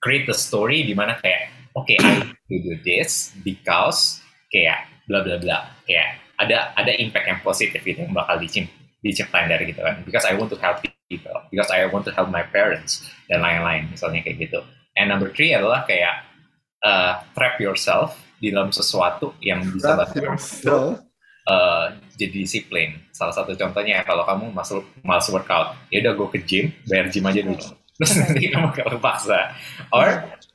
create 0.00 0.28
the 0.28 0.36
story 0.36 0.84
di 0.84 0.96
mana 0.96 1.16
kayak 1.20 1.52
oke 1.76 1.92
I 1.92 2.24
to 2.24 2.56
do 2.60 2.74
this 2.82 3.32
because 3.44 4.20
kayak 4.48 4.88
bla 5.06 5.24
bla 5.24 5.36
bla 5.40 5.70
kayak 5.84 6.20
ada 6.40 6.72
ada 6.76 6.92
impact 6.96 7.26
yang 7.28 7.40
positif 7.44 7.84
gitu 7.84 8.00
yang 8.04 8.16
bakal 8.16 8.40
dicip 8.40 8.68
diciptain 9.00 9.48
dari 9.48 9.68
gitu 9.68 9.80
kan. 9.80 10.00
Because 10.04 10.24
I 10.24 10.36
want 10.36 10.52
to 10.52 10.58
help 10.60 10.80
people 11.08 11.36
because 11.48 11.68
I 11.68 11.84
want 11.88 12.04
to 12.08 12.12
help 12.12 12.28
my 12.32 12.44
parents 12.48 13.04
dan 13.28 13.44
lain-lain 13.44 13.92
misalnya 13.92 14.24
kayak 14.24 14.48
gitu. 14.48 14.60
And 14.96 15.08
number 15.08 15.32
three 15.32 15.52
adalah 15.56 15.88
kayak 15.88 16.26
uh, 16.84 17.24
trap 17.36 17.60
yourself 17.60 18.16
di 18.40 18.48
dalam 18.48 18.72
sesuatu 18.72 19.36
yang 19.44 19.60
bisa 19.68 20.00
bantu 20.00 20.96
uh, 21.44 21.86
jadi 22.16 22.40
disiplin. 22.40 22.96
Salah 23.12 23.36
satu 23.36 23.52
contohnya 23.52 24.00
kalau 24.02 24.24
kamu 24.24 24.48
masuk 24.50 24.82
malas 25.04 25.28
workout, 25.28 25.76
ya 25.92 26.00
udah 26.00 26.12
gue 26.16 26.28
ke 26.34 26.38
gym, 26.48 26.64
bayar 26.88 27.12
gym 27.12 27.28
aja 27.28 27.40
dulu. 27.44 27.60
Terus 28.00 28.12
nanti 28.16 28.48
kamu 28.48 28.68
kalau 28.72 28.96
paksa. 28.96 29.52
Or 29.92 30.08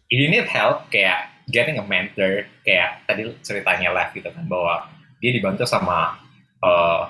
if 0.10 0.18
you 0.18 0.34
need 0.34 0.50
help, 0.50 0.90
kayak 0.90 1.30
getting 1.54 1.78
a 1.78 1.86
mentor, 1.86 2.50
kayak 2.66 3.06
tadi 3.06 3.30
ceritanya 3.46 3.94
lah 3.94 4.10
gitu 4.12 4.26
kan, 4.34 4.44
bahwa 4.50 4.90
dia 5.22 5.30
dibantu 5.30 5.70
sama 5.70 6.18
uh, 6.66 7.06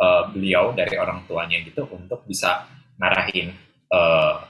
uh, 0.00 0.22
beliau 0.32 0.76
dari 0.76 1.00
orang 1.00 1.24
tuanya 1.24 1.64
gitu 1.64 1.88
untuk 1.88 2.24
bisa 2.28 2.68
ngarahin 3.00 3.56
uh, 3.88 4.44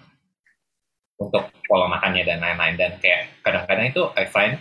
untuk 1.20 1.52
pola 1.68 1.86
makannya 1.86 2.26
dan 2.26 2.42
lain-lain 2.42 2.74
dan 2.80 2.92
kayak 2.98 3.30
kadang-kadang 3.44 3.92
itu 3.92 4.02
I 4.16 4.26
find 4.26 4.56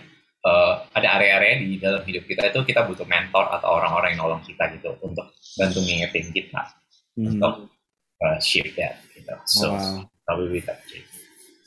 uh, 0.45 0.85
ada 0.95 1.07
area-area 1.19 1.59
di 1.59 1.79
dalam 1.79 2.03
hidup 2.03 2.23
kita 2.27 2.51
itu 2.51 2.59
kita 2.63 2.85
butuh 2.87 3.07
mentor 3.07 3.47
atau 3.51 3.79
orang-orang 3.79 4.15
yang 4.15 4.27
nolong 4.27 4.43
kita 4.43 4.71
gitu 4.75 4.95
untuk 5.03 5.31
bantu 5.57 5.79
ngingetin 5.83 6.29
kita 6.31 6.75
Hmm. 7.19 7.35
untuk 7.35 7.67
uh, 8.23 8.37
shift 8.39 8.79
that 8.79 9.03
gitu. 9.11 9.35
So 9.43 9.75
Wow. 9.75 10.07
probably 10.23 10.63
that. 10.63 10.79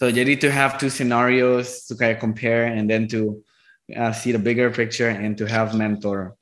So 0.01 0.09
jadi 0.09 0.41
to 0.41 0.49
have 0.49 0.81
two 0.81 0.89
scenarios 0.89 1.85
to 1.87 1.95
kayak 1.95 2.25
compare 2.25 2.64
and 2.73 2.89
then 2.89 3.05
to 3.12 3.45
uh, 3.93 4.16
see 4.16 4.33
the 4.33 4.41
bigger 4.41 4.73
picture 4.73 5.12
and 5.12 5.37
to 5.37 5.45
have 5.45 5.77
mentor 5.77 6.41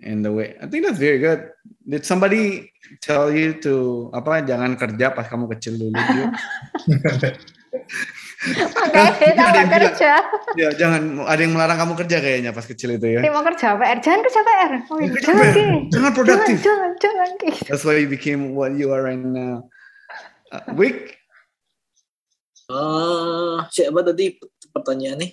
in 0.00 0.24
the 0.24 0.32
way. 0.32 0.56
I 0.56 0.66
think 0.72 0.88
that's 0.88 0.96
very 0.96 1.20
good. 1.20 1.52
Did 1.84 2.08
somebody 2.08 2.72
tell 3.04 3.28
you 3.28 3.60
to 3.60 4.08
apa 4.16 4.40
jangan 4.48 4.80
kerja 4.80 5.12
pas 5.12 5.28
kamu 5.28 5.52
kecil 5.52 5.76
dulu 5.76 5.92
gitu? 6.00 6.24
Makanya 8.46 9.12
tambah 9.32 9.34
yang 9.34 9.66
bilang. 9.66 9.70
kerja. 9.72 10.12
ya 10.54 10.68
jangan 10.72 11.02
ada 11.22 11.40
yang 11.40 11.52
melarang 11.52 11.78
kamu 11.78 11.92
kerja 11.98 12.16
kayaknya 12.18 12.50
pas 12.50 12.62
kecil 12.62 12.94
itu 12.94 13.06
ya. 13.08 13.20
Dia 13.20 13.30
mau 13.30 13.42
kerja 13.42 13.74
PR. 13.74 13.98
Jangan 13.98 14.20
kerja 14.22 14.40
PR. 14.40 14.70
Oh, 14.86 14.96
Jangan 14.96 15.10
kerja 15.10 15.26
jangan, 15.26 15.42
PR. 15.42 15.50
Ki. 15.50 15.60
Jangan 15.60 15.82
Jangan, 15.90 16.12
produktif. 16.12 16.56
jangan, 16.60 16.90
jangan. 16.96 17.30
Ki. 17.36 17.50
That's 17.64 17.82
why 17.82 17.94
you 17.96 18.06
became 18.06 18.54
what 18.54 18.72
you 18.72 18.90
are 18.90 19.02
right 19.02 19.18
now. 19.18 19.66
Uh, 20.48 20.62
Wick, 20.72 21.18
Eh, 22.66 23.56
siapa 23.70 24.02
tadi 24.02 24.42
pertanyaannya? 24.68 25.30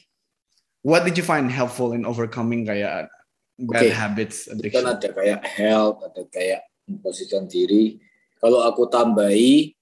what 0.86 1.02
did 1.02 1.18
you 1.18 1.26
find 1.26 1.50
helpful 1.50 1.90
in 1.90 2.06
overcoming 2.06 2.62
kayak 2.62 3.10
bad 3.58 3.88
Oke. 3.88 3.90
habits 3.90 4.46
Kan 4.46 4.60
addiction? 4.60 4.86
ada 4.86 5.08
kayak 5.10 5.42
health, 5.42 5.98
ada 6.06 6.22
kayak 6.30 6.62
memposisikan 6.86 7.50
diri. 7.50 7.98
Kalau 8.38 8.62
aku 8.62 8.86
tambahi, 8.86 9.74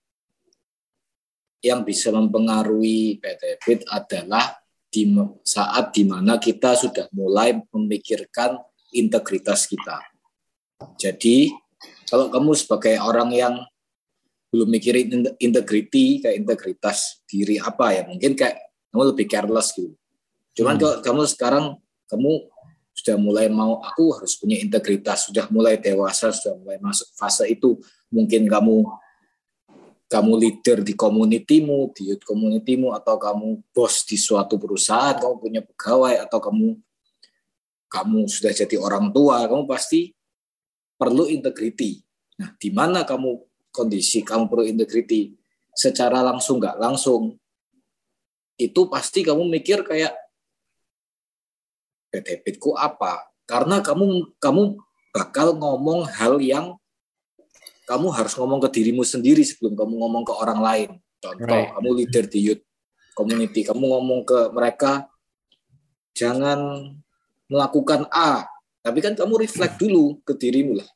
yang 1.62 1.86
bisa 1.86 2.09
mempengaruhi 2.09 3.22
habit 3.22 3.86
adalah 3.88 4.57
di 4.91 5.07
saat 5.45 5.95
di 5.95 6.03
mana 6.03 6.36
kita 6.36 6.76
sudah 6.76 7.07
mulai 7.16 7.55
memikirkan 7.72 8.59
integritas 8.91 9.70
kita. 9.70 10.03
Jadi, 10.99 11.53
kalau 12.09 12.28
kamu 12.28 12.51
sebagai 12.57 12.99
orang 12.99 13.32
yang 13.32 13.55
belum 14.51 14.68
mikirin 14.68 15.07
in- 15.07 15.38
integrity, 15.39 16.20
kayak 16.20 16.43
integritas 16.43 17.24
diri 17.24 17.55
apa 17.55 17.95
ya, 17.95 18.03
mungkin 18.03 18.36
kayak 18.36 18.59
kamu 18.91 19.16
lebih 19.16 19.26
careless 19.32 19.72
gitu. 19.72 19.95
Cuman 20.59 20.76
Hmm. 20.76 20.82
kalau 20.84 20.95
kamu 20.99 21.22
sekarang, 21.32 21.66
kamu 22.12 22.51
sudah 22.91 23.16
mulai 23.16 23.47
mau, 23.47 23.80
aku 23.80 24.12
harus 24.20 24.36
punya 24.36 24.59
integritas, 24.59 25.32
sudah 25.32 25.47
mulai 25.47 25.80
dewasa, 25.80 26.36
sudah 26.36 26.59
mulai 26.59 26.76
masuk 26.84 27.07
fase 27.16 27.47
itu, 27.47 27.80
mungkin 28.12 28.51
kamu 28.51 28.84
kamu 30.12 30.32
leader 30.36 30.84
di 30.84 30.91
komunitimu, 30.91 31.95
di 31.95 32.12
youth 32.12 32.28
komunitimu, 32.28 32.91
atau 32.91 33.16
kamu 33.16 33.64
bos 33.72 34.03
di 34.03 34.20
suatu 34.20 34.59
perusahaan, 34.59 35.16
kamu 35.16 35.36
punya 35.39 35.62
pegawai, 35.64 36.28
atau 36.28 36.43
kamu 36.43 36.68
kamu 37.88 38.20
sudah 38.28 38.51
jadi 38.51 38.76
orang 38.76 39.16
tua, 39.16 39.47
kamu 39.47 39.64
pasti 39.64 40.12
perlu 40.99 41.32
integrity. 41.32 42.03
Nah, 42.43 42.51
di 42.59 42.76
mana 42.76 43.07
kamu 43.07 43.39
kondisi 43.72 44.20
kamu 44.20 44.51
perlu 44.51 44.68
integrity 44.68 45.32
secara 45.72 46.20
langsung 46.20 46.59
nggak 46.59 46.76
langsung, 46.76 47.39
itu 48.59 48.82
pasti 48.91 49.24
kamu 49.24 49.47
mikir 49.47 49.88
kayak 49.88 50.12
bad 52.12 52.28
habitku 52.28 52.76
apa? 52.76 53.32
Karena 53.47 53.80
kamu 53.80 54.36
kamu 54.43 54.76
bakal 55.16 55.55
ngomong 55.55 56.03
hal 56.03 56.43
yang 56.43 56.76
kamu 57.91 58.07
harus 58.15 58.31
ngomong 58.39 58.63
ke 58.63 58.79
dirimu 58.79 59.03
sendiri 59.03 59.43
sebelum 59.43 59.75
kamu 59.75 59.99
ngomong 59.99 60.23
ke 60.23 60.31
orang 60.31 60.59
lain. 60.63 60.89
Contoh, 61.19 61.43
Right. 61.43 61.75
kamu 61.75 61.89
leader 61.99 62.23
di 62.31 62.39
youth 62.39 62.63
community, 63.11 63.67
kamu 63.67 63.83
ngomong 63.83 64.23
ke 64.23 64.47
mereka 64.55 65.11
jangan 66.15 66.87
melakukan 67.51 68.07
A, 68.15 68.47
tapi 68.79 69.03
kan 69.03 69.11
kamu 69.11 69.43
reflect 69.43 69.75
dulu 69.75 70.23
ke 70.23 70.31
dirimu 70.39 70.79
lah. 70.79 70.89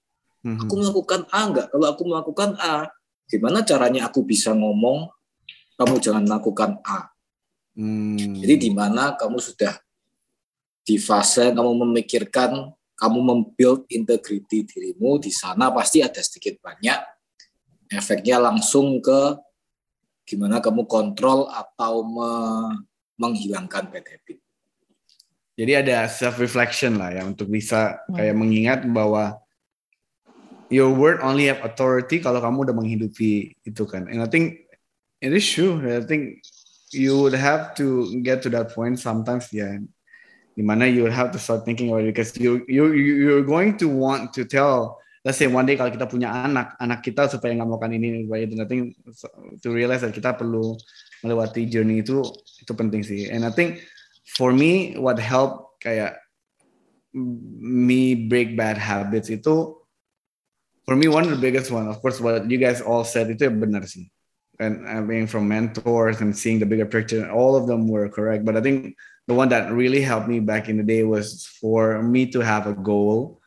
Mhm. 0.48 0.60
Aku 0.64 0.74
melakukan 0.80 1.28
A 1.36 1.40
enggak? 1.52 1.68
Kalau 1.68 1.88
aku 1.92 2.02
melakukan 2.08 2.56
A, 2.56 2.88
gimana 3.28 3.68
caranya 3.68 4.08
aku 4.08 4.24
bisa 4.24 4.56
ngomong 4.56 5.12
kamu 5.76 6.00
jangan 6.00 6.24
melakukan 6.24 6.80
A? 6.88 7.12
Hmm. 7.76 8.16
Jadi 8.16 8.56
di 8.56 8.72
mana 8.72 9.20
kamu 9.20 9.36
sudah 9.44 9.76
di 10.88 10.96
fase 10.96 11.52
kamu 11.52 11.84
memikirkan, 11.84 12.72
kamu 12.96 13.20
membuild 13.20 13.84
integrity 13.92 14.64
dirimu, 14.64 15.20
di 15.20 15.32
sana 15.32 15.72
pasti 15.72 16.00
ada 16.00 16.20
sedikit 16.24 16.60
banyak 16.64 17.00
efeknya 17.92 18.40
langsung 18.42 19.04
ke 19.04 19.36
gimana 20.26 20.58
kamu 20.64 20.90
kontrol 20.90 21.46
atau 21.52 22.02
me- 22.02 22.82
menghilangkan 23.16 23.92
bad 23.94 24.06
habit. 24.08 24.42
Jadi 25.56 25.72
ada 25.72 26.04
self 26.12 26.36
reflection 26.42 27.00
lah 27.00 27.16
ya 27.16 27.24
untuk 27.24 27.48
bisa 27.48 28.04
kayak 28.12 28.36
mengingat 28.36 28.84
bahwa 28.92 29.40
your 30.68 30.92
word 30.92 31.24
only 31.24 31.48
have 31.48 31.64
authority 31.64 32.20
kalau 32.20 32.44
kamu 32.44 32.68
udah 32.68 32.76
menghidupi 32.76 33.56
itu 33.64 33.84
kan. 33.88 34.12
And 34.12 34.20
I 34.20 34.28
think 34.28 34.68
it 35.24 35.32
is 35.32 35.48
true. 35.48 35.80
I 35.80 36.04
think 36.04 36.44
you 36.92 37.16
would 37.24 37.38
have 37.38 37.72
to 37.80 38.12
get 38.20 38.44
to 38.44 38.50
that 38.52 38.76
point 38.76 39.00
sometimes 39.00 39.48
ya. 39.56 39.80
Di 40.56 40.64
mana 40.64 40.88
you 40.88 41.12
have 41.12 41.36
to 41.36 41.40
start 41.40 41.68
thinking 41.68 41.92
about 41.92 42.08
it 42.08 42.16
because 42.16 42.32
you 42.40 42.64
you 42.72 42.96
you- 42.96 43.20
you're 43.28 43.44
going 43.44 43.76
to 43.76 43.92
want 43.92 44.32
to 44.32 44.48
tell 44.48 44.96
let's 45.26 45.42
say 45.42 45.50
one 45.50 45.66
day 45.66 45.74
kalau 45.76 45.90
kita 45.90 46.06
punya 46.06 46.30
anak, 46.32 46.78
anak 46.78 47.02
kita 47.02 47.26
supaya 47.26 47.58
nggak 47.58 47.66
melakukan 47.66 47.92
ini, 47.98 48.30
supaya 48.30 48.42
itu, 48.46 48.54
I 48.62 48.68
think 48.70 48.84
to 49.66 49.74
realize 49.74 50.06
that 50.06 50.14
kita 50.14 50.38
perlu 50.38 50.78
melewati 51.26 51.66
journey 51.66 52.06
itu 52.06 52.22
itu 52.62 52.72
penting 52.78 53.02
sih. 53.02 53.28
And 53.34 53.42
I 53.42 53.50
think 53.50 53.82
for 54.38 54.54
me 54.54 54.94
what 55.02 55.18
help 55.18 55.82
kayak 55.82 56.22
me 57.16 58.28
break 58.30 58.54
bad 58.54 58.78
habits 58.78 59.32
itu 59.34 59.76
for 60.86 60.96
me 60.96 61.08
one 61.08 61.24
of 61.26 61.32
the 61.32 61.40
biggest 61.42 61.72
one 61.72 61.88
of 61.88 61.98
course 62.04 62.20
what 62.22 62.46
you 62.52 62.60
guys 62.60 62.84
all 62.84 63.08
said 63.08 63.32
itu 63.32 63.48
ya 63.48 63.52
benar 63.54 63.88
sih 63.88 64.06
and 64.60 64.84
I 64.84 65.00
mean 65.00 65.26
from 65.26 65.48
mentors 65.48 66.20
and 66.20 66.36
seeing 66.36 66.60
the 66.60 66.68
bigger 66.68 66.86
picture 66.86 67.24
all 67.32 67.56
of 67.56 67.72
them 67.72 67.88
were 67.88 68.12
correct 68.12 68.44
but 68.44 68.60
I 68.60 68.62
think 68.62 69.00
the 69.26 69.36
one 69.36 69.50
that 69.50 69.70
really 69.74 70.02
helped 70.02 70.30
me 70.30 70.42
back 70.42 70.70
in 70.70 70.78
the 70.78 70.88
day 70.88 71.02
was 71.02 71.46
for 71.62 72.02
me 72.02 72.30
to 72.30 72.42
have 72.42 72.66
a 72.70 72.78
goal 72.78 73.42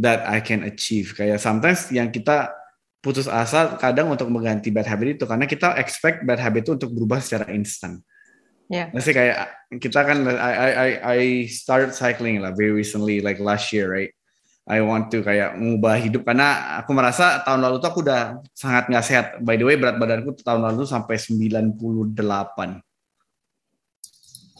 that 0.00 0.24
I 0.24 0.40
can 0.40 0.64
achieve 0.64 1.12
kayak 1.16 1.40
sometimes 1.40 1.88
yang 1.92 2.08
kita 2.08 2.52
putus 3.00 3.28
asa 3.28 3.80
kadang 3.80 4.12
untuk 4.12 4.28
mengganti 4.28 4.68
bad 4.68 4.88
habit 4.88 5.20
itu 5.20 5.24
karena 5.24 5.48
kita 5.48 5.76
expect 5.80 6.24
bad 6.28 6.40
habit 6.40 6.68
itu 6.68 6.72
untuk 6.76 6.92
berubah 6.92 7.20
secara 7.20 7.48
instan 7.52 8.00
Ya. 8.70 8.86
Let's 8.94 9.02
say 9.02 9.10
kayak 9.10 9.50
kita 9.82 9.98
kan 10.06 10.30
I 10.30 10.52
I 10.54 10.70
I 10.70 10.90
I 11.02 11.18
started 11.50 11.90
cycling 11.90 12.38
lah 12.38 12.54
very 12.54 12.70
recently 12.70 13.18
like 13.18 13.42
last 13.42 13.74
year 13.74 13.90
right. 13.90 14.14
I 14.70 14.78
want 14.86 15.10
to 15.10 15.26
kayak 15.26 15.58
mengubah 15.58 15.98
hidup 15.98 16.22
karena 16.22 16.78
aku 16.78 16.94
merasa 16.94 17.42
tahun 17.42 17.66
lalu 17.66 17.82
tuh 17.82 17.90
aku 17.90 18.06
udah 18.06 18.38
sangat 18.54 18.86
nggak 18.86 19.02
sehat. 19.02 19.26
By 19.42 19.58
the 19.58 19.66
way 19.66 19.74
berat 19.74 19.98
badanku 19.98 20.38
tahun 20.38 20.62
lalu 20.70 20.86
sampai 20.86 21.18
98. 21.18 22.14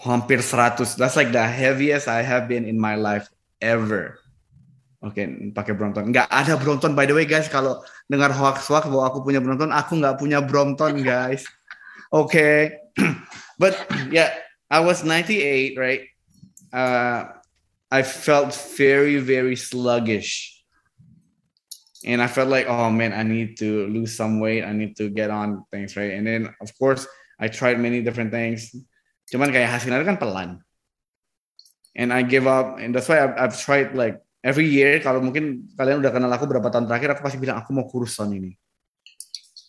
Hampir 0.00 0.40
100. 0.40 0.96
That's 0.96 1.16
like 1.16 1.32
the 1.32 1.44
heaviest 1.44 2.08
I 2.08 2.24
have 2.24 2.48
been 2.48 2.64
in 2.64 2.80
my 2.80 2.96
life 2.96 3.28
ever. 3.60 4.16
Oke, 5.00 5.24
pakai 5.56 5.72
Brompton. 5.76 6.12
Nggak 6.12 6.28
ada 6.28 6.60
Brompton 6.60 6.92
by 6.92 7.08
the 7.08 7.16
way 7.16 7.24
guys. 7.24 7.48
Kalau 7.48 7.80
dengar 8.08 8.32
hoax-hoax 8.32 8.88
bahwa 8.88 9.08
aku 9.08 9.24
punya 9.24 9.40
Brompton, 9.40 9.72
aku 9.72 9.96
nggak 9.96 10.20
punya 10.20 10.44
Brompton 10.44 11.00
guys. 11.00 11.44
Oke. 12.12 12.76
but 13.60 13.76
yeah, 14.12 14.32
I 14.68 14.80
was 14.84 15.04
98, 15.04 15.76
right? 15.80 16.04
Uh, 16.72 17.32
I 17.90 18.02
felt 18.02 18.54
very, 18.76 19.16
very 19.16 19.56
sluggish. 19.56 20.56
And 22.04 22.22
I 22.22 22.28
felt 22.28 22.48
like, 22.48 22.68
oh 22.68 22.88
man, 22.88 23.12
I 23.12 23.24
need 23.24 23.58
to 23.58 23.88
lose 23.88 24.16
some 24.16 24.40
weight. 24.40 24.64
I 24.64 24.72
need 24.72 24.96
to 24.96 25.08
get 25.08 25.28
on 25.28 25.64
things, 25.68 25.96
right? 25.96 26.12
And 26.12 26.24
then, 26.24 26.54
of 26.60 26.72
course, 26.78 27.04
I 27.36 27.48
tried 27.48 27.80
many 27.80 28.00
different 28.00 28.32
things. 28.32 28.72
Cuman 29.30 29.48
kayak 29.54 29.78
hasilnya 29.78 30.02
kan 30.02 30.18
pelan. 30.18 30.50
And 31.94 32.10
I 32.10 32.26
give 32.26 32.50
up. 32.50 32.78
And 32.78 32.94
that's 32.94 33.06
why 33.06 33.22
I've, 33.22 33.34
I've 33.38 33.56
tried 33.56 33.94
like 33.94 34.18
every 34.42 34.66
year. 34.66 34.98
Kalau 34.98 35.22
mungkin 35.22 35.70
kalian 35.74 36.02
udah 36.02 36.10
kenal 36.10 36.30
aku 36.30 36.50
berapa 36.50 36.66
tahun 36.70 36.90
terakhir, 36.90 37.18
aku 37.18 37.22
pasti 37.22 37.38
bilang 37.38 37.62
aku 37.62 37.70
mau 37.70 37.86
kurus 37.86 38.18
tahun 38.18 38.36
ini. 38.42 38.52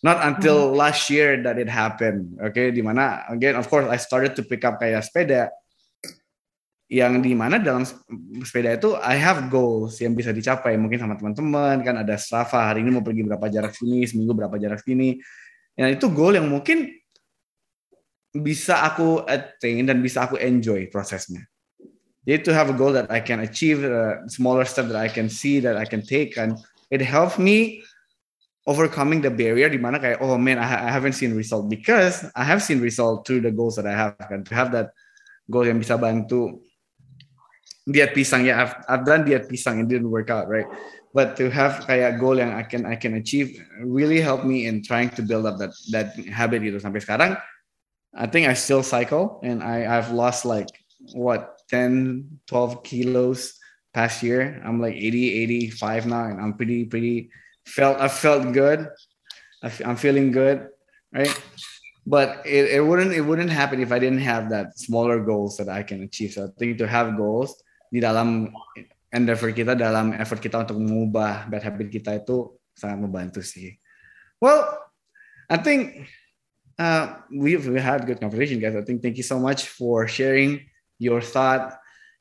Not 0.02 0.18
until 0.18 0.74
last 0.74 1.06
year 1.14 1.38
that 1.46 1.62
it 1.62 1.70
happened. 1.70 2.34
Okay, 2.50 2.74
di 2.74 2.82
mana 2.82 3.22
again, 3.30 3.54
of 3.54 3.70
course, 3.70 3.86
I 3.86 4.02
started 4.02 4.34
to 4.34 4.42
pick 4.42 4.66
up 4.66 4.82
kayak 4.82 5.06
sepeda. 5.06 5.54
yang 6.92 7.24
di 7.24 7.32
mana 7.32 7.56
dalam 7.56 7.88
sepeda 8.44 8.76
itu 8.76 8.92
I 9.00 9.16
have 9.16 9.48
goals 9.48 9.96
yang 10.04 10.12
bisa 10.12 10.28
dicapai 10.28 10.76
mungkin 10.76 11.00
sama 11.00 11.16
teman-teman 11.16 11.80
kan 11.80 12.04
ada 12.04 12.20
Strava 12.20 12.68
hari 12.68 12.84
ini 12.84 12.92
mau 12.92 13.00
pergi 13.00 13.24
berapa 13.24 13.48
jarak 13.48 13.72
sini 13.72 14.04
seminggu 14.04 14.36
berapa 14.36 14.60
jarak 14.60 14.84
sini 14.84 15.16
yang 15.72 15.88
itu 15.88 16.04
goal 16.12 16.36
yang 16.36 16.44
mungkin 16.44 16.92
bisa 18.32 18.80
aku 18.80 19.20
attain 19.28 19.84
dan 19.84 20.00
bisa 20.00 20.24
aku 20.24 20.40
enjoy 20.40 20.88
prosesnya. 20.88 21.44
Jadi 22.24 22.38
to 22.48 22.52
have 22.54 22.70
a 22.70 22.76
goal 22.76 22.94
that 22.94 23.10
I 23.10 23.20
can 23.20 23.42
achieve 23.42 23.82
a 23.84 24.24
smaller 24.30 24.64
step 24.64 24.88
that 24.88 25.00
I 25.00 25.10
can 25.10 25.26
see 25.28 25.58
that 25.60 25.76
I 25.76 25.84
can 25.84 26.00
take 26.06 26.38
and 26.38 26.54
it 26.88 27.02
helps 27.02 27.36
me 27.36 27.82
overcoming 28.62 29.18
the 29.18 29.30
barrier 29.30 29.66
di 29.66 29.78
mana 29.78 29.98
kayak 29.98 30.22
oh 30.22 30.38
man 30.38 30.54
I, 30.62 30.88
haven't 30.90 31.18
seen 31.18 31.34
result. 31.34 31.66
Because 31.66 32.24
I 32.38 32.46
have 32.46 32.62
seen 32.62 32.78
result 32.78 33.26
through 33.26 33.42
the 33.42 33.50
goals 33.50 33.74
that 33.76 33.90
I 33.90 33.94
have 33.98 34.16
kan. 34.22 34.46
To 34.48 34.54
have 34.54 34.70
that 34.72 34.94
goal 35.50 35.66
yang 35.66 35.82
bisa 35.82 35.98
bantu 35.98 36.62
diet 37.90 38.14
pisang. 38.14 38.46
Ya 38.46 38.62
I've, 38.62 38.74
I've 38.86 39.04
done 39.04 39.26
diet 39.26 39.50
pisang 39.50 39.82
it 39.82 39.90
didn't 39.90 40.08
work 40.08 40.30
out 40.30 40.46
right? 40.46 40.70
But 41.10 41.34
to 41.42 41.50
have 41.50 41.84
kayak 41.90 42.22
goal 42.22 42.38
yang 42.38 42.54
I 42.54 42.62
can 42.62 42.86
I 42.86 42.94
can 42.94 43.18
achieve 43.18 43.58
really 43.82 44.22
helped 44.22 44.46
me 44.46 44.70
in 44.70 44.80
trying 44.80 45.10
to 45.18 45.26
build 45.26 45.44
up 45.44 45.58
that 45.58 45.74
that 45.90 46.14
habit 46.30 46.62
gitu. 46.62 46.78
Sampai 46.78 47.02
sekarang 47.02 47.34
I 48.12 48.26
think 48.26 48.48
I 48.48 48.54
still 48.54 48.82
cycle 48.82 49.40
and 49.42 49.62
I 49.62 49.88
I've 49.88 50.12
lost 50.12 50.44
like 50.44 50.68
what 51.16 51.58
10 51.68 52.40
12 52.46 52.82
kilos 52.84 53.56
past 53.92 54.22
year. 54.22 54.60
I'm 54.64 54.80
like 54.80 54.94
80 54.94 55.72
85 55.72 56.06
now 56.06 56.24
and 56.28 56.40
I'm 56.40 56.54
pretty 56.54 56.84
pretty 56.84 57.30
felt 57.64 58.00
I 58.00 58.08
felt 58.08 58.52
good. 58.52 58.88
I, 59.62 59.70
I'm 59.84 59.96
feeling 59.96 60.32
good 60.32 60.68
right? 61.12 61.32
But 62.02 62.42
it, 62.44 62.74
it 62.74 62.82
wouldn't 62.82 63.12
it 63.12 63.22
wouldn't 63.22 63.52
happen 63.52 63.78
if 63.78 63.92
I 63.92 64.00
didn't 64.00 64.26
have 64.26 64.50
that 64.50 64.74
smaller 64.74 65.22
goals 65.22 65.56
that 65.58 65.68
I 65.68 65.84
can 65.84 66.02
achieve. 66.02 66.34
So 66.34 66.46
I 66.46 66.50
think 66.58 66.78
to 66.82 66.88
have 66.88 67.14
goals 67.14 67.54
di 67.92 68.00
dalam 68.02 68.50
endeavor 69.12 69.52
kita 69.54 69.78
dalam 69.78 70.16
effort 70.16 70.42
kita 70.42 70.66
untuk 70.66 70.80
mengubah 70.82 71.46
bad 71.46 71.62
habit 71.62 71.92
kita 71.92 72.18
itu 72.18 72.58
sangat 72.74 72.98
membantu 72.98 73.44
sih. 73.44 73.78
Well, 74.42 74.66
I 75.46 75.60
think 75.62 76.10
uh, 76.78 77.20
we've 77.32 77.66
we 77.66 77.80
had 77.80 78.06
good 78.06 78.20
conversation, 78.20 78.60
guys. 78.60 78.76
I 78.76 78.82
think 78.82 79.02
thank 79.02 79.16
you 79.16 79.26
so 79.26 79.38
much 79.38 79.66
for 79.66 80.06
sharing 80.08 80.64
your 80.96 81.20
thought, 81.20 81.76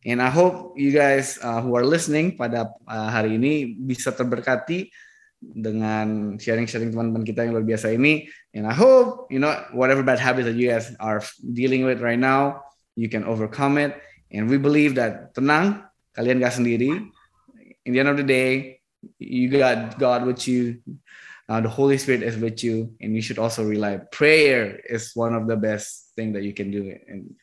and 0.05 0.21
I 0.21 0.29
hope 0.29 0.79
you 0.79 0.91
guys 0.91 1.37
uh, 1.41 1.61
who 1.61 1.75
are 1.75 1.85
listening 1.85 2.39
pada 2.39 2.71
uh, 2.87 3.09
hari 3.11 3.37
ini 3.37 3.75
bisa 3.75 4.11
terberkati 4.11 4.91
dengan 5.41 6.37
sharing-sharing 6.37 6.93
teman-teman 6.93 7.25
kita 7.25 7.49
yang 7.49 7.57
luar 7.57 7.65
biasa 7.65 7.89
ini. 7.97 8.29
And 8.53 8.69
I 8.69 8.75
hope 8.77 9.29
you 9.33 9.41
know 9.41 9.53
whatever 9.73 10.05
bad 10.05 10.21
habits 10.21 10.45
that 10.45 10.57
you 10.57 10.69
guys 10.69 10.93
are 11.01 11.21
dealing 11.41 11.81
with 11.85 11.97
right 12.01 12.19
now, 12.19 12.61
you 12.93 13.09
can 13.09 13.25
overcome 13.25 13.81
it 13.81 13.97
And 14.31 14.47
we 14.49 14.57
believe 14.57 14.95
that 14.95 15.35
tenang, 15.35 15.83
kalian 16.15 16.39
gak 16.39 16.55
sendiri. 16.55 17.11
In 17.83 17.91
the 17.91 17.99
end 17.99 18.09
of 18.09 18.17
the 18.17 18.23
day, 18.23 18.79
you 19.19 19.51
got 19.51 19.99
God 19.99 20.23
with 20.23 20.47
you. 20.47 20.79
Uh, 21.51 21.59
the 21.59 21.67
Holy 21.67 21.97
Spirit 21.97 22.23
is 22.23 22.37
with 22.37 22.63
you, 22.63 22.95
and 23.01 23.13
you 23.13 23.21
should 23.21 23.37
also 23.37 23.65
rely. 23.65 23.97
Prayer 24.09 24.79
is 24.87 25.11
one 25.15 25.35
of 25.35 25.47
the 25.47 25.57
best 25.57 26.13
thing 26.15 26.31
that 26.31 26.43
you 26.43 26.53
can 26.53 26.71
do 26.71 26.95
in 27.09 27.35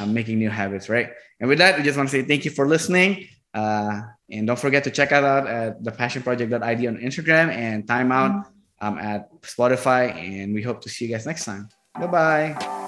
uh, 0.00 0.06
making 0.06 0.40
new 0.40 0.50
habits, 0.50 0.88
right? 0.88 1.10
And 1.38 1.48
with 1.48 1.58
that, 1.58 1.78
we 1.78 1.84
just 1.84 1.96
want 1.96 2.08
to 2.08 2.20
say 2.20 2.26
thank 2.26 2.44
you 2.44 2.50
for 2.50 2.66
listening. 2.66 3.28
Uh, 3.54 4.00
and 4.28 4.44
don't 4.48 4.58
forget 4.58 4.82
to 4.82 4.90
check 4.90 5.12
us 5.12 5.22
out 5.22 5.46
at 5.46 5.84
the 5.84 5.92
passionproject.id 5.92 6.86
on 6.88 6.96
Instagram 6.96 7.54
and 7.54 7.86
Timeout 7.86 8.44
um, 8.80 8.98
at 8.98 9.30
Spotify. 9.42 10.10
And 10.10 10.52
we 10.52 10.60
hope 10.60 10.82
to 10.82 10.88
see 10.88 11.04
you 11.04 11.12
guys 11.12 11.24
next 11.24 11.44
time. 11.44 11.68
Bye 11.94 12.08
bye. 12.08 12.83